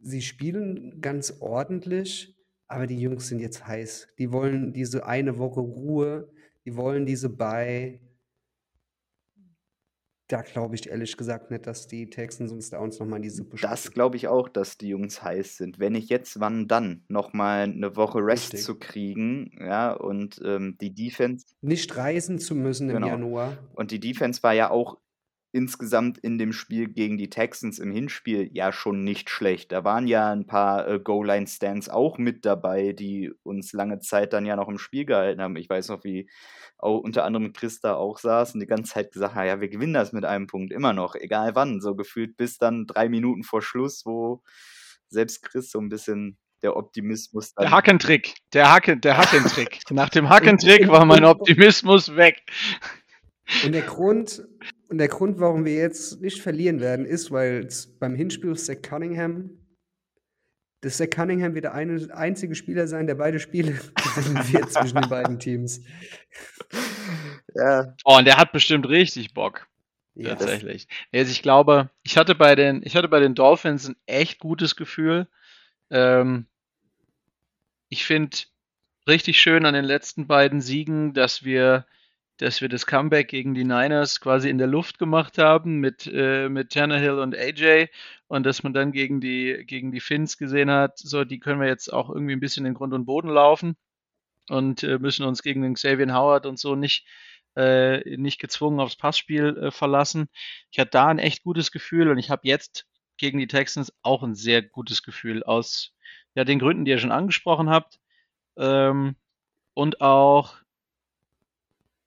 Sie 0.01 0.23
spielen 0.23 1.01
ganz 1.01 1.37
ordentlich, 1.41 2.40
aber 2.71 2.87
die 2.87 3.01
Jungs 3.01 3.29
sind 3.29 3.41
jetzt 3.41 3.67
heiß. 3.67 4.09
Die 4.19 4.33
wollen 4.33 4.73
diese 4.73 5.05
eine 5.07 5.39
Woche 5.39 5.61
Ruhe, 5.61 6.31
die 6.65 6.77
wollen 6.77 7.05
diese 7.07 7.29
Bye. 7.29 8.01
Da 10.29 10.43
glaube 10.43 10.77
ich 10.77 10.89
ehrlich 10.89 11.17
gesagt 11.17 11.51
nicht, 11.51 11.67
dass 11.67 11.89
die 11.89 12.09
Texans 12.09 12.53
uns 12.53 12.71
da 12.71 12.79
uns 12.79 13.01
nochmal 13.01 13.17
in 13.17 13.25
die 13.25 13.31
Suppe 13.31 13.57
Das 13.61 13.81
spucken. 13.81 13.95
glaube 13.95 14.17
ich 14.17 14.29
auch, 14.29 14.49
dass 14.49 14.79
die 14.79 14.89
Jungs 14.91 15.21
heiß 15.25 15.57
sind. 15.57 15.81
Wenn 15.81 15.95
nicht 15.95 16.09
jetzt, 16.09 16.39
wann 16.39 16.69
dann? 16.69 17.03
Nochmal 17.09 17.63
eine 17.65 17.97
Woche 17.97 18.21
Rest 18.21 18.53
Richtig. 18.53 18.63
zu 18.63 18.79
kriegen, 18.79 19.51
ja, 19.59 19.91
und 19.93 20.41
ähm, 20.45 20.79
die 20.81 20.95
Defense, 20.95 21.47
Nicht 21.63 21.97
reisen 21.97 22.39
zu 22.39 22.55
müssen 22.55 22.89
im 22.91 22.95
Genau. 22.97 23.09
Januar. 23.09 23.59
und 23.75 23.91
die 23.91 23.99
Defense 23.99 24.41
war 24.45 24.53
ja 24.53 24.71
auch 24.71 24.99
insgesamt 25.53 26.19
in 26.19 26.39
dem 26.39 26.53
Spiel 26.53 26.89
gegen 26.89 27.19
die 27.19 27.31
Texans 27.31 27.79
im 27.79 27.91
Hinspiel 27.91 28.51
ja 28.53 28.73
schon 28.73 29.03
nicht 29.03 29.31
schlecht. 29.31 29.73
Da 29.73 29.85
waren 29.85 30.07
ja 30.07 30.31
ein 30.31 30.47
paar 30.47 30.87
äh, 30.87 31.01
Goal-Line-Stands 31.01 31.89
auch 31.89 32.19
mit 32.19 32.45
dabei, 32.45 32.93
die 32.93 33.33
uns 33.43 33.73
lange 33.73 33.99
Zeit 33.99 34.33
dann 34.33 34.47
ja 34.47 34.57
noch 34.57 34.69
im 34.69 34.79
Spiel 34.79 35.05
gehalten 35.05 35.41
haben. 35.41 35.57
Ich 35.57 35.69
weiß 35.69 35.89
noch, 35.89 36.05
wie 36.05 36.29
auch 36.79 36.99
unter 36.99 37.25
anderem 37.25 37.53
Chris 37.53 37.81
da 37.81 37.95
auch 37.95 38.19
saß 38.19 38.55
und 38.55 38.61
die 38.61 38.67
ganze 38.67 38.95
Zeit 38.95 39.13
gesagt 39.13 39.35
hat, 39.35 39.47
ja, 39.47 39.61
wir 39.61 39.69
gewinnen 39.69 39.95
das 39.95 40.13
mit 40.13 40.25
einem 40.25 40.47
Punkt, 40.47 40.73
immer 40.73 40.93
noch, 40.93 41.15
egal 41.15 41.55
wann, 41.55 41.81
so 41.81 41.95
gefühlt 41.95 42.37
bis 42.37 42.59
dann 42.59 42.87
drei 42.87 43.09
Minuten 43.09 43.43
vor 43.43 43.61
Schluss, 43.61 44.07
wo 44.07 44.43
selbst 45.09 45.43
Chris 45.43 45.71
so 45.71 45.81
ein 45.81 45.89
bisschen 45.89 46.39
der 46.63 46.77
Optimismus 46.77 47.55
Der 47.55 47.71
Hackentrick, 47.71 48.35
der 48.53 48.73
Hacken, 48.73 49.01
der 49.01 49.17
Hackentrick. 49.17 49.81
Nach 49.91 50.11
dem 50.11 50.29
Hackentrick 50.29 50.89
war 50.89 51.05
mein 51.05 51.25
Optimismus 51.25 52.17
weg. 52.17 52.43
Und 53.65 53.73
der 53.73 53.83
Grund, 53.83 54.43
und 54.91 54.99
der 54.99 55.09
Grund, 55.09 55.39
warum 55.39 55.65
wir 55.65 55.75
jetzt 55.75 56.21
nicht 56.21 56.43
verlieren 56.43 56.81
werden, 56.81 57.07
ist, 57.07 57.31
weil 57.31 57.65
es 57.65 57.87
beim 57.99 58.17
Hinspiel 58.17 58.57
Zach 58.57 58.83
Cunningham, 58.83 59.51
dass 60.81 60.97
Zach 60.97 61.11
Cunningham 61.11 61.55
wird 61.55 61.65
der 61.65 61.75
eine, 61.75 62.13
einzige 62.13 62.57
Spieler 62.57 62.89
sein, 62.89 63.07
der 63.07 63.15
beide 63.15 63.39
Spiele 63.39 63.73
gewinnen 63.95 64.53
wird 64.53 64.73
zwischen 64.73 65.01
den 65.01 65.09
beiden 65.09 65.39
Teams. 65.39 65.81
ja, 67.55 67.95
Oh, 68.05 68.19
und 68.19 68.25
der 68.25 68.37
hat 68.37 68.51
bestimmt 68.51 68.89
richtig 68.89 69.33
Bock. 69.33 69.69
Ja, 70.17 70.31
Tatsächlich. 70.31 70.89
Also 71.15 71.31
ich 71.31 71.43
glaube, 71.43 71.89
ich 72.03 72.17
hatte 72.17 72.35
bei 72.35 72.57
den, 72.57 72.83
ich 72.85 72.97
hatte 72.97 73.09
bei 73.09 73.21
den 73.21 73.37
Dolphins 73.37 73.89
ein 73.89 73.97
echt 74.07 74.41
gutes 74.41 74.75
Gefühl. 74.75 75.29
Ähm, 75.89 76.47
ich 77.89 78.05
finde 78.05 78.37
richtig 79.07 79.41
schön 79.41 79.65
an 79.67 79.75
den 79.75 79.85
letzten 79.85 80.27
beiden 80.27 80.61
Siegen, 80.61 81.15
dass 81.15 81.45
wir, 81.45 81.87
dass 82.41 82.61
wir 82.61 82.69
das 82.69 82.87
Comeback 82.87 83.29
gegen 83.29 83.55
die 83.55 83.65
Niners 83.65 84.21
quasi 84.21 84.49
in 84.49 84.59
der 84.59 84.67
Luft 84.67 84.99
gemacht 84.99 85.39
haben 85.39 85.79
mit, 85.81 86.11
äh, 86.13 86.49
mit 86.49 86.71
Tannehill 86.71 87.19
und 87.19 87.37
AJ 87.37 87.89
und 88.29 88.47
dass 88.47 88.63
man 88.63 88.73
dann 88.73 88.93
gegen 88.93 89.21
die, 89.21 89.65
gegen 89.67 89.93
die 89.93 90.01
Finns 90.01 90.39
gesehen 90.39 90.71
hat, 90.71 90.99
so, 90.99 91.25
die 91.25 91.39
können 91.39 91.61
wir 91.61 91.69
jetzt 91.69 91.93
auch 91.93 92.09
irgendwie 92.09 92.33
ein 92.33 92.41
bisschen 92.41 92.65
in 92.65 92.75
Grund 92.75 92.95
und 92.95 93.05
Boden 93.05 93.29
laufen 93.29 93.77
und 94.49 94.83
äh, 94.83 94.99
müssen 94.99 95.27
uns 95.27 95.43
gegen 95.43 95.63
den 95.63 95.75
Xavier 95.75 96.15
Howard 96.15 96.47
und 96.47 96.59
so 96.59 96.77
nicht, 96.77 97.07
äh, 97.57 98.17
nicht 98.17 98.41
gezwungen 98.41 98.81
aufs 98.81 98.97
Passspiel 98.97 99.57
äh, 99.59 99.71
verlassen. 99.71 100.29
Ich 100.71 100.79
hatte 100.79 100.93
da 100.93 101.09
ein 101.09 101.19
echt 101.19 101.43
gutes 101.43 101.73
Gefühl 101.73 102.09
und 102.09 102.19
ich 102.19 102.31
habe 102.31 102.43
jetzt 102.45 102.87
gegen 103.19 103.39
die 103.39 103.49
Texans 103.49 103.93
auch 104.03 104.23
ein 104.23 104.35
sehr 104.35 104.63
gutes 104.63 105.03
Gefühl 105.03 105.43
aus 105.43 105.95
ja, 106.35 106.45
den 106.45 106.59
Gründen, 106.59 106.85
die 106.85 106.93
ihr 106.93 106.99
schon 106.99 107.13
angesprochen 107.13 107.69
habt. 107.69 108.01
Ähm, 108.57 109.17
und 109.75 110.01
auch, 110.01 110.57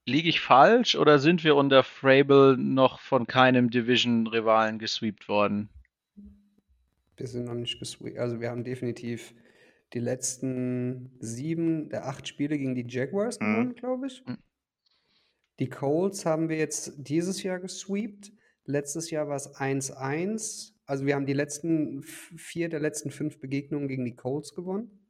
liege 0.06 0.30
ich 0.30 0.42
falsch 0.42 0.96
oder 0.96 1.20
sind 1.20 1.44
wir 1.44 1.56
unter 1.56 1.84
Frable 1.84 2.58
noch 2.58 3.00
von 3.00 3.28
keinem 3.28 3.70
Division-Rivalen 3.70 4.80
gesweept 4.80 5.28
worden? 5.28 5.70
wir 7.16 7.28
sind 7.28 7.46
noch 7.46 7.54
nicht 7.54 7.80
gesweept. 7.80 8.18
Also 8.18 8.42
wir 8.42 8.50
haben 8.50 8.64
definitiv 8.64 9.36
die 9.94 10.00
letzten 10.00 11.12
sieben 11.20 11.90
der 11.90 12.08
acht 12.08 12.28
Spiele 12.28 12.58
gegen 12.58 12.74
die 12.74 12.86
Jaguars 12.88 13.40
Mhm. 13.40 13.46
gewonnen, 13.46 13.76
glaube 13.76 14.08
ich. 14.08 14.24
Mhm. 14.26 14.38
Die 15.60 15.70
Colts 15.70 16.26
haben 16.26 16.50
wir 16.50 16.58
jetzt 16.58 16.94
dieses 16.98 17.44
Jahr 17.44 17.60
gesweept. 17.60 18.32
Letztes 18.66 19.12
Jahr 19.12 19.28
war 19.28 19.36
es 19.36 19.48
1-1. 19.56 20.74
Also 20.86 21.06
wir 21.06 21.14
haben 21.16 21.28
die 21.28 21.34
letzten 21.34 22.02
vier 22.02 22.68
der 22.68 22.80
letzten 22.80 23.12
fünf 23.12 23.40
Begegnungen 23.40 23.88
gegen 23.88 24.04
die 24.06 24.16
Colts 24.16 24.56
gewonnen. 24.56 25.03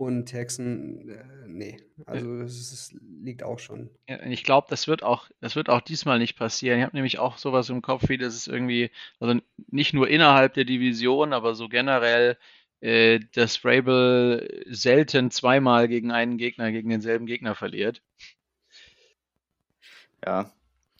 Und 0.00 0.24
Texan, 0.24 1.10
äh, 1.10 1.46
nee, 1.46 1.76
also 2.06 2.40
es 2.40 2.96
liegt 3.22 3.42
auch 3.42 3.58
schon. 3.58 3.90
Ja, 4.08 4.22
ich 4.22 4.44
glaube, 4.44 4.66
das 4.70 4.88
wird 4.88 5.02
auch, 5.02 5.28
das 5.42 5.56
wird 5.56 5.68
auch 5.68 5.82
diesmal 5.82 6.18
nicht 6.18 6.38
passieren. 6.38 6.78
Ich 6.78 6.84
habe 6.86 6.96
nämlich 6.96 7.18
auch 7.18 7.36
sowas 7.36 7.68
im 7.68 7.82
Kopf, 7.82 8.08
wie 8.08 8.16
das 8.16 8.34
ist 8.34 8.48
irgendwie, 8.48 8.90
also 9.18 9.38
nicht 9.66 9.92
nur 9.92 10.08
innerhalb 10.08 10.54
der 10.54 10.64
Division, 10.64 11.34
aber 11.34 11.54
so 11.54 11.68
generell, 11.68 12.38
äh, 12.80 13.20
dass 13.34 13.58
Vrabel 13.58 14.64
selten 14.70 15.30
zweimal 15.30 15.86
gegen 15.86 16.12
einen 16.12 16.38
Gegner, 16.38 16.72
gegen 16.72 16.88
denselben 16.88 17.26
Gegner 17.26 17.54
verliert. 17.54 18.00
ja. 20.24 20.50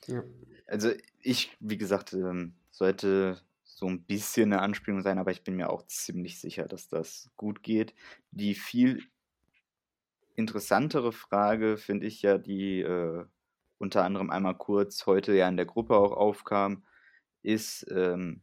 Ja. 0.09 0.25
Also 0.67 0.91
ich, 1.23 1.57
wie 1.59 1.79
gesagt, 1.79 2.13
ähm, 2.13 2.53
sollte 2.71 3.41
so 3.81 3.87
ein 3.87 4.05
bisschen 4.05 4.53
eine 4.53 4.61
Anspielung 4.61 5.01
sein, 5.01 5.19
aber 5.19 5.31
ich 5.31 5.43
bin 5.43 5.57
mir 5.57 5.71
auch 5.71 5.87
ziemlich 5.87 6.39
sicher, 6.39 6.67
dass 6.67 6.89
das 6.89 7.31
gut 7.37 7.63
geht. 7.63 7.95
Die 8.31 8.55
viel 8.55 9.03
interessantere 10.37 11.13
Frage 11.13 11.79
finde 11.79 12.07
ich 12.07 12.21
ja, 12.21 12.37
die 12.37 12.81
äh, 12.81 13.25
unter 13.79 14.05
anderem 14.05 14.29
einmal 14.31 14.55
kurz 14.55 15.07
heute 15.07 15.35
ja 15.35 15.49
in 15.49 15.57
der 15.57 15.65
Gruppe 15.65 15.97
auch 15.97 16.13
aufkam, 16.13 16.85
ist, 17.43 17.87
ähm, 17.91 18.43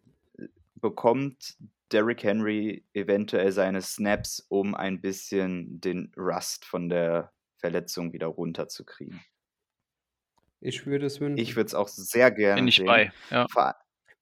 bekommt 0.73 1.55
Derrick 1.91 2.23
Henry 2.23 2.83
eventuell 2.93 3.51
seine 3.51 3.83
Snaps, 3.83 4.43
um 4.49 4.73
ein 4.73 5.01
bisschen 5.01 5.79
den 5.79 6.11
Rust 6.17 6.65
von 6.65 6.89
der 6.89 7.31
Verletzung 7.57 8.11
wieder 8.11 8.27
runterzukriegen? 8.27 9.21
Ich 10.61 10.87
würde 10.87 11.05
es 11.05 11.21
wünschen. 11.21 11.37
Ich 11.37 11.55
würde 11.55 11.67
es 11.67 11.75
auch 11.75 11.87
sehr 11.87 12.31
gerne 12.31 12.61
Bin 12.61 12.67
ich 12.67 12.77
sehen. 12.77 12.87
bei. 12.87 13.11
Ja. 13.29 13.45
Vor- 13.49 13.75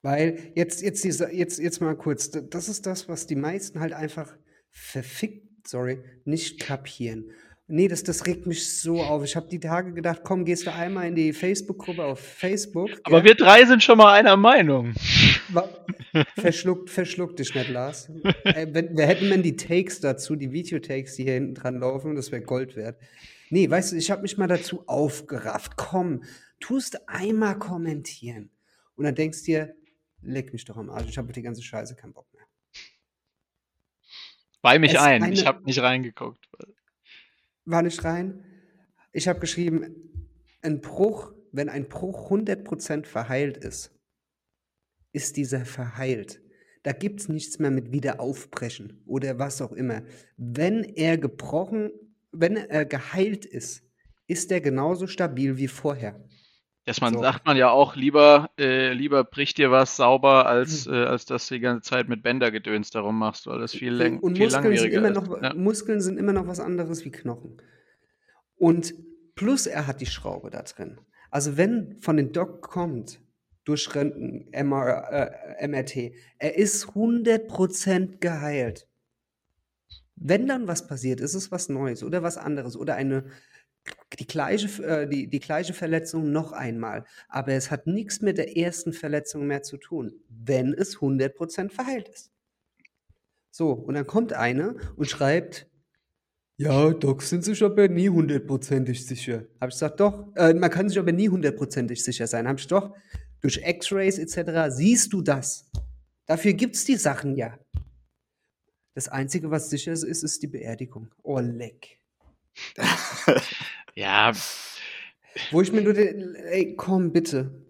Weil 0.06 0.52
jetzt, 0.54 0.84
jetzt, 0.84 1.04
diese, 1.04 1.34
jetzt, 1.34 1.58
jetzt 1.58 1.82
mal 1.82 1.96
kurz, 1.96 2.30
das 2.30 2.70
ist 2.70 2.86
das, 2.86 3.10
was 3.10 3.26
die 3.26 3.36
meisten 3.36 3.80
halt 3.80 3.92
einfach 3.92 4.36
verfickt, 4.70 5.68
sorry, 5.68 5.98
nicht 6.26 6.60
kapieren. 6.60 7.32
Nee, 7.66 7.88
das, 7.88 8.04
das 8.04 8.28
regt 8.28 8.46
mich 8.46 8.72
so 8.72 9.02
auf. 9.02 9.24
Ich 9.24 9.36
habe 9.36 9.48
die 9.48 9.60
Tage 9.60 9.94
gedacht, 9.94 10.22
komm, 10.24 10.46
gehst 10.46 10.68
du 10.68 10.72
einmal 10.72 11.08
in 11.08 11.16
die 11.16 11.34
Facebook-Gruppe 11.34 12.04
auf 12.04 12.20
Facebook. 12.20 12.92
Aber 13.02 13.24
gell? 13.24 13.32
wir 13.32 13.36
drei 13.36 13.66
sind 13.66 13.82
schon 13.82 13.98
mal 13.98 14.14
einer 14.14 14.38
Meinung. 14.38 14.94
Verschluckt, 16.38 16.92
verschluckt 16.92 17.40
dich 17.40 17.56
nicht, 17.56 17.70
Lars. 17.70 18.12
Wenn, 18.44 18.96
wir 18.96 19.08
hätten 19.08 19.32
dann 19.32 19.42
die 19.42 19.56
Takes 19.56 20.02
dazu, 20.02 20.36
die 20.36 20.52
Videotakes, 20.52 21.16
die 21.16 21.24
hier 21.24 21.34
hinten 21.34 21.56
dran 21.56 21.80
laufen, 21.80 22.16
das 22.16 22.32
wäre 22.32 22.44
Gold 22.44 22.76
wert. 22.76 23.00
Nee, 23.50 23.68
weißt 23.68 23.94
du, 23.94 23.96
ich 23.96 24.12
habe 24.12 24.22
mich 24.22 24.38
mal 24.38 24.48
dazu 24.48 24.84
aufgerafft. 24.86 25.78
Komm, 25.78 26.22
tust 26.60 27.10
einmal 27.10 27.58
kommentieren. 27.58 28.52
Und 28.96 29.06
dann 29.06 29.16
denkst 29.16 29.42
dir, 29.42 29.74
leck 30.26 30.54
mich 30.54 30.66
doch 30.66 30.78
am 30.78 30.90
Arsch, 30.90 31.10
ich 31.10 31.18
habe 31.18 31.32
die 31.34 31.42
ganze 31.42 31.62
Scheiße 31.64 31.96
keinen 31.96 32.14
Bock 32.14 32.28
mehr. 32.34 32.44
Bei 34.62 34.80
mich 34.80 34.94
Es 34.94 35.00
ein. 35.00 35.24
eine- 35.24 35.34
Ich 35.34 35.46
habe 35.46 35.64
nicht 35.64 35.80
reingeguckt. 35.80 36.48
War 37.66 37.82
nicht 37.82 38.04
rein. 38.04 38.44
Ich 39.12 39.28
habe 39.28 39.40
geschrieben, 39.40 39.96
ein 40.62 40.82
Bruch, 40.82 41.34
wenn 41.52 41.70
ein 41.70 41.88
Bruch 41.88 42.30
100% 42.30 43.06
verheilt 43.08 43.58
ist, 43.58 43.92
ist 45.14 45.38
dieser 45.38 45.66
verheilt. 45.66 46.42
Da 46.84 46.92
gibt 46.92 47.20
es 47.22 47.30
nichts 47.30 47.58
mehr 47.60 47.72
mit 47.72 47.92
wieder 47.92 48.20
aufbrechen 48.20 49.02
oder 49.06 49.40
was 49.40 49.62
auch 49.62 49.72
immer. 49.72 50.04
Wenn 50.38 50.84
er 50.84 51.18
gebrochen, 51.18 51.92
wenn 52.32 52.58
er 52.58 52.86
geheilt 52.86 53.46
ist, 53.46 53.84
ist 54.28 54.52
er 54.52 54.62
genauso 54.62 55.08
stabil 55.08 55.58
wie 55.58 55.68
vorher. 55.68 56.24
Das 56.86 57.02
man 57.02 57.14
So. 57.16 57.22
sagt 57.22 57.46
man 57.46 57.58
ja 57.58 57.70
auch, 57.72 57.96
lieber, 57.96 58.50
äh, 58.60 58.94
lieber 58.94 59.24
bricht 59.24 59.58
dir 59.58 59.72
was 59.72 59.96
sauber, 59.96 60.42
Mhm. 60.44 60.48
als, 60.48 60.88
äh, 60.88 60.92
als 60.92 61.26
dass 61.26 61.48
du 61.48 61.56
die 61.56 61.60
ganze 61.62 61.90
Zeit 61.90 62.08
mit 62.08 62.22
Bändergedöns 62.22 62.92
darum 62.92 63.18
machst, 63.18 63.48
weil 63.48 63.60
das 63.60 63.74
viel, 63.74 63.94
läng 63.94 64.20
Und 64.20 64.36
viel 64.38 64.46
Muskeln 64.46 64.64
sind, 64.78 64.92
langwieriger 64.92 64.98
immer 65.00 65.10
ist. 65.10 65.16
noch, 65.30 65.42
Ja. 65.42 65.54
Muskeln 65.56 66.02
sind 66.02 66.18
immer 66.20 66.34
noch 66.34 66.48
was 66.48 66.60
anderes 66.60 67.04
wie 67.04 67.12
Knochen. 67.12 67.62
Und 68.56 68.94
plus 69.36 69.66
er 69.68 69.88
hat 69.88 70.00
die 70.00 70.06
Schraube 70.06 70.50
da 70.52 70.62
drin. 70.62 71.00
Also 71.32 71.58
wenn 71.58 71.98
von 72.02 72.18
den 72.18 72.32
Doc 72.32 72.62
kommt, 72.62 73.20
durch 73.66 73.94
Röntgen, 73.96 74.48
MR, 74.54 75.12
äh, 75.60 75.68
MRT, 75.68 76.14
er 76.38 76.56
ist 76.56 76.94
100% 76.94 78.22
geheilt. 78.22 78.88
Wenn 80.16 80.48
dann 80.48 80.68
was 80.68 80.88
passiert, 80.88 81.20
ist 81.20 81.34
es 81.34 81.52
was 81.52 81.68
Neues 81.68 82.04
oder 82.04 82.22
was 82.22 82.38
anderes 82.38 82.78
oder 82.78 82.94
eine 82.96 83.26
die 84.20 84.28
gleiche, 84.28 84.84
äh, 84.84 85.08
die, 85.08 85.28
die 85.28 85.40
gleiche 85.40 85.74
Verletzung 85.74 86.32
noch 86.32 86.52
einmal. 86.52 87.06
Aber 87.28 87.54
es 87.54 87.72
hat 87.72 87.88
nichts 87.88 88.22
mit 88.22 88.38
der 88.38 88.58
ersten 88.58 88.94
Verletzung 88.94 89.48
mehr 89.48 89.64
zu 89.64 89.78
tun, 89.78 90.14
wenn 90.30 90.74
es 90.74 90.98
100% 90.98 91.70
verheilt 91.70 92.10
ist. 92.10 92.32
So, 93.52 93.72
und 93.72 93.96
dann 93.96 94.08
kommt 94.08 94.34
einer 94.34 94.76
und 94.96 95.10
schreibt, 95.10 95.68
ja, 96.58 96.92
Docs 96.92 97.30
sind 97.30 97.44
sich 97.44 97.62
aber 97.64 97.90
nie 97.90 98.10
hundertprozentig 98.10 99.06
sicher. 99.06 99.46
Habe 99.60 99.70
ich 99.70 99.76
gesagt, 99.76 100.00
doch, 100.00 100.34
äh, 100.36 100.54
man 100.54 100.70
kann 100.70 100.88
sich 100.88 100.98
aber 100.98 101.12
nie 101.12 101.28
hundertprozentig 101.28 102.02
sicher 102.02 102.28
sein. 102.28 102.48
Habe 102.48 102.60
ich 102.60 102.68
doch, 102.68 102.96
durch 103.42 103.62
X-Rays 103.64 104.18
etc. 104.18 104.74
siehst 104.74 105.12
du 105.12 105.22
das. 105.22 105.70
Dafür 106.26 106.54
gibt 106.54 106.76
es 106.76 106.86
die 106.86 106.96
Sachen 106.96 107.36
ja. 107.36 107.60
Das 108.94 109.10
Einzige, 109.10 109.52
was 109.52 109.70
sicher 109.70 109.92
ist, 109.92 110.04
ist 110.04 110.42
die 110.42 110.48
Beerdigung. 110.48 111.14
Oh, 111.24 111.40
leck. 111.40 112.00
Ja, 113.96 114.34
Wo 115.52 115.62
ich 115.62 115.72
mir 115.72 115.82
nur, 115.82 115.94
den, 115.94 116.36
ey, 116.36 116.76
komm, 116.76 117.12
bitte, 117.12 117.66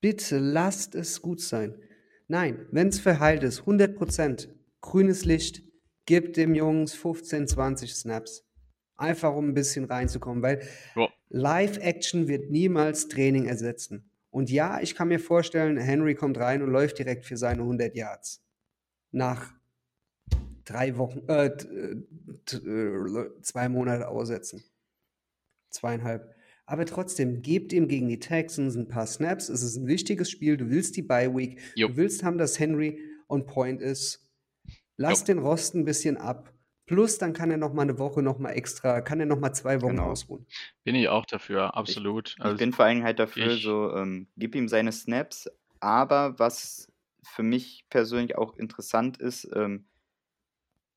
bitte, 0.00 0.38
lasst 0.38 0.94
es 0.94 1.20
gut 1.22 1.40
sein. 1.40 1.74
Nein, 2.28 2.66
wenn 2.70 2.88
es 2.88 3.00
verheilt 3.00 3.42
ist, 3.42 3.62
100%, 3.62 4.48
grünes 4.80 5.24
Licht, 5.24 5.62
gib 6.06 6.34
dem 6.34 6.54
Jungs 6.54 6.94
15, 6.94 7.48
20 7.48 7.94
Snaps. 7.94 8.46
Einfach 8.96 9.34
um 9.34 9.48
ein 9.48 9.54
bisschen 9.54 9.86
reinzukommen, 9.86 10.42
weil 10.42 10.62
Ja. 10.94 11.08
Live-Action 11.30 12.28
wird 12.28 12.50
niemals 12.50 13.08
Training 13.08 13.46
ersetzen. 13.46 14.10
Und 14.30 14.50
ja, 14.50 14.80
ich 14.80 14.94
kann 14.94 15.08
mir 15.08 15.18
vorstellen, 15.18 15.76
Henry 15.78 16.14
kommt 16.14 16.38
rein 16.38 16.62
und 16.62 16.70
läuft 16.70 16.98
direkt 16.98 17.24
für 17.24 17.36
seine 17.36 17.62
100 17.62 17.94
Yards. 17.96 18.42
Nach 19.10 19.52
drei 20.64 20.96
Wochen, 20.98 21.20
äh, 21.28 21.56
t- 22.44 22.56
äh, 22.56 23.42
zwei 23.42 23.68
Monate 23.68 24.08
aussetzen. 24.08 24.62
Zweieinhalb. 25.70 26.34
Aber 26.66 26.86
trotzdem, 26.86 27.42
gebt 27.42 27.72
ihm 27.72 27.88
gegen 27.88 28.08
die 28.08 28.20
Texans 28.20 28.76
ein 28.76 28.86
paar 28.88 29.06
Snaps. 29.06 29.48
Es 29.48 29.62
ist 29.62 29.76
ein 29.76 29.86
wichtiges 29.88 30.30
Spiel. 30.30 30.56
Du 30.56 30.70
willst 30.70 30.96
die 30.96 31.02
Bye 31.02 31.34
Week. 31.34 31.60
Jo. 31.74 31.88
Du 31.88 31.96
willst 31.96 32.22
haben, 32.22 32.38
dass 32.38 32.58
Henry 32.60 33.00
on 33.28 33.44
point 33.46 33.80
ist. 33.80 34.30
Lass 34.96 35.24
den 35.24 35.38
Rost 35.38 35.74
ein 35.74 35.84
bisschen 35.84 36.16
ab. 36.16 36.52
Plus, 36.86 37.18
dann 37.18 37.32
kann 37.32 37.50
er 37.52 37.56
noch 37.56 37.72
mal 37.72 37.82
eine 37.82 37.98
Woche 37.98 38.20
noch 38.22 38.38
mal 38.38 38.50
extra, 38.50 39.00
kann 39.00 39.20
er 39.20 39.26
noch 39.26 39.38
mal 39.38 39.52
zwei 39.52 39.80
Wochen 39.80 39.92
Genau. 39.96 40.10
ausruhen. 40.10 40.44
bin 40.84 40.96
ich 40.96 41.08
auch 41.08 41.24
dafür, 41.24 41.76
absolut. 41.76 42.34
Ich 42.36 42.44
Also, 42.44 42.56
bin 42.58 42.72
vor 42.72 42.84
allem 42.84 43.04
halt 43.04 43.18
dafür, 43.20 43.52
ich- 43.52 43.62
so, 43.62 43.94
ähm, 43.94 44.26
gib 44.36 44.56
ihm 44.56 44.66
seine 44.68 44.90
Snaps, 44.90 45.48
aber 45.78 46.38
was 46.40 46.88
für 47.22 47.44
mich 47.44 47.86
persönlich 47.90 48.36
auch 48.36 48.56
interessant 48.56 49.18
ist, 49.18 49.48
ähm, 49.54 49.86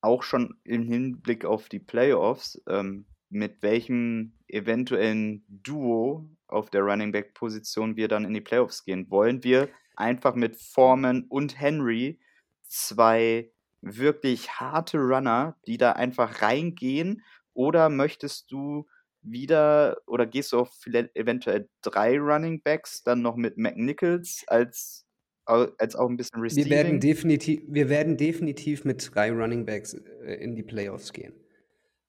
auch 0.01 0.23
schon 0.23 0.59
im 0.63 0.83
Hinblick 0.83 1.45
auf 1.45 1.69
die 1.69 1.79
Playoffs, 1.79 2.61
ähm, 2.67 3.05
mit 3.33 3.61
welchem 3.61 4.33
eventuellen 4.47 5.43
Duo 5.47 6.29
auf 6.47 6.69
der 6.69 6.81
Running 6.81 7.11
Back 7.11 7.33
Position 7.33 7.95
wir 7.95 8.07
dann 8.07 8.25
in 8.25 8.33
die 8.33 8.41
Playoffs 8.41 8.85
gehen. 8.85 9.09
Wollen 9.09 9.43
wir 9.43 9.69
einfach 9.95 10.35
mit 10.35 10.55
Foreman 10.55 11.25
und 11.29 11.59
Henry 11.59 12.19
zwei 12.63 13.51
wirklich 13.81 14.51
harte 14.51 14.97
Runner, 14.97 15.57
die 15.67 15.77
da 15.77 15.93
einfach 15.93 16.41
reingehen, 16.41 17.21
oder 17.53 17.89
möchtest 17.89 18.51
du 18.51 18.87
wieder 19.21 19.97
oder 20.05 20.25
gehst 20.25 20.53
du 20.53 20.59
auf 20.59 20.73
vielleicht 20.79 21.15
eventuell 21.15 21.69
drei 21.81 22.19
Running 22.19 22.61
Backs, 22.61 23.03
dann 23.03 23.21
noch 23.21 23.35
mit 23.35 23.57
McNichols 23.57 24.43
als, 24.47 25.05
als 25.45 25.95
auch 25.95 26.09
ein 26.09 26.17
bisschen 26.17 26.41
Wir 26.41 26.69
werden, 26.69 26.95
Receiving? 26.95 26.99
definitiv, 26.99 27.61
wir 27.67 27.89
werden 27.89 28.17
definitiv 28.17 28.85
mit 28.85 29.09
drei 29.13 29.31
Running 29.31 29.65
Backs 29.65 29.93
äh, 29.93 30.35
in 30.35 30.55
die 30.55 30.63
Playoffs 30.63 31.13
gehen. 31.13 31.33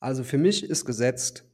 Also 0.05 0.23
für 0.23 0.37
mich 0.37 0.63
ist 0.69 0.85
gesetzt 0.85 1.45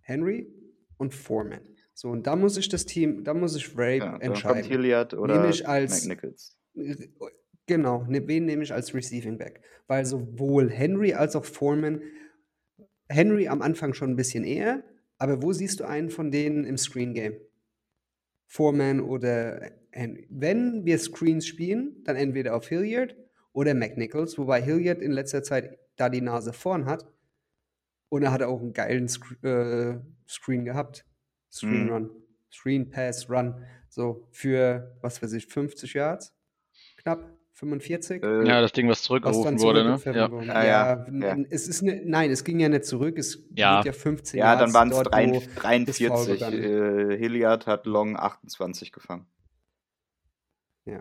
Henry 0.00 0.52
und 0.96 1.14
Foreman. 1.14 1.60
So, 1.94 2.08
und 2.10 2.26
da 2.26 2.34
muss 2.34 2.56
ich 2.56 2.68
das 2.68 2.84
Team, 2.84 3.22
da 3.22 3.32
muss 3.32 3.54
ich 3.54 3.78
Ray 3.78 3.98
Ja, 3.98 4.10
kommt 4.10 4.22
entscheiden. 4.24 4.68
Hilliard 4.68 5.14
oder 5.14 5.36
Nehme 5.36 5.50
ich 5.50 5.68
als- 5.68 6.04
McNichols. 6.04 6.58
Genau, 7.66 8.02
ne, 8.08 8.26
wen 8.26 8.46
nehme 8.46 8.64
ich 8.64 8.72
als 8.74 8.92
Receiving 8.92 9.38
Back? 9.38 9.62
Weil 9.86 10.04
sowohl 10.04 10.68
Henry 10.68 11.12
als 11.14 11.36
auch 11.36 11.44
Foreman, 11.44 12.02
Henry 13.08 13.46
am 13.46 13.62
Anfang 13.62 13.94
schon 13.94 14.10
ein 14.10 14.16
bisschen 14.16 14.42
eher, 14.42 14.82
aber 15.16 15.42
wo 15.44 15.52
siehst 15.52 15.78
du 15.78 15.84
einen 15.84 16.10
von 16.10 16.32
denen 16.32 16.64
im 16.64 16.76
Screen 16.76 17.14
Game? 17.14 17.36
Foreman 18.48 19.00
oder 19.00 19.70
Henry. 19.92 20.26
Wenn 20.28 20.84
wir 20.84 20.98
Screens 20.98 21.46
spielen, 21.46 22.02
dann 22.02 22.16
entweder 22.16 22.56
auf 22.56 22.66
Hilliard 22.66 23.14
oder 23.52 23.74
McNichols, 23.74 24.38
wobei 24.38 24.60
Hilliard 24.60 25.00
in 25.00 25.12
letzter 25.12 25.44
Zeit 25.44 25.78
da 25.94 26.08
die 26.08 26.20
Nase 26.20 26.52
vorn 26.52 26.86
hat. 26.86 27.06
Und 28.12 28.22
er 28.24 28.30
hat 28.30 28.42
auch 28.42 28.60
einen 28.60 28.74
geilen 28.74 29.08
Sc 29.08 29.24
äh, 29.42 29.98
Screen 30.28 30.66
gehabt. 30.66 31.06
Screen 31.50 31.86
Mhm. 31.86 31.90
Run. 31.92 32.10
Screen 32.52 32.90
Pass 32.90 33.30
Run. 33.30 33.64
So 33.88 34.28
für, 34.32 34.98
was 35.00 35.22
weiß 35.22 35.32
ich, 35.32 35.46
50 35.46 35.94
Yards? 35.94 36.34
Knapp? 36.98 37.30
45? 37.54 38.22
Äh, 38.22 38.46
ja, 38.46 38.60
das 38.60 38.72
Ding, 38.72 38.86
was 38.88 38.98
was 38.98 39.02
zurückgerufen 39.04 39.56
dann 39.56 39.60
wurde, 39.62 39.78
ne? 39.84 39.98
zurückgepfiffen 39.98 40.20
Ja. 40.20 40.30
wurde. 40.30 40.54
Ah, 40.54 40.64
ja, 40.66 40.92
n- 41.06 41.22
ja. 41.22 41.36
Es 41.48 41.66
ist 41.68 41.80
ne, 41.80 42.02
nein, 42.04 42.30
es 42.30 42.44
ging 42.44 42.60
ja 42.60 42.68
nicht 42.68 42.84
zurück, 42.84 43.16
es 43.18 43.48
Ja. 43.54 43.78
geht 43.78 43.86
ja 43.86 43.92
15 43.98 44.40
ja, 44.40 44.56
dann 44.56 44.74
waren 44.74 44.90
es 44.90 44.94
dort, 44.96 45.06
wo 45.06 45.10
das 45.10 45.44
Foul 45.44 45.54
43. 45.54 46.08
begann. 46.26 46.52
Äh, 47.12 47.16
Hilliard 47.16 47.66
hat 47.66 47.86
Long 47.86 48.18
28 48.18 48.92
gefangen. 48.92 49.24
Ja. 50.84 51.00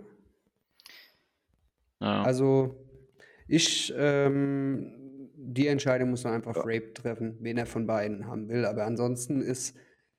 Ja. 2.00 2.24
Also, 2.24 2.76
ich, 3.50 3.94
ähm, 3.98 5.01
die 5.54 5.68
Entscheidung 5.68 6.10
muss 6.12 6.24
man 6.24 6.34
einfach 6.34 6.56
Ja. 6.56 6.62
Rape 6.64 6.94
treffen, 6.94 7.38
wen 7.42 7.58
er 7.58 7.66
von 7.66 7.86
beiden 7.88 8.28
haben 8.28 8.48
will. 8.50 8.66
Aber 8.66 8.86
ansonsten 8.86 9.42
ist 9.42 9.76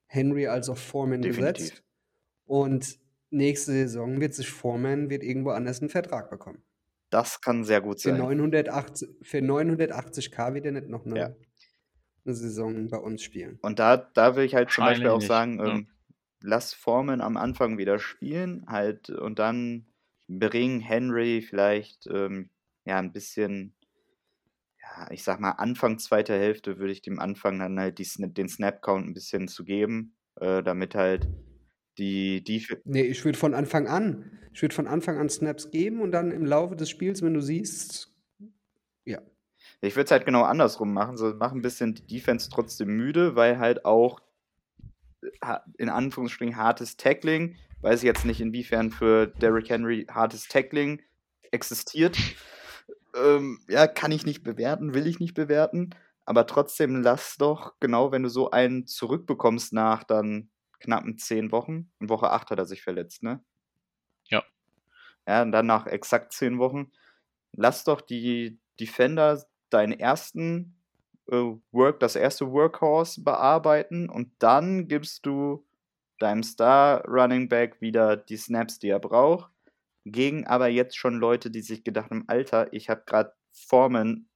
Henry 0.06 0.46
als 0.46 0.68
auch 0.68 0.76
Foreman 0.78 1.22
Definitiv. 1.22 1.54
gesetzt. 1.70 1.84
Und 2.44 2.98
nächste 3.30 3.72
Saison 3.72 4.20
wird 4.20 4.34
sich 4.34 4.50
Foreman 4.50 5.08
wird 5.10 5.22
irgendwo 5.22 5.50
anders 5.50 5.80
einen 5.80 5.88
Vertrag 5.90 6.30
bekommen. 6.30 6.62
Das 7.10 7.40
kann 7.40 7.64
sehr 7.64 7.80
gut 7.80 8.00
Für 8.00 8.10
sein. 8.10 8.18
980, 8.18 9.08
für 9.22 9.38
980k 9.38 10.54
wird 10.54 10.66
er 10.66 10.72
nicht 10.72 10.88
noch 10.88 11.04
eine, 11.06 11.18
Ja. 11.18 11.36
eine 12.24 12.34
Saison 12.34 12.88
bei 12.88 12.98
uns 12.98 13.22
spielen. 13.22 13.58
Und 13.62 13.78
da, 13.78 13.96
da 13.96 14.36
will 14.36 14.44
ich 14.44 14.54
halt 14.54 14.70
zum 14.70 14.84
Beispiel 14.84 15.08
auch 15.08 15.20
sagen, 15.20 15.56
nicht, 15.56 15.66
ja. 15.66 15.74
ähm, 15.74 15.88
lass 16.42 16.72
Foreman 16.74 17.20
am 17.20 17.36
Anfang 17.36 17.78
wieder 17.78 17.98
spielen, 17.98 18.64
halt, 18.66 19.10
und 19.10 19.38
dann 19.38 19.86
bring 20.28 20.80
Henry 20.80 21.42
vielleicht 21.42 22.06
ähm, 22.06 22.50
ja 22.84 22.98
ein 22.98 23.12
bisschen, 23.12 23.74
ich 25.11 25.24
sag 25.24 25.40
mal, 25.40 25.53
Anfang 25.53 25.99
zweiter 25.99 26.34
Hälfte 26.34 26.78
würde 26.78 26.93
ich 26.93 27.03
dem 27.03 27.18
Anfang 27.18 27.59
dann 27.59 27.78
halt 27.78 27.99
die, 27.99 28.07
den 28.18 28.49
Snap-Count 28.49 29.07
ein 29.07 29.14
bisschen 29.14 29.49
zu 29.49 29.64
geben, 29.64 30.14
äh, 30.36 30.62
damit 30.62 30.95
halt 30.95 31.28
die, 31.99 32.43
die 32.43 32.66
Nee, 32.84 33.03
ich 33.03 33.24
würde 33.24 33.38
von 33.38 33.55
Anfang 33.55 33.86
an, 33.86 34.38
ich 34.53 34.62
würde 34.62 34.74
von 34.74 34.86
Anfang 34.86 35.18
an 35.18 35.28
Snaps 35.28 35.70
geben 35.70 36.01
und 36.01 36.12
dann 36.12 36.30
im 36.30 36.45
Laufe 36.45 36.76
des 36.76 36.90
Spiels, 36.90 37.22
wenn 37.22 37.34
du 37.34 37.40
siehst, 37.40 38.12
ja. 39.05 39.20
Ich 39.80 39.97
würde 39.97 40.05
es 40.05 40.11
halt 40.11 40.26
genau 40.26 40.43
andersrum 40.43 40.93
machen. 40.93 41.16
So 41.16 41.34
mach 41.34 41.53
ein 41.53 41.62
bisschen 41.62 41.95
die 41.95 42.07
Defense 42.07 42.49
trotzdem 42.51 42.97
müde, 42.97 43.34
weil 43.34 43.59
halt 43.59 43.84
auch 43.84 44.20
äh, 45.40 45.59
in 45.78 45.88
Anführungsstrichen 45.88 46.57
hartes 46.57 46.97
Tackling, 46.97 47.57
weiß 47.80 48.01
ich 48.01 48.07
jetzt 48.07 48.24
nicht 48.24 48.40
inwiefern 48.40 48.90
für 48.90 49.26
Derrick 49.26 49.70
Henry 49.70 50.07
hartes 50.09 50.49
Tackling 50.49 51.03
existiert. 51.51 52.16
Ähm, 53.14 53.60
ja, 53.68 53.86
kann 53.86 54.12
ich 54.12 54.24
nicht 54.26 54.42
bewerten, 54.42 54.94
will 54.94 55.06
ich 55.06 55.20
nicht 55.20 55.34
bewerten. 55.34 55.90
Aber 56.24 56.46
trotzdem 56.46 57.02
lass 57.02 57.36
doch, 57.36 57.74
genau 57.80 58.12
wenn 58.12 58.22
du 58.22 58.28
so 58.28 58.50
einen 58.50 58.86
zurückbekommst 58.86 59.72
nach 59.72 60.04
dann 60.04 60.50
knappen 60.80 61.18
zehn 61.18 61.52
Wochen, 61.52 61.90
in 62.00 62.08
Woche 62.08 62.30
8 62.30 62.50
hat 62.50 62.58
er 62.58 62.64
sich 62.64 62.82
verletzt, 62.82 63.22
ne? 63.22 63.42
Ja. 64.30 64.44
Ja, 65.28 65.42
und 65.42 65.52
dann 65.52 65.66
nach 65.66 65.86
exakt 65.86 66.32
zehn 66.34 66.58
Wochen, 66.58 66.92
lass 67.52 67.84
doch 67.84 68.02
die 68.02 68.60
Defender 68.80 69.44
deinen 69.70 69.92
ersten 70.00 70.76
äh, 71.30 71.36
Work, 71.72 72.00
das 72.00 72.16
erste 72.16 72.52
Workhorse 72.52 73.22
bearbeiten 73.24 74.10
und 74.10 74.32
dann 74.40 74.88
gibst 74.88 75.26
du 75.26 75.66
deinem 76.20 76.44
Star 76.44 77.04
Running 77.08 77.48
Back 77.50 77.82
wieder 77.82 78.16
die 78.18 78.38
Snaps, 78.38 78.80
die 78.80 78.90
er 78.90 79.00
braucht. 79.00 79.51
Gegen 80.05 80.46
aber 80.46 80.68
jetzt 80.68 80.96
schon 80.96 81.14
Leute, 81.14 81.50
die 81.50 81.62
sich 81.62 81.84
gedacht 81.84 82.11
haben, 82.11 82.24
Alter, 82.26 82.72
ich 82.72 82.88
habe 82.88 83.03
gerade 83.07 83.32
Foreman 83.53 84.28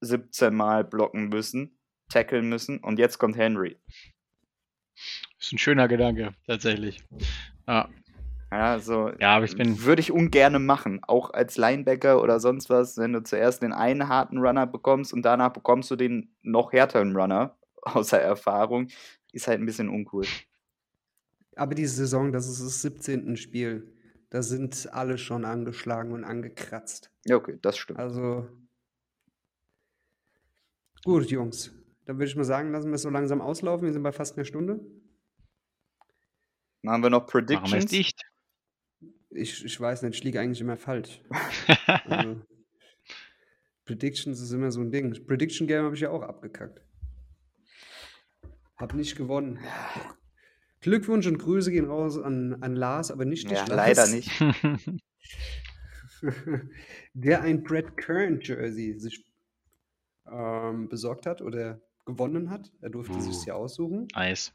17 0.00 0.54
Mal 0.54 0.84
blocken 0.84 1.28
müssen, 1.28 1.78
tackeln 2.08 2.48
müssen 2.48 2.78
und 2.78 2.98
jetzt 2.98 3.18
kommt 3.18 3.36
Henry. 3.36 3.78
Ist 5.38 5.52
ein 5.52 5.58
schöner 5.58 5.88
Gedanke, 5.88 6.34
tatsächlich. 6.46 7.02
Ja, 7.66 7.88
Ja, 8.50 8.78
so 8.78 9.10
ja 9.18 9.36
aber 9.36 9.44
ich 9.44 9.56
bin, 9.56 9.82
würde 9.82 10.00
ich 10.00 10.12
ungerne 10.12 10.58
machen, 10.58 11.00
auch 11.02 11.30
als 11.30 11.56
Linebacker 11.56 12.22
oder 12.22 12.38
sonst 12.38 12.70
was, 12.70 12.96
wenn 12.96 13.12
du 13.12 13.22
zuerst 13.22 13.62
den 13.62 13.72
einen 13.72 14.08
harten 14.08 14.38
Runner 14.38 14.66
bekommst 14.66 15.12
und 15.12 15.22
danach 15.22 15.52
bekommst 15.52 15.90
du 15.90 15.96
den 15.96 16.34
noch 16.42 16.72
härteren 16.72 17.16
Runner 17.16 17.56
außer 17.82 18.20
Erfahrung, 18.20 18.88
ist 19.32 19.48
halt 19.48 19.60
ein 19.60 19.66
bisschen 19.66 19.88
uncool. 19.88 20.26
Aber 21.56 21.74
diese 21.74 21.94
Saison, 21.94 22.32
das 22.32 22.48
ist 22.48 22.62
das 22.62 22.82
17. 22.82 23.36
Spiel. 23.36 23.95
Da 24.30 24.42
sind 24.42 24.92
alle 24.92 25.18
schon 25.18 25.44
angeschlagen 25.44 26.12
und 26.12 26.24
angekratzt. 26.24 27.12
Ja, 27.24 27.36
okay, 27.36 27.58
das 27.62 27.78
stimmt. 27.78 27.98
Also. 27.98 28.48
Gut, 31.04 31.30
Jungs. 31.30 31.72
Dann 32.06 32.16
würde 32.18 32.26
ich 32.26 32.36
mal 32.36 32.44
sagen, 32.44 32.72
lassen 32.72 32.88
wir 32.88 32.96
es 32.96 33.02
so 33.02 33.10
langsam 33.10 33.40
auslaufen. 33.40 33.86
Wir 33.86 33.92
sind 33.92 34.02
bei 34.02 34.12
fast 34.12 34.36
einer 34.36 34.44
Stunde. 34.44 34.80
Dann 36.82 36.92
haben 36.92 37.02
wir 37.02 37.10
noch 37.10 37.22
machen 37.22 37.32
wir 37.34 37.46
Predictions. 37.46 37.86
dicht. 37.86 38.22
Ich, 39.30 39.64
ich 39.64 39.80
weiß 39.80 40.02
nicht, 40.02 40.16
ich 40.16 40.24
liege 40.24 40.40
eigentlich 40.40 40.60
immer 40.60 40.76
falsch. 40.76 41.20
Also, 41.86 42.42
Predictions 43.84 44.40
ist 44.40 44.52
immer 44.52 44.70
so 44.72 44.80
ein 44.80 44.90
Ding. 44.90 45.26
Prediction 45.26 45.66
Game 45.66 45.84
habe 45.84 45.94
ich 45.94 46.00
ja 46.00 46.10
auch 46.10 46.22
abgekackt. 46.22 46.80
Hab 48.76 48.94
nicht 48.94 49.16
gewonnen. 49.16 49.58
Glückwunsch 50.86 51.26
und 51.26 51.38
Grüße 51.38 51.72
gehen 51.72 51.86
raus 51.86 52.16
an, 52.16 52.62
an 52.62 52.76
Lars, 52.76 53.10
aber 53.10 53.24
nicht 53.24 53.50
dich, 53.50 53.58
Ja, 53.58 53.66
Lars, 53.66 53.96
leider 53.98 54.06
nicht. 54.06 54.30
Der 57.14 57.42
ein 57.42 57.64
Brad 57.64 57.96
Current 57.96 58.46
Jersey 58.46 58.98
sich 58.98 59.24
ähm, 60.30 60.88
besorgt 60.88 61.26
hat 61.26 61.42
oder 61.42 61.80
gewonnen 62.04 62.50
hat. 62.50 62.70
Er 62.80 62.90
durfte 62.90 63.14
Uh. 63.16 63.20
sich 63.20 63.44
ja 63.46 63.54
aussuchen. 63.54 64.06
nice. 64.14 64.52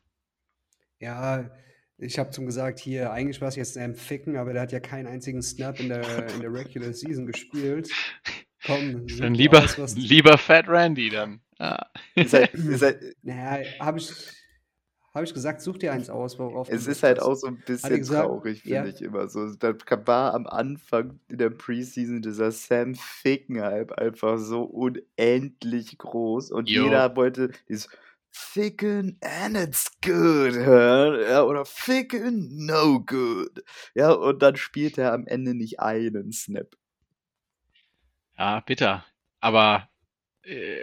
Ja, 0.99 1.51
ich 1.97 2.17
habe 2.17 2.29
zum 2.29 2.45
gesagt, 2.45 2.79
hier, 2.79 3.11
eigentlich 3.11 3.41
war 3.41 3.49
es 3.49 3.55
jetzt 3.57 3.73
Sam 3.73 3.95
Ficken, 3.95 4.37
aber 4.37 4.53
der 4.53 4.61
hat 4.61 4.71
ja 4.71 4.79
keinen 4.79 5.07
einzigen 5.07 5.41
Snap 5.41 5.79
in 5.81 5.89
der, 5.89 6.27
in 6.33 6.39
der 6.39 6.53
Regular 6.53 6.93
Season 6.93 7.25
gespielt. 7.25 7.89
Komm, 8.65 9.05
Dann 9.17 9.33
lieber, 9.33 9.63
aus, 9.63 9.77
lieber 9.97 10.37
Fat 10.37 10.67
Randy 10.69 11.09
dann. 11.09 11.41
Ja. 11.59 11.91
Ist 12.15 12.33
halt, 12.33 12.53
ist 12.53 12.81
halt, 12.83 13.01
Naja, 13.23 13.67
habe 13.79 13.97
ich, 13.99 14.11
hab 15.13 15.23
ich 15.23 15.33
gesagt, 15.33 15.61
such 15.61 15.77
dir 15.77 15.91
eins 15.91 16.09
aus, 16.09 16.39
worauf 16.39 16.69
du 16.69 16.75
es 16.75 16.87
ist 16.87 17.03
halt 17.03 17.21
auch 17.21 17.35
so 17.35 17.47
ein 17.47 17.61
bisschen 17.65 17.97
gesagt, 17.97 18.27
traurig, 18.27 18.61
finde 18.61 18.75
ja. 18.75 18.85
ich 18.85 19.01
immer 19.01 19.27
so. 19.27 19.53
Da 19.55 19.73
war 20.05 20.33
am 20.33 20.47
Anfang 20.47 21.19
in 21.27 21.37
der 21.37 21.49
Preseason 21.49 22.21
dieser 22.21 22.51
Sam 22.51 22.95
Ficken-Hype 22.95 23.91
einfach 23.93 24.37
so 24.37 24.63
unendlich 24.63 25.97
groß 25.97 26.51
und 26.51 26.69
Jo. 26.69 26.85
jeder 26.85 27.15
wollte 27.15 27.51
dieses 27.67 27.89
Ficken 28.29 29.17
and 29.21 29.57
it's 29.57 29.91
good 30.01 30.55
hören, 30.55 31.21
ja, 31.21 31.43
oder 31.43 31.65
Ficken 31.65 32.65
no 32.65 33.01
good. 33.01 33.63
Ja, 33.93 34.11
und 34.11 34.41
dann 34.41 34.55
spielt 34.55 34.97
er 34.97 35.11
am 35.11 35.27
Ende 35.27 35.53
nicht 35.53 35.81
einen 35.81 36.31
Snap. 36.31 36.77
Ja, 38.37 38.61
bitter. 38.61 39.05
Aber 39.41 39.89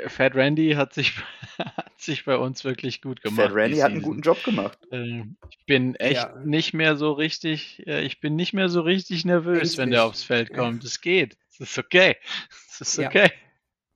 Fat 0.07 0.35
Randy 0.37 0.73
hat 0.73 0.95
sich, 0.95 1.15
hat 1.59 1.99
sich 2.01 2.25
bei 2.25 2.37
uns 2.37 2.65
wirklich 2.65 3.03
gut 3.03 3.23
gemacht. 3.23 3.49
Fat 3.49 3.55
Randy 3.55 3.79
hat 3.79 3.91
einen 3.93 4.03
guten 4.03 4.21
Job 4.23 4.43
gemacht. 4.45 4.79
Ähm, 4.93 5.37
Ich 5.51 5.59
bin 5.67 5.95
echt 5.97 6.15
Ja. 6.23 6.37
nicht 6.45 6.75
mehr 6.75 6.97
so 6.97 7.13
richtig, 7.13 7.85
äh, 7.87 8.03
ich 8.05 8.21
bin 8.21 8.37
nicht 8.37 8.53
mehr 8.53 8.69
so 8.69 8.81
richtig 8.83 9.25
nervös, 9.25 9.77
wenn 9.77 9.91
der 9.91 10.05
aufs 10.05 10.23
Feld 10.23 10.53
kommt. 10.53 10.85
Es 10.85 11.01
geht. 11.01 11.37
Es 11.51 11.61
ist 11.61 11.79
okay. 11.79 12.17
Es 12.71 12.81
ist 12.81 12.97
Ja. 12.99 13.09
okay. 13.09 13.31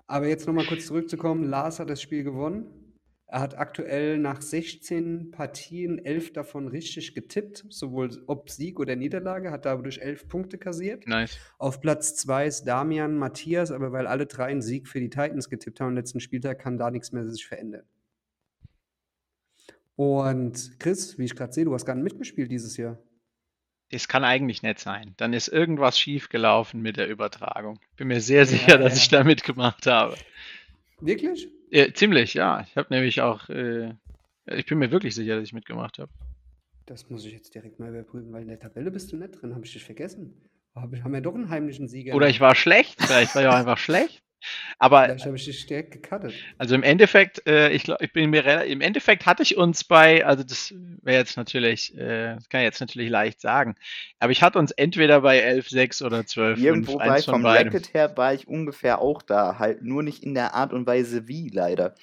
Aber 0.08 0.26
jetzt 0.26 0.46
nochmal 0.46 0.66
kurz 0.66 0.86
zurückzukommen. 0.86 1.44
Lars 1.44 1.78
hat 1.78 1.88
das 1.88 2.02
Spiel 2.02 2.24
gewonnen. 2.24 2.66
Er 3.32 3.40
hat 3.40 3.56
aktuell 3.56 4.18
nach 4.18 4.42
16 4.42 5.30
Partien 5.30 5.98
11 6.04 6.34
davon 6.34 6.68
richtig 6.68 7.14
getippt, 7.14 7.64
sowohl 7.70 8.22
ob 8.26 8.50
Sieg 8.50 8.78
oder 8.78 8.94
Niederlage, 8.94 9.50
hat 9.50 9.64
dadurch 9.64 10.02
11 10.02 10.28
Punkte 10.28 10.58
kassiert. 10.58 11.06
Nice. 11.06 11.38
Auf 11.56 11.80
Platz 11.80 12.14
2 12.16 12.46
ist 12.46 12.64
Damian 12.64 13.16
Matthias, 13.16 13.70
aber 13.70 13.90
weil 13.90 14.06
alle 14.06 14.26
drei 14.26 14.48
einen 14.48 14.60
Sieg 14.60 14.86
für 14.86 15.00
die 15.00 15.08
Titans 15.08 15.48
getippt 15.48 15.80
haben 15.80 15.88
am 15.88 15.94
letzten 15.94 16.20
Spieltag, 16.20 16.58
kann 16.58 16.76
da 16.76 16.90
nichts 16.90 17.12
mehr 17.12 17.26
sich 17.26 17.46
verändern. 17.46 17.86
Und 19.96 20.78
Chris, 20.78 21.16
wie 21.16 21.24
ich 21.24 21.34
gerade 21.34 21.54
sehe, 21.54 21.64
du 21.64 21.72
hast 21.72 21.86
gar 21.86 21.94
nicht 21.94 22.04
mitgespielt 22.04 22.50
dieses 22.50 22.76
Jahr. 22.76 22.98
Das 23.92 24.08
kann 24.08 24.24
eigentlich 24.24 24.62
nicht 24.62 24.78
sein. 24.78 25.14
Dann 25.16 25.32
ist 25.32 25.48
irgendwas 25.48 25.98
schief 25.98 26.28
gelaufen 26.28 26.82
mit 26.82 26.98
der 26.98 27.08
Übertragung. 27.08 27.80
Bin 27.96 28.08
mir 28.08 28.20
sehr 28.20 28.44
sicher, 28.44 28.76
dass 28.76 28.92
ja. 28.92 28.98
ich 28.98 29.08
da 29.08 29.24
mitgemacht 29.24 29.86
habe. 29.86 30.16
Wirklich? 31.00 31.48
Äh, 31.72 31.92
ziemlich, 31.94 32.34
ja. 32.34 32.60
Ich 32.68 32.76
habe 32.76 32.92
nämlich 32.94 33.20
auch, 33.22 33.48
äh, 33.48 33.94
ich 34.46 34.66
bin 34.66 34.78
mir 34.78 34.90
wirklich 34.90 35.14
sicher, 35.14 35.36
dass 35.36 35.44
ich 35.44 35.52
mitgemacht 35.54 35.98
habe. 35.98 36.12
Das 36.86 37.08
muss 37.08 37.24
ich 37.24 37.32
jetzt 37.32 37.54
direkt 37.54 37.80
mal 37.80 37.88
überprüfen, 37.88 38.32
weil 38.32 38.42
in 38.42 38.48
der 38.48 38.58
Tabelle 38.60 38.90
bist 38.90 39.10
du 39.12 39.16
nicht 39.16 39.40
drin, 39.40 39.54
habe 39.54 39.64
ich 39.64 39.72
dich 39.72 39.82
vergessen. 39.84 40.34
Hab 40.74 40.92
ich- 40.92 41.02
Haben 41.02 41.12
wir 41.14 41.20
doch 41.22 41.34
einen 41.34 41.48
heimlichen 41.48 41.88
Sieger. 41.88 42.14
Oder 42.14 42.28
ich 42.28 42.40
war 42.40 42.54
schlecht, 42.54 43.00
vielleicht 43.02 43.34
war 43.34 43.42
ich 43.42 43.48
auch 43.48 43.54
einfach 43.54 43.78
schlecht. 43.78 44.22
Aber 44.78 45.04
Vielleicht 45.04 45.26
habe 45.26 45.36
ich 45.36 45.44
dich 45.44 45.66
direkt 45.66 45.90
gecuttet. 45.92 46.34
Also 46.58 46.74
im 46.74 46.82
Endeffekt, 46.82 47.46
äh, 47.46 47.70
ich 47.70 47.84
glaube, 47.84 48.04
ich 48.04 48.12
bin 48.12 48.30
mir 48.30 48.44
rela- 48.44 48.64
im 48.64 48.80
Endeffekt 48.80 49.26
hatte 49.26 49.42
ich 49.42 49.56
uns 49.56 49.84
bei, 49.84 50.24
also 50.24 50.42
das 50.42 50.74
wäre 51.02 51.18
jetzt 51.18 51.36
natürlich, 51.36 51.96
äh, 51.96 52.34
das 52.34 52.48
kann 52.48 52.60
ich 52.60 52.64
jetzt 52.66 52.80
natürlich 52.80 53.10
leicht 53.10 53.40
sagen, 53.40 53.76
aber 54.18 54.32
ich 54.32 54.42
hatte 54.42 54.58
uns 54.58 54.70
entweder 54.72 55.20
bei 55.20 55.40
11,6 55.40 56.02
oder 56.02 56.20
12,5, 56.20 56.58
Irgendwo 56.58 56.94
war 56.94 57.02
eins 57.02 57.20
ich 57.20 57.24
von 57.26 57.34
vom 57.34 57.42
beidem. 57.42 57.72
Racket 57.72 57.94
her, 57.94 58.16
war 58.16 58.34
ich 58.34 58.48
ungefähr 58.48 59.00
auch 59.00 59.22
da. 59.22 59.58
Halt 59.58 59.82
nur 59.82 60.02
nicht 60.02 60.22
in 60.22 60.34
der 60.34 60.54
Art 60.54 60.72
und 60.72 60.86
Weise 60.86 61.28
wie, 61.28 61.48
leider. 61.48 61.94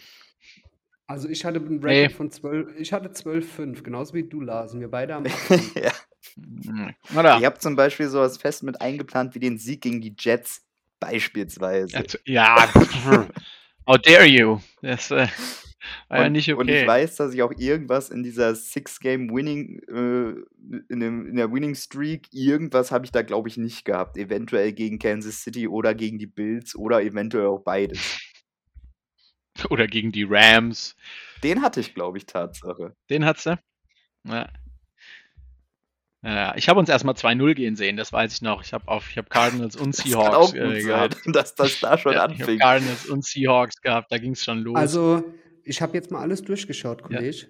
Also 1.08 1.28
ich 1.28 1.44
hatte 1.44 1.60
einen 1.60 1.80
Nee. 1.80 2.04
Rating 2.04 2.16
von 2.16 2.32
12, 2.32 2.68
ich 2.78 2.94
hatte 2.94 3.10
12,5, 3.10 3.82
genauso 3.84 4.14
wie 4.14 4.30
du, 4.30 4.42
Lars. 4.42 4.74
Und 4.74 4.82
wir 4.82 4.92
beide 4.92 5.16
haben 5.16 5.26
8. 5.26 5.76
ja. 5.76 5.92
Ich 7.40 7.46
habe 7.46 7.58
zum 7.58 7.76
Beispiel 7.76 8.08
sowas 8.10 8.38
fest 8.38 8.62
mit 8.62 8.80
eingeplant 8.80 9.34
wie 9.34 9.40
den 9.40 9.58
Sieg 9.58 9.82
gegen 9.82 10.02
die 10.02 10.14
Jets 10.18 10.69
beispielsweise. 11.00 11.94
Ja, 11.98 12.06
zu- 12.06 12.20
Ja, 12.26 12.74
how 13.88 13.98
dare 13.98 14.26
you? 14.26 14.60
Das 14.82 15.12
äh, 15.12 15.28
war 16.10 16.20
ja 16.20 16.26
und, 16.28 16.32
nicht 16.34 16.52
und 16.54 16.68
ich 16.68 16.78
okay. 16.78 16.88
weiß, 16.88 17.16
dass 17.16 17.34
ich 17.34 17.42
auch 17.42 17.54
irgendwas 17.58 18.10
in 18.10 18.24
dieser 18.24 18.54
Six-Game-Winning, 18.56 19.80
äh, 19.88 20.84
in, 20.90 21.00
dem, 21.00 21.28
in 21.28 21.36
der 21.36 21.52
Winning-Streak, 21.52 22.28
irgendwas 22.32 22.92
habe 22.92 23.06
ich 23.06 23.12
da, 23.12 23.22
glaube 23.22 23.50
ich, 23.50 23.58
nicht 23.58 23.86
gehabt. 23.86 24.18
Eventuell 24.18 24.74
gegen 24.74 25.00
Kansas 25.00 25.42
City 25.42 25.68
oder 25.68 25.96
gegen 25.96 26.20
die 26.20 26.28
Bills 26.28 26.76
oder 26.76 27.02
eventuell 27.02 27.48
auch 27.48 27.64
beides. 27.64 28.20
Oder 29.70 29.88
gegen 29.88 30.14
die 30.14 30.24
Rams. 30.24 30.96
Den 31.44 31.62
hatte 31.62 31.82
ich, 31.82 31.94
glaube 31.94 32.18
ich, 32.18 32.26
Tatsache. 32.26 32.96
Den 33.10 33.26
hat's 33.26 33.44
du? 33.44 33.60
Ja. 34.24 34.48
Ja, 36.22 36.54
ich 36.58 36.68
habe 36.68 36.80
uns 36.80 36.90
erstmal 36.90 37.16
2-0 37.16 37.54
gehen 37.56 37.76
sehen, 37.78 37.96
das 37.96 38.12
weiß 38.12 38.34
ich 38.34 38.42
noch. 38.42 38.62
Ich 38.62 38.74
habe 38.74 38.88
auf, 38.90 39.10
ich 39.10 39.18
habe 39.18 39.30
Cardinals 39.30 39.78
und 39.78 39.98
Das 39.98 40.04
kann 40.12 40.14
auch 40.34 40.50
Seahawks 40.50 40.52
gut 40.52 40.60
äh, 40.62 40.82
sein, 40.82 40.86
gehabt. 40.88 41.18
dass 41.36 41.56
das 41.56 41.80
da 41.80 41.98
schon 41.98 42.12
Ja, 42.14 42.26
ich 42.26 42.32
habe 42.34 42.42
anfing. 42.42 42.60
Cardinals 42.60 43.06
und 43.08 43.24
Seahawks 43.26 43.82
gehabt, 43.82 44.12
da 44.12 44.18
ging 44.18 44.34
es 44.34 44.44
schon 44.44 44.60
los. 44.60 44.76
Also, 44.76 45.24
ich 45.64 45.82
habe 45.82 45.94
jetzt 45.96 46.12
mal 46.12 46.20
alles 46.22 46.42
durchgeschaut, 46.44 47.02
Ja. 47.10 47.18
Kollege. 47.20 47.48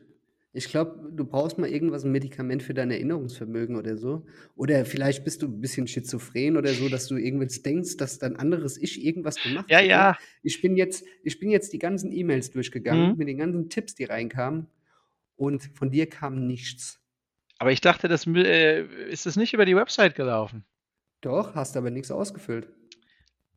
Ich 0.51 0.67
glaube, 0.67 1.11
du 1.11 1.25
brauchst 1.25 1.59
mal 1.59 1.69
irgendwas, 1.69 2.03
ein 2.03 2.11
Medikament 2.11 2.63
für 2.63 2.73
dein 2.73 2.89
Erinnerungsvermögen 2.89 3.75
oder 3.75 3.97
so. 3.97 4.25
Oder 4.55 4.83
vielleicht 4.83 5.23
bist 5.23 5.43
du 5.43 5.45
ein 5.47 5.61
bisschen 5.61 5.85
schizophren 5.87 6.57
oder 6.57 6.69
so, 6.73 6.89
dass 6.89 7.07
du 7.07 7.17
irgendwas 7.17 7.61
denkst, 7.61 7.97
dass 7.97 8.17
dein 8.17 8.35
anderes 8.35 8.75
Ich 8.77 9.03
irgendwas 9.05 9.35
gemacht 9.41 9.65
ja, 9.69 9.77
hätte. 9.77 9.89
ja, 9.89 10.17
Ich 10.41 10.59
bin 10.61 10.75
jetzt, 10.75 11.05
ich 11.23 11.39
bin 11.39 11.51
jetzt 11.51 11.71
die 11.71 11.77
ganzen 11.77 12.11
E-Mails 12.11 12.49
durchgegangen 12.49 13.11
Mhm. 13.11 13.17
mit 13.17 13.27
den 13.27 13.37
ganzen 13.37 13.69
Tipps, 13.69 13.93
die 13.93 14.05
reinkamen. 14.05 14.65
Und 15.35 15.69
von 15.75 15.91
dir 15.91 16.07
kam 16.07 16.47
nichts. 16.47 16.99
Aber 17.59 17.71
ich 17.71 17.81
dachte, 17.81 18.07
das 18.07 18.25
äh, 18.25 18.81
ist 19.09 19.27
es 19.27 19.35
nicht 19.35 19.53
über 19.53 19.65
die 19.65 19.75
Website 19.75 20.15
gelaufen. 20.15 20.65
Doch, 21.21 21.53
hast 21.55 21.77
aber 21.77 21.91
nichts 21.91 22.09
ausgefüllt. 22.09 22.67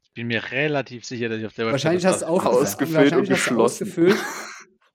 Ich 0.03 0.12
bin 0.12 0.26
mir 0.26 0.50
relativ 0.50 1.05
sicher, 1.07 1.28
dass 1.30 1.38
ich 1.38 1.46
auf 1.46 1.55
der 1.55 1.66
Website 1.66 1.72
Wahrscheinlich 1.72 2.05
hast 2.05 2.22
du 2.22 2.26
auf, 2.26 2.44
Ausgefüllt 2.44 2.94
wahrscheinlich 2.98 3.30
und 3.30 3.36
hast 3.36 3.46
du 3.46 3.50
geschlossen. 3.50 3.84
ausgefüllt. 3.84 4.18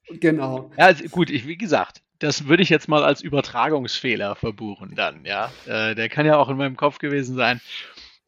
Genau. 0.10 0.72
Ja, 0.78 0.86
also 0.86 1.04
gut, 1.10 1.30
ich, 1.30 1.46
wie 1.48 1.58
gesagt, 1.58 2.02
das 2.20 2.48
würde 2.48 2.64
ich 2.64 2.70
jetzt 2.70 2.88
mal 2.88 3.04
als 3.04 3.22
Übertragungsfehler 3.22 4.36
verbuchen 4.38 4.96
dann, 4.96 5.26
ja. 5.26 5.52
Äh, 5.66 5.96
der 5.96 6.08
kann 6.08 6.26
ja 6.26 6.38
auch 6.38 6.48
in 6.48 6.56
meinem 6.56 6.78
Kopf 6.78 6.98
gewesen 7.00 7.36
sein. 7.36 7.60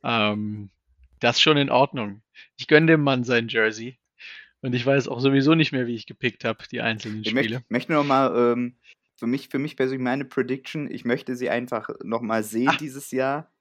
Ähm, 0.03 0.71
das 1.21 1.37
ist 1.37 1.41
schon 1.41 1.55
in 1.55 1.69
Ordnung. 1.69 2.21
Ich 2.57 2.67
gönne 2.67 2.87
dem 2.87 3.01
Mann 3.01 3.23
sein 3.23 3.47
Jersey. 3.47 3.97
Und 4.61 4.75
ich 4.75 4.85
weiß 4.85 5.07
auch 5.07 5.21
sowieso 5.21 5.55
nicht 5.55 5.71
mehr, 5.71 5.87
wie 5.87 5.95
ich 5.95 6.05
gepickt 6.05 6.43
habe, 6.43 6.65
die 6.69 6.81
einzelnen 6.81 7.21
Ich 7.23 7.33
möchte, 7.33 7.53
Spiele. 7.53 7.63
möchte 7.69 7.93
nochmal, 7.93 8.35
ähm, 8.35 8.75
für 9.19 9.27
mich, 9.27 9.49
für 9.49 9.59
mich 9.59 9.75
persönlich 9.75 10.03
meine 10.03 10.25
Prediction, 10.25 10.89
ich 10.89 11.05
möchte 11.05 11.35
sie 11.35 11.49
einfach 11.49 11.89
nochmal 12.03 12.43
sehen 12.43 12.69
Ah. 12.69 12.77
dieses 12.79 13.11
Jahr. 13.11 13.51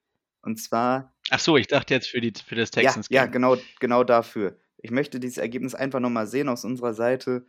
Und 0.41 0.57
zwar, 0.61 1.13
Ach 1.29 1.39
so, 1.39 1.57
ich 1.57 1.67
dachte 1.67 1.93
jetzt 1.93 2.07
für, 2.09 2.21
die, 2.21 2.33
für 2.43 2.55
das 2.55 2.71
ja, 2.75 2.81
Texans 2.83 3.07
ja, 3.09 3.23
Game. 3.25 3.33
genau, 3.33 3.57
genau 3.79 4.03
dafür. 4.03 4.57
Ich 4.77 4.91
möchte 4.91 5.19
dieses 5.19 5.37
Ergebnis 5.37 5.75
einfach 5.75 5.99
nochmal 5.99 6.25
sehen 6.27 6.47
aus 6.49 6.63
unserer 6.63 6.93
Seite, 6.93 7.45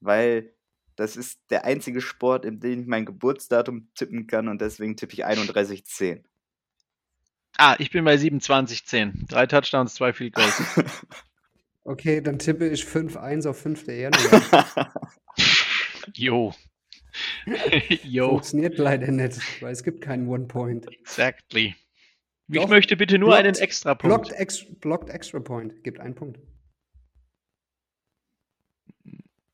weil 0.00 0.52
das 0.96 1.16
ist 1.16 1.40
der 1.50 1.64
einzige 1.64 2.00
Sport, 2.00 2.44
in 2.44 2.58
dem 2.60 2.80
ich 2.80 2.86
mein 2.86 3.06
Geburtsdatum 3.06 3.88
tippen 3.94 4.26
kann 4.26 4.48
und 4.48 4.60
deswegen 4.60 4.96
tippe 4.96 5.14
ich 5.14 5.24
31-10. 5.24 6.24
Ah, 7.56 7.76
ich 7.78 7.90
bin 7.90 8.04
bei 8.04 8.16
27-10. 8.16 9.28
Drei 9.28 9.46
Touchdowns, 9.46 9.94
zwei 9.94 10.12
Field 10.12 10.34
Goals. 10.34 10.62
Okay, 11.84 12.20
dann 12.20 12.38
tippe 12.38 12.68
ich 12.68 12.84
5-1 12.84 13.48
auf 13.48 13.58
5. 13.60 13.88
Januar. 13.88 14.92
Jo. 16.14 16.54
Jo, 18.04 18.28
Funktioniert 18.30 18.78
leider 18.78 19.10
nicht, 19.10 19.62
weil 19.62 19.72
es 19.72 19.82
gibt 19.82 20.00
keinen 20.02 20.26
One-Point. 20.28 20.86
exactly. 20.92 21.74
Ich 22.48 22.56
Doch, 22.60 22.68
möchte 22.68 22.96
bitte 22.96 23.18
nur 23.18 23.30
blockt- 23.30 23.38
einen 23.46 23.54
Extrapunkt. 23.56 24.24
Blocked, 24.28 24.32
ex 24.40 24.64
blocked 24.80 25.08
Extra 25.10 25.40
Point 25.40 25.82
gibt 25.84 26.00
einen 26.00 26.14
Punkt. 26.14 26.38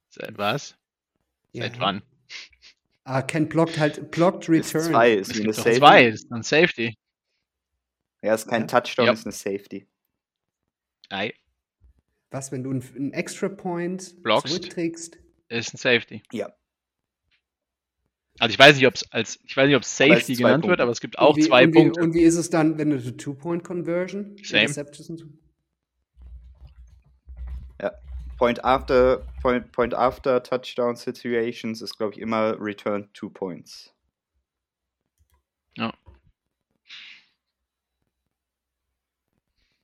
Seit 0.09 0.36
was? 0.38 0.76
Seit 1.52 1.74
Ja. 1.76 1.80
wann? 1.80 2.02
Ah, 3.04 3.22
Ken 3.22 3.48
blockt 3.48 3.78
halt, 3.78 4.11
blocked 4.11 4.48
Ist 4.48 4.74
Return. 4.74 4.90
zwei, 4.92 5.12
ist 5.12 5.30
Es 5.32 5.40
eine 5.40 5.52
Safety. 5.52 5.78
zwei, 5.78 6.04
ist 6.09 6.28
dann 6.30 6.42
Safety. 6.42 6.94
Ja, 8.22 8.34
ist 8.34 8.48
kein 8.48 8.62
Ja. 8.62 8.66
Touchdown, 8.66 9.06
Ja. 9.06 9.12
ist 9.12 9.24
eine 9.26 9.32
Safety. 9.32 9.86
Ei, 11.11 11.32
Was, 12.30 12.52
wenn 12.52 12.62
du 12.62 12.70
einen, 12.70 12.82
einen 12.94 13.12
Extra 13.14 13.48
Point 13.48 14.22
Blockst. 14.22 14.48
zurückträgst? 14.48 15.18
ist 15.48 15.72
ein 15.72 15.78
Safety. 15.78 16.22
Ja. 16.32 16.52
Also 18.39 18.53
ich 18.53 18.59
weiß 18.59 18.76
nicht, 18.76 18.86
ob 18.86 18.95
es 18.95 19.12
als 19.12 19.41
ich 19.45 19.57
weiß 19.57 19.66
nicht, 19.66 19.76
ob 19.76 19.84
Safety 19.84 20.34
genannt 20.34 20.62
wird, 20.64 20.70
Punkte. 20.70 20.82
aber 20.82 20.93
es 20.93 21.01
gibt 21.01 21.18
auch 21.18 21.36
wie, 21.36 21.43
zwei 21.43 21.64
und 21.64 21.74
wie, 21.74 21.78
Punkte. 21.78 22.01
Und 22.03 22.14
wie 22.14 22.22
ist 22.22 22.36
es 22.36 22.51
dann, 22.51 22.78
wenn 22.78 22.91
du 22.91 22.97
eine 22.97 23.16
Two-Point-Conversion? 23.16 24.36
Same. 24.43 24.62
Interception? 24.62 25.39
Point 28.39 28.64
after, 28.64 29.26
point, 29.43 29.72
point 29.72 29.93
after 29.93 30.41
Touchdown 30.41 30.95
Situations 30.95 31.82
ist, 31.82 31.97
glaube 31.97 32.14
ich, 32.14 32.20
immer 32.20 32.57
Return 32.61 33.12
two 33.12 33.28
Points. 33.28 33.93
Ja. 35.76 35.93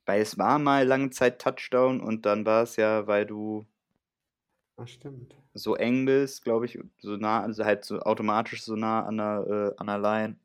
Weil 0.07 0.23
es 0.23 0.39
war 0.39 0.61
mal 0.61 0.87
lange 0.87 1.11
Zeit 1.11 1.41
Touchdown 1.41 2.01
und 2.01 2.27
dann 2.27 2.47
war 2.47 2.63
es 2.63 2.77
ja, 2.77 3.09
weil 3.09 3.27
du 3.27 3.67
Ah, 4.77 4.87
stimmt. 4.87 5.37
so 5.55 5.75
eng 5.77 6.05
bist, 6.05 6.43
glaube 6.45 6.67
ich, 6.67 6.79
so 6.99 7.17
nah, 7.17 7.43
also 7.43 7.65
halt 7.65 7.85
so 7.85 8.01
automatisch 8.01 8.63
so 8.65 8.75
nah 8.77 9.05
an 9.05 9.17
der, 9.19 9.73
äh, 9.77 9.81
an 9.81 9.87
der 9.87 9.99
Line, 9.99 10.37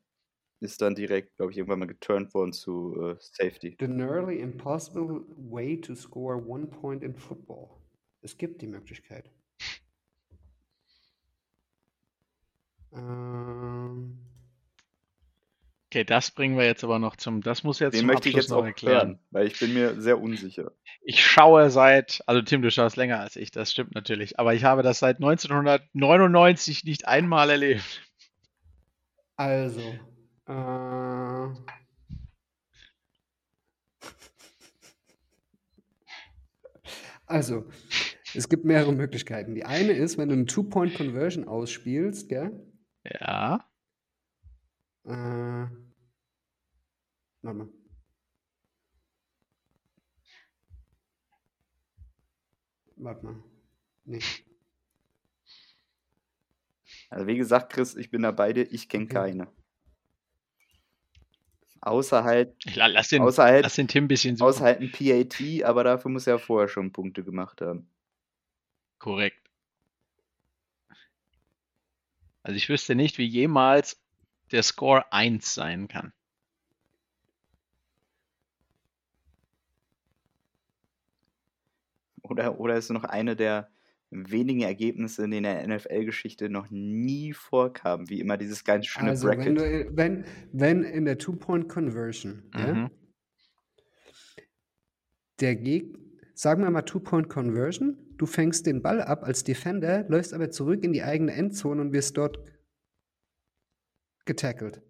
ist 0.60 0.82
dann 0.82 0.94
direkt, 0.94 1.36
glaube 1.36 1.52
ich, 1.52 1.58
irgendwann 1.58 1.80
mal 1.80 1.86
geturnt 1.86 2.34
worden 2.34 2.52
zu 2.52 2.96
äh, 3.00 3.16
Safety. 3.20 3.76
The 3.80 3.88
nearly 3.88 4.40
impossible 4.40 5.22
way 5.36 5.80
to 5.80 5.94
score 5.94 6.36
one 6.36 6.66
point 6.66 7.02
in 7.02 7.14
football. 7.14 7.70
Es 8.22 8.36
gibt 8.36 8.62
die 8.62 8.66
Möglichkeit. 8.68 9.30
Ähm, 12.92 14.19
Okay, 15.92 16.04
das 16.04 16.30
bringen 16.30 16.56
wir 16.56 16.66
jetzt 16.66 16.84
aber 16.84 17.00
noch 17.00 17.16
zum. 17.16 17.40
Das 17.40 17.64
muss 17.64 17.80
jetzt 17.80 17.94
Den 17.94 18.02
zum 18.02 18.06
möchte 18.06 18.28
ich 18.28 18.36
Abschluss 18.36 18.44
jetzt 18.44 18.50
noch 18.50 18.58
auch 18.58 18.64
erklären. 18.64 19.08
hören, 19.08 19.18
weil 19.32 19.48
ich 19.48 19.58
bin 19.58 19.74
mir 19.74 20.00
sehr 20.00 20.20
unsicher. 20.20 20.70
Ich 21.02 21.24
schaue 21.26 21.68
seit, 21.70 22.22
also 22.26 22.42
Tim, 22.42 22.62
du 22.62 22.70
schaust 22.70 22.96
länger 22.96 23.18
als 23.18 23.34
ich, 23.34 23.50
das 23.50 23.72
stimmt 23.72 23.96
natürlich, 23.96 24.38
aber 24.38 24.54
ich 24.54 24.62
habe 24.62 24.84
das 24.84 25.00
seit 25.00 25.16
1999 25.16 26.84
nicht 26.84 27.08
einmal 27.08 27.50
erlebt. 27.50 28.02
also, 29.34 29.80
äh, 30.46 31.48
also, 37.26 37.64
es 38.32 38.48
gibt 38.48 38.64
mehrere 38.64 38.92
Möglichkeiten. 38.92 39.56
Die 39.56 39.64
eine 39.64 39.90
ist, 39.90 40.18
wenn 40.18 40.28
du 40.28 40.36
eine 40.36 40.46
Two-Point-Conversion 40.46 41.48
ausspielst, 41.48 42.28
gell? 42.28 42.52
Ja. 43.02 43.64
Äh, 45.04 45.10
warte 47.42 47.58
mal. 47.58 47.68
Warte 52.96 53.24
mal. 53.24 53.42
Nee. 54.04 54.20
Also 57.08 57.26
wie 57.26 57.36
gesagt, 57.36 57.72
Chris, 57.72 57.96
ich 57.96 58.10
bin 58.10 58.22
da 58.22 58.30
bei 58.30 58.52
dir, 58.52 58.70
ich 58.70 58.88
kenne 58.88 59.04
Okay. 59.04 59.14
keine. 59.14 59.48
Außer 61.82 62.24
halt, 62.24 62.54
lass 62.74 63.08
den, 63.08 63.22
außer 63.22 63.42
halt, 63.42 63.64
lass 63.64 63.76
den 63.76 63.88
Tim 63.88 64.04
ein 64.04 64.08
bisschen 64.08 64.36
suchen. 64.36 64.48
außer 64.48 64.64
halt 64.64 64.80
ein 64.80 64.92
PAT, 64.92 65.64
aber 65.64 65.82
dafür 65.82 66.10
muss 66.10 66.26
er 66.26 66.38
vorher 66.38 66.68
schon 66.68 66.92
Punkte 66.92 67.24
gemacht 67.24 67.62
haben. 67.62 67.88
Korrekt. 68.98 69.50
Also 72.42 72.56
ich 72.56 72.68
wüsste 72.68 72.94
nicht, 72.94 73.16
wie 73.18 73.24
jemals 73.26 73.98
der 74.52 74.62
Score 74.62 75.12
1 75.12 75.54
sein 75.54 75.88
kann. 75.88 76.12
Oder, 82.22 82.60
oder 82.60 82.76
ist 82.76 82.90
noch 82.90 83.04
eine 83.04 83.34
der 83.36 83.70
wenigen 84.10 84.62
Ergebnisse, 84.62 85.24
in 85.24 85.30
denen 85.30 85.44
der 85.44 85.66
NFL-Geschichte 85.66 86.48
noch 86.48 86.68
nie 86.70 87.32
vorkam, 87.32 88.08
wie 88.08 88.20
immer 88.20 88.36
dieses 88.36 88.64
ganz 88.64 88.86
schöne 88.86 89.10
Also, 89.10 89.28
wenn, 89.28 89.54
Bracket. 89.54 89.58
du, 89.58 89.96
wenn, 89.96 90.24
wenn 90.52 90.82
in 90.82 91.04
der 91.04 91.18
Two-Point-Conversion, 91.18 92.42
ja, 92.56 92.74
Mhm. 92.74 92.90
der 95.40 95.56
Gegner, 95.56 95.98
sagen 96.34 96.62
wir 96.62 96.70
mal 96.70 96.82
Two-Point-Conversion, 96.82 97.96
du 98.16 98.26
fängst 98.26 98.66
den 98.66 98.82
Ball 98.82 99.00
ab 99.00 99.22
als 99.24 99.44
Defender, 99.44 100.04
läufst 100.08 100.34
aber 100.34 100.50
zurück 100.50 100.82
in 100.84 100.92
die 100.92 101.02
eigene 101.02 101.32
Endzone 101.32 101.80
und 101.80 101.92
wirst 101.92 102.16
dort 102.16 102.38
getackelt. 104.30 104.80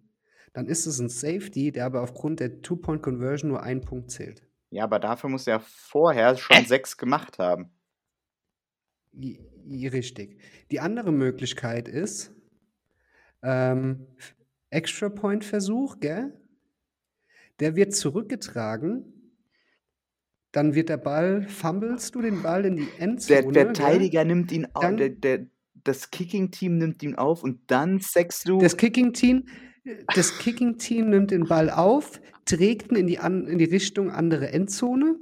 Dann 0.53 0.67
ist 0.67 0.85
es 0.85 0.99
ein 0.99 1.09
Safety, 1.09 1.71
der 1.71 1.85
aber 1.85 2.01
aufgrund 2.03 2.39
der 2.39 2.61
Two-Point-Conversion 2.61 3.49
nur 3.49 3.63
einen 3.63 3.81
Punkt 3.81 4.11
zählt. 4.11 4.47
Ja, 4.69 4.83
aber 4.83 4.99
dafür 4.99 5.31
muss 5.31 5.47
er 5.47 5.59
vorher 5.59 6.37
schon 6.37 6.63
sechs 6.65 6.95
gemacht 6.95 7.39
haben. 7.39 7.71
Richtig. 9.67 10.39
Die 10.69 10.79
andere 10.79 11.11
Möglichkeit 11.11 11.87
ist, 11.87 12.31
ähm, 13.41 14.05
Extra-Point-Versuch, 14.69 15.99
gell? 15.99 16.39
Der 17.59 17.75
wird 17.75 17.95
zurückgetragen. 17.95 19.33
Dann 20.51 20.75
wird 20.75 20.89
der 20.89 20.97
Ball, 20.97 21.47
fummelst 21.47 22.13
du 22.13 22.21
den 22.21 22.43
Ball 22.43 22.65
in 22.65 22.75
die 22.75 22.89
Endzone. 22.99 23.51
Der 23.53 23.65
gell? 23.65 23.75
Verteidiger 23.75 24.23
nimmt 24.23 24.51
ihn 24.51 24.67
auf, 24.73 24.95
der, 24.95 25.09
der, 25.09 25.47
das 25.83 26.11
Kicking-Team 26.11 26.77
nimmt 26.77 27.03
ihn 27.03 27.15
auf 27.15 27.43
und 27.43 27.59
dann 27.67 27.99
sagst 27.99 28.47
du, 28.47 28.59
Das 28.59 28.77
Kicking-Team 28.77 29.45
das 30.13 30.37
Kicking-Team 30.37 31.09
nimmt 31.09 31.31
den 31.31 31.47
Ball 31.47 31.69
auf, 31.69 32.21
trägt 32.45 32.91
ihn 32.91 32.97
in 32.97 33.07
die, 33.07 33.19
an, 33.19 33.47
in 33.47 33.57
die 33.57 33.65
Richtung 33.65 34.11
andere 34.11 34.51
Endzone. 34.51 35.15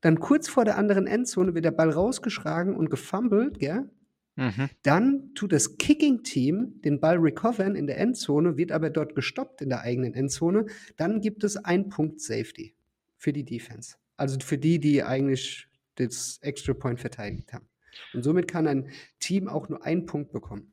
Dann 0.00 0.20
kurz 0.20 0.48
vor 0.48 0.64
der 0.64 0.78
anderen 0.78 1.06
Endzone 1.06 1.54
wird 1.54 1.64
der 1.64 1.72
Ball 1.72 1.90
rausgeschlagen 1.90 2.76
und 2.76 2.90
gefummelt, 2.90 3.58
gell? 3.58 3.90
Mhm. 4.36 4.70
Dann 4.82 5.34
tut 5.34 5.52
das 5.52 5.76
Kicking-Team 5.76 6.80
den 6.82 7.00
Ball 7.00 7.18
recovern 7.18 7.74
in 7.74 7.86
der 7.86 7.98
Endzone, 7.98 8.56
wird 8.56 8.72
aber 8.72 8.88
dort 8.88 9.14
gestoppt 9.14 9.60
in 9.60 9.68
der 9.68 9.82
eigenen 9.82 10.14
Endzone. 10.14 10.66
Dann 10.96 11.20
gibt 11.20 11.44
es 11.44 11.56
ein 11.56 11.88
Punkt 11.88 12.20
Safety 12.20 12.74
für 13.16 13.32
die 13.32 13.44
Defense. 13.44 13.96
Also 14.16 14.38
für 14.40 14.58
die, 14.58 14.80
die 14.80 15.02
eigentlich 15.02 15.68
das 15.96 16.38
Extra 16.40 16.72
Point 16.72 17.00
verteidigt 17.00 17.52
haben. 17.52 17.66
Und 18.14 18.22
somit 18.22 18.48
kann 18.48 18.66
ein 18.66 18.90
Team 19.20 19.48
auch 19.48 19.68
nur 19.68 19.84
einen 19.84 20.06
Punkt 20.06 20.32
bekommen. 20.32 20.72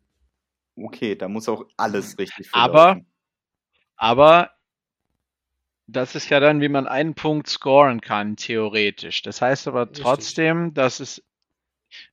Okay, 0.75 1.15
da 1.15 1.27
muss 1.27 1.49
auch 1.49 1.65
alles 1.77 2.17
richtig 2.17 2.49
Aber-. 2.53 3.01
Aber 3.95 4.51
das 5.87 6.15
ist 6.15 6.29
ja 6.29 6.39
dann, 6.39 6.61
wie 6.61 6.69
man 6.69 6.87
einen 6.87 7.15
Punkt 7.15 7.47
scoren 7.47 7.99
kann, 8.01 8.35
theoretisch. 8.35 9.21
Das 9.23 9.41
heißt 9.41 9.67
aber 9.67 9.87
Richtig. 9.87 10.03
trotzdem, 10.03 10.73
dass 10.73 10.99
es. 10.99 11.23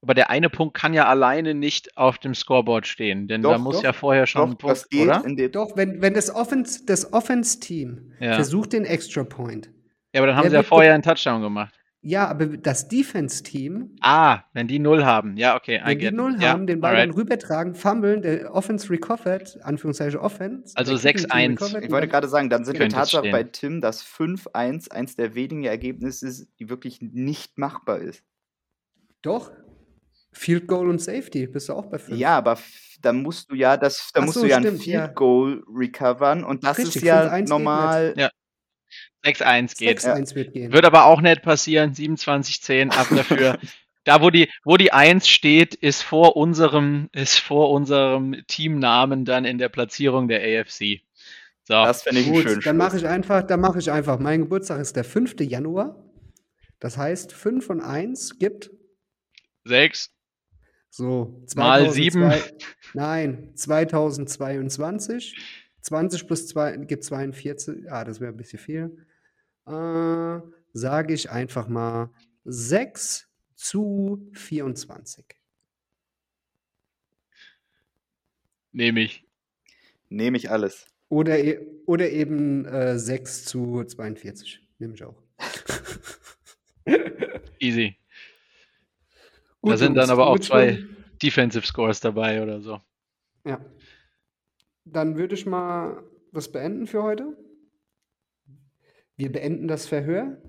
Aber 0.01 0.15
der 0.15 0.31
eine 0.31 0.49
Punkt 0.49 0.75
kann 0.75 0.95
ja 0.95 1.07
alleine 1.07 1.53
nicht 1.53 1.99
auf 1.99 2.17
dem 2.17 2.35
Scoreboard 2.35 2.87
stehen, 2.87 3.29
denn 3.29 3.43
da 3.43 3.53
Doch, 3.53 3.59
muss 3.59 3.77
doch, 3.77 3.85
ja 3.85 3.93
vorher 3.93 4.27
schon 4.27 4.43
Doch, 4.43 4.51
ein 4.53 4.57
Punkt, 4.57 4.87
oder? 4.95 5.49
Doch, 5.51 5.77
wenn, 5.77 6.01
wenn 6.01 6.15
das 6.15 6.35
Offense, 6.35 6.87
das 6.87 7.13
Offense-Team 7.13 8.15
Ja. 8.19 8.35
versucht 8.37 8.73
den 8.73 8.87
Extra 8.87 9.23
Point. 9.25 9.71
Ja, 10.15 10.21
aber 10.21 10.29
dann 10.29 10.37
haben 10.37 10.45
Der 10.45 10.51
sie 10.51 10.57
ja 10.57 10.63
vorher 10.63 10.95
einen 10.95 11.03
Touchdown 11.03 11.43
gemacht. 11.43 11.76
Ja, 12.09 12.29
aber 12.29 12.47
das 12.47 12.87
Defense-Team, 12.87 13.97
Ah, 14.01 14.45
wenn 14.53 14.69
die 14.69 14.79
Null 14.79 15.05
haben. 15.05 15.37
Ja, 15.37 15.57
okay. 15.57 15.79
I 15.85 15.89
wenn 15.89 15.99
die. 15.99 16.11
Null 16.13 16.37
ja, 16.41 16.51
haben, 16.51 16.69
den 16.69 16.81
Ball 16.81 16.93
alright. 16.93 17.09
dann 17.11 17.17
rübertragen, 17.17 17.75
fummeln, 17.75 18.23
der 18.23 18.55
Offense 18.55 18.89
recovered, 18.91 19.59
Anführungszeichen 19.65 20.21
Offense. 20.21 20.73
Also 20.77 20.97
der 20.97 21.13
Kicking 21.13 21.29
Team 21.29 21.39
6-1. 21.57 21.61
recovered 21.63 21.85
Ich 21.85 21.91
wollte 21.91 22.07
dann- 22.07 22.11
gerade 22.13 22.29
sagen, 22.29 22.49
dann 22.49 22.65
sind 22.65 22.79
wir 22.79 22.89
stehen. 23.07 23.33
bei 23.33 23.43
Tim, 23.43 23.81
dass 23.81 24.03
5-1 24.05 24.89
eins 24.89 25.17
der 25.17 25.35
wenigen 25.35 25.65
Ergebnisse 25.65 26.29
ist, 26.29 26.49
die 26.61 26.69
wirklich 26.69 27.01
nicht 27.03 27.59
machbar 27.59 27.99
ist. 27.99 28.23
Doch. 29.23 29.51
Field 30.33 30.69
Goal 30.69 30.89
und 30.89 31.01
Safety, 31.01 31.49
bist 31.49 31.69
du 31.69 31.73
auch 31.73 31.87
bei 31.87 31.99
5. 31.99 32.19
Ja, 32.19 32.37
aber 32.37 32.57
dann 33.03 33.23
musst 33.23 33.51
du 33.51 33.57
ja 33.57 33.77
das, 33.77 34.11
da 34.15 34.21
Ach 34.21 34.27
musst 34.27 34.35
so, 34.37 34.43
du 34.45 34.49
ja 34.51 34.59
ein 34.59 34.63
stimmt, 34.63 34.83
Field 34.83 34.95
ja. 34.95 35.07
Goal 35.09 35.65
recovern 35.75 36.45
und 36.45 36.63
das 36.63 36.79
Richtig, 36.79 36.97
ist 36.97 37.03
ja 37.03 37.23
5-1 37.23 37.39
geht 37.41 37.49
normal. 37.49 38.15
Ja. 38.17 38.31
6-1 39.27 39.79
geht. 39.79 39.99
6-1 40.01 40.35
wird 40.35 40.53
gehen. 40.53 40.73
Wird 40.73 40.85
aber 40.85 41.07
auch 41.07 41.21
nicht 41.21 41.43
passieren. 41.43 41.93
27-10 41.93 42.91
ab 42.91 43.09
dafür. 43.11 43.59
da, 44.05 44.23
wo 44.23 44.31
die, 44.31 44.49
wo 44.65 44.77
die 44.77 44.93
1 44.93 45.29
steht, 45.29 45.75
ist 45.75 46.03
vor 46.03 46.37
unserem, 46.37 47.09
ist 47.13 47.39
vor 47.39 47.71
unserem 47.71 48.37
Teamnamen 48.47 49.25
dann 49.25 49.45
in 49.45 49.59
der 49.59 49.69
Platzierung 49.69 50.29
der 50.29 50.41
AFC. 50.41 51.01
So. 51.65 51.75
Das 51.75 52.03
fände 52.03 52.21
ich 52.21 52.29
Gut, 52.29 52.65
dann 52.65 52.77
mache 52.77 52.97
ich 52.97 53.07
einfach, 53.07 53.43
dann 53.43 53.61
mache 53.61 53.81
ich 53.81 53.91
einfach. 53.91 54.21
Mein 54.21 54.43
Geburtstag 54.43 54.81
ist 54.81 54.95
der 54.95 55.03
5. 55.03 55.35
Januar. 55.41 55.97
Das 56.79 56.97
heißt, 56.97 57.33
5 57.33 57.71
und 57.71 57.81
1 57.81 58.39
gibt 58.39 58.71
6. 59.65 60.11
so 60.91 61.43
Mal 61.57 61.91
sieben. 61.91 62.33
Nein, 62.95 63.51
2022. 63.57 65.37
20 65.81 66.27
plus 66.27 66.47
2 66.49 66.77
gibt 66.79 67.05
42. 67.05 67.91
Ah, 67.91 68.05
das 68.05 68.21
wäre 68.21 68.33
ein 68.33 68.37
bisschen 68.37 68.59
viel. 68.59 69.07
Äh, 69.67 70.41
Sage 70.73 71.15
ich 71.15 71.31
einfach 71.31 71.69
mal 71.69 72.11
6 72.45 73.29
zu 73.55 74.29
24. 74.35 75.25
Nehme 78.73 79.01
ich. 79.01 79.25
Nehme 80.11 80.37
ich 80.37 80.51
alles. 80.51 80.87
Oder, 81.09 81.43
e 81.43 81.67
oder 81.87 82.11
eben 82.11 82.67
äh, 82.67 82.99
6 82.99 83.47
zu 83.47 83.85
42. 83.85 84.61
Nehme 84.79 84.93
ich 84.93 85.03
auch. 85.03 85.23
Easy. 87.59 87.97
Gut, 89.63 89.73
da 89.73 89.77
sind 89.79 89.95
dann 89.95 90.11
aber 90.11 90.27
auch 90.27 90.39
zwei 90.39 90.85
Defensive 91.23 91.67
Scores 91.67 92.01
dabei 92.01 92.43
oder 92.43 92.61
so. 92.61 92.83
Ja. 93.47 93.65
Dann 94.85 95.17
würde 95.17 95.35
ich 95.35 95.47
mal 95.47 96.03
das 96.33 96.53
beenden 96.53 96.87
für 96.87 97.03
heute. 97.03 97.35
Wir 99.17 99.33
beenden 99.33 99.69
das 99.69 99.87
Verhör. 99.87 100.41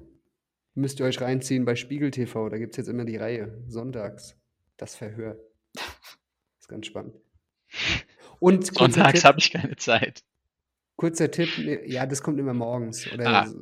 Müsst 0.73 0.99
ihr 0.99 1.05
euch 1.05 1.19
reinziehen 1.21 1.65
bei 1.65 1.75
Spiegel 1.75 2.11
TV. 2.11 2.49
Da 2.49 2.57
gibt 2.57 2.73
es 2.73 2.77
jetzt 2.77 2.87
immer 2.87 3.05
die 3.05 3.17
Reihe. 3.17 3.63
Sonntags. 3.67 4.35
Das 4.77 4.95
Verhör. 4.95 5.39
Ist 6.59 6.67
ganz 6.67 6.85
spannend. 6.85 7.15
Und 8.39 8.67
Sonntags 8.67 9.23
habe 9.23 9.39
ich 9.39 9.51
keine 9.51 9.75
Zeit. 9.77 10.23
kurzer 10.95 11.31
Tipp, 11.31 11.49
ja, 11.85 12.05
das 12.05 12.21
kommt 12.21 12.39
immer 12.39 12.53
morgens. 12.53 13.11
Oder 13.11 13.27
Ah. 13.27 13.53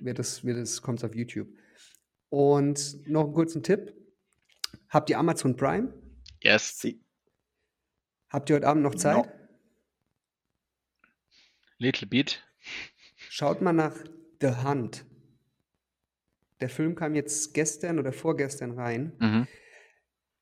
wird 0.00 0.18
das, 0.18 0.44
wird 0.44 0.56
das, 0.58 0.80
kommt 0.82 1.04
auf 1.04 1.14
YouTube. 1.14 1.48
Und 2.30 3.06
noch 3.08 3.24
einen 3.24 3.34
kurzen 3.34 3.62
Tipp. 3.62 3.92
Habt 4.88 5.10
ihr 5.10 5.18
Amazon 5.18 5.56
Prime? 5.56 5.92
Yes. 6.42 6.78
Sie 6.80 7.00
Habt 8.30 8.50
ihr 8.50 8.56
heute 8.56 8.66
Abend 8.66 8.82
noch 8.82 8.94
Zeit? 8.94 9.16
No. 9.16 9.26
Little 11.78 12.06
bit. 12.06 12.42
Schaut 13.28 13.60
mal 13.62 13.72
nach 13.72 13.94
The 14.44 14.62
Hunt. 14.62 15.06
Der 16.60 16.68
Film 16.68 16.94
kam 16.94 17.14
jetzt 17.14 17.54
gestern 17.54 17.98
oder 17.98 18.12
vorgestern 18.12 18.72
rein. 18.72 19.14
Mhm. 19.18 19.48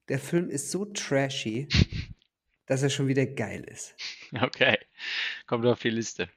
Der 0.08 0.18
Film 0.18 0.50
ist 0.50 0.72
so 0.72 0.86
trashy, 0.86 1.68
dass 2.66 2.82
er 2.82 2.90
schon 2.90 3.06
wieder 3.06 3.26
geil 3.26 3.62
ist. 3.62 3.94
Okay. 4.40 4.76
Kommt 5.46 5.64
auf 5.66 5.80
die 5.80 5.90
Liste. 5.90 6.28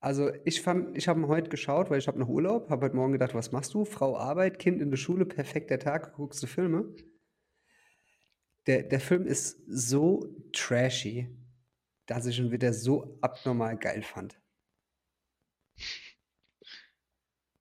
Also 0.00 0.32
ich 0.46 0.62
fand, 0.62 0.96
ich 0.96 1.06
habe 1.06 1.20
ihn 1.20 1.28
heute 1.28 1.50
geschaut, 1.50 1.90
weil 1.90 1.98
ich 1.98 2.08
habe 2.08 2.18
noch 2.18 2.28
Urlaub, 2.28 2.70
habe 2.70 2.86
heute 2.86 2.96
Morgen 2.96 3.12
gedacht, 3.12 3.34
was 3.34 3.52
machst 3.52 3.74
du? 3.74 3.84
Frau 3.84 4.16
Arbeit, 4.16 4.58
Kind 4.58 4.80
in 4.80 4.90
der 4.90 4.96
Schule, 4.96 5.26
perfekter 5.26 5.78
Tag, 5.78 6.14
guckst 6.14 6.42
du 6.42 6.46
Filme. 6.46 6.94
Der, 8.66 8.84
der 8.84 9.00
Film 9.00 9.26
ist 9.26 9.58
so 9.66 10.34
trashy, 10.54 11.28
dass 12.06 12.24
ich 12.24 12.38
ihn 12.38 12.52
wieder 12.52 12.72
so 12.72 13.18
abnormal 13.20 13.76
geil 13.76 14.02
fand. 14.02 14.40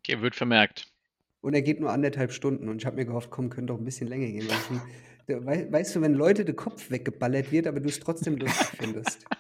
Okay, 0.05 0.21
wird 0.21 0.35
vermerkt. 0.35 0.85
Und 1.41 1.55
er 1.55 1.63
geht 1.63 1.79
nur 1.79 1.91
anderthalb 1.91 2.31
Stunden. 2.31 2.69
Und 2.69 2.77
ich 2.77 2.85
habe 2.85 2.95
mir 2.95 3.05
gehofft, 3.05 3.31
komm, 3.31 3.49
könnte 3.49 3.73
doch 3.73 3.79
ein 3.79 3.85
bisschen 3.85 4.07
länger 4.07 4.27
gehen. 4.27 4.47
Weil 5.27 5.71
weißt 5.71 5.95
du, 5.95 6.01
wenn 6.01 6.13
Leute 6.13 6.45
der 6.45 6.55
Kopf 6.55 6.91
weggeballert 6.91 7.51
wird, 7.51 7.65
aber 7.65 7.79
du 7.79 7.89
es 7.89 7.99
trotzdem 7.99 8.37
lustig 8.37 8.67
findest. 8.77 9.25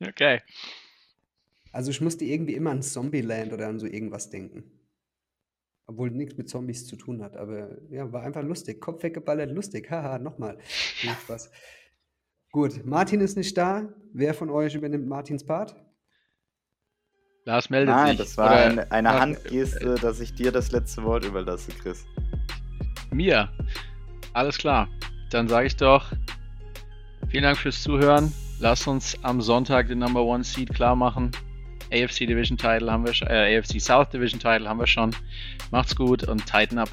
Okay. 0.00 0.42
Also 1.72 1.90
ich 1.90 2.00
musste 2.02 2.26
irgendwie 2.26 2.54
immer 2.54 2.72
an 2.72 2.82
Zombieland 2.82 3.54
oder 3.54 3.68
an 3.68 3.78
so 3.78 3.86
irgendwas 3.86 4.28
denken. 4.28 4.64
Obwohl 5.86 6.10
nichts 6.10 6.36
mit 6.36 6.48
Zombies 6.48 6.86
zu 6.86 6.96
tun 6.96 7.22
hat. 7.22 7.36
Aber 7.36 7.78
ja, 7.90 8.12
war 8.12 8.22
einfach 8.22 8.42
lustig. 8.42 8.82
Kopf 8.82 9.02
weggeballert, 9.02 9.50
lustig. 9.50 9.90
Haha, 9.90 10.18
nochmal. 10.18 10.58
Viel 10.60 11.10
Spaß. 11.10 11.50
Gut, 12.50 12.84
Martin 12.84 13.20
ist 13.20 13.36
nicht 13.36 13.56
da. 13.56 13.94
Wer 14.12 14.34
von 14.34 14.50
euch 14.50 14.74
übernimmt 14.74 15.06
Martins 15.06 15.46
Part? 15.46 15.74
Lars 17.46 17.68
meldet 17.68 17.94
Nein, 17.94 18.08
sich. 18.16 18.18
das 18.26 18.36
war 18.38 18.46
Oder 18.46 18.56
eine, 18.64 18.90
eine 18.92 19.08
nach- 19.08 19.20
Handgeste, 19.20 19.96
dass 20.00 20.20
ich 20.20 20.34
dir 20.34 20.50
das 20.50 20.72
letzte 20.72 21.02
Wort 21.04 21.24
überlasse, 21.24 21.72
Chris. 21.72 22.06
Mir. 23.10 23.48
Alles 24.32 24.56
klar. 24.58 24.88
Dann 25.30 25.48
sage 25.48 25.66
ich 25.66 25.76
doch, 25.76 26.06
vielen 27.28 27.42
Dank 27.44 27.58
fürs 27.58 27.82
Zuhören. 27.82 28.32
Lasst 28.60 28.88
uns 28.88 29.16
am 29.22 29.40
Sonntag 29.42 29.88
den 29.88 29.98
Number 29.98 30.22
One 30.22 30.42
Seed 30.44 30.72
klar 30.74 30.96
machen. 30.96 31.32
AFC 31.92 32.20
Division 32.26 32.56
Title 32.56 32.90
haben 32.90 33.04
wir 33.04 33.12
schon, 33.12 33.28
äh, 33.28 33.58
AFC 33.58 33.78
South 33.80 34.08
Division 34.10 34.40
Title 34.40 34.68
haben 34.68 34.78
wir 34.80 34.86
schon. 34.86 35.14
Macht's 35.70 35.94
gut 35.94 36.24
und 36.24 36.46
tighten 36.46 36.78
up. 36.78 36.88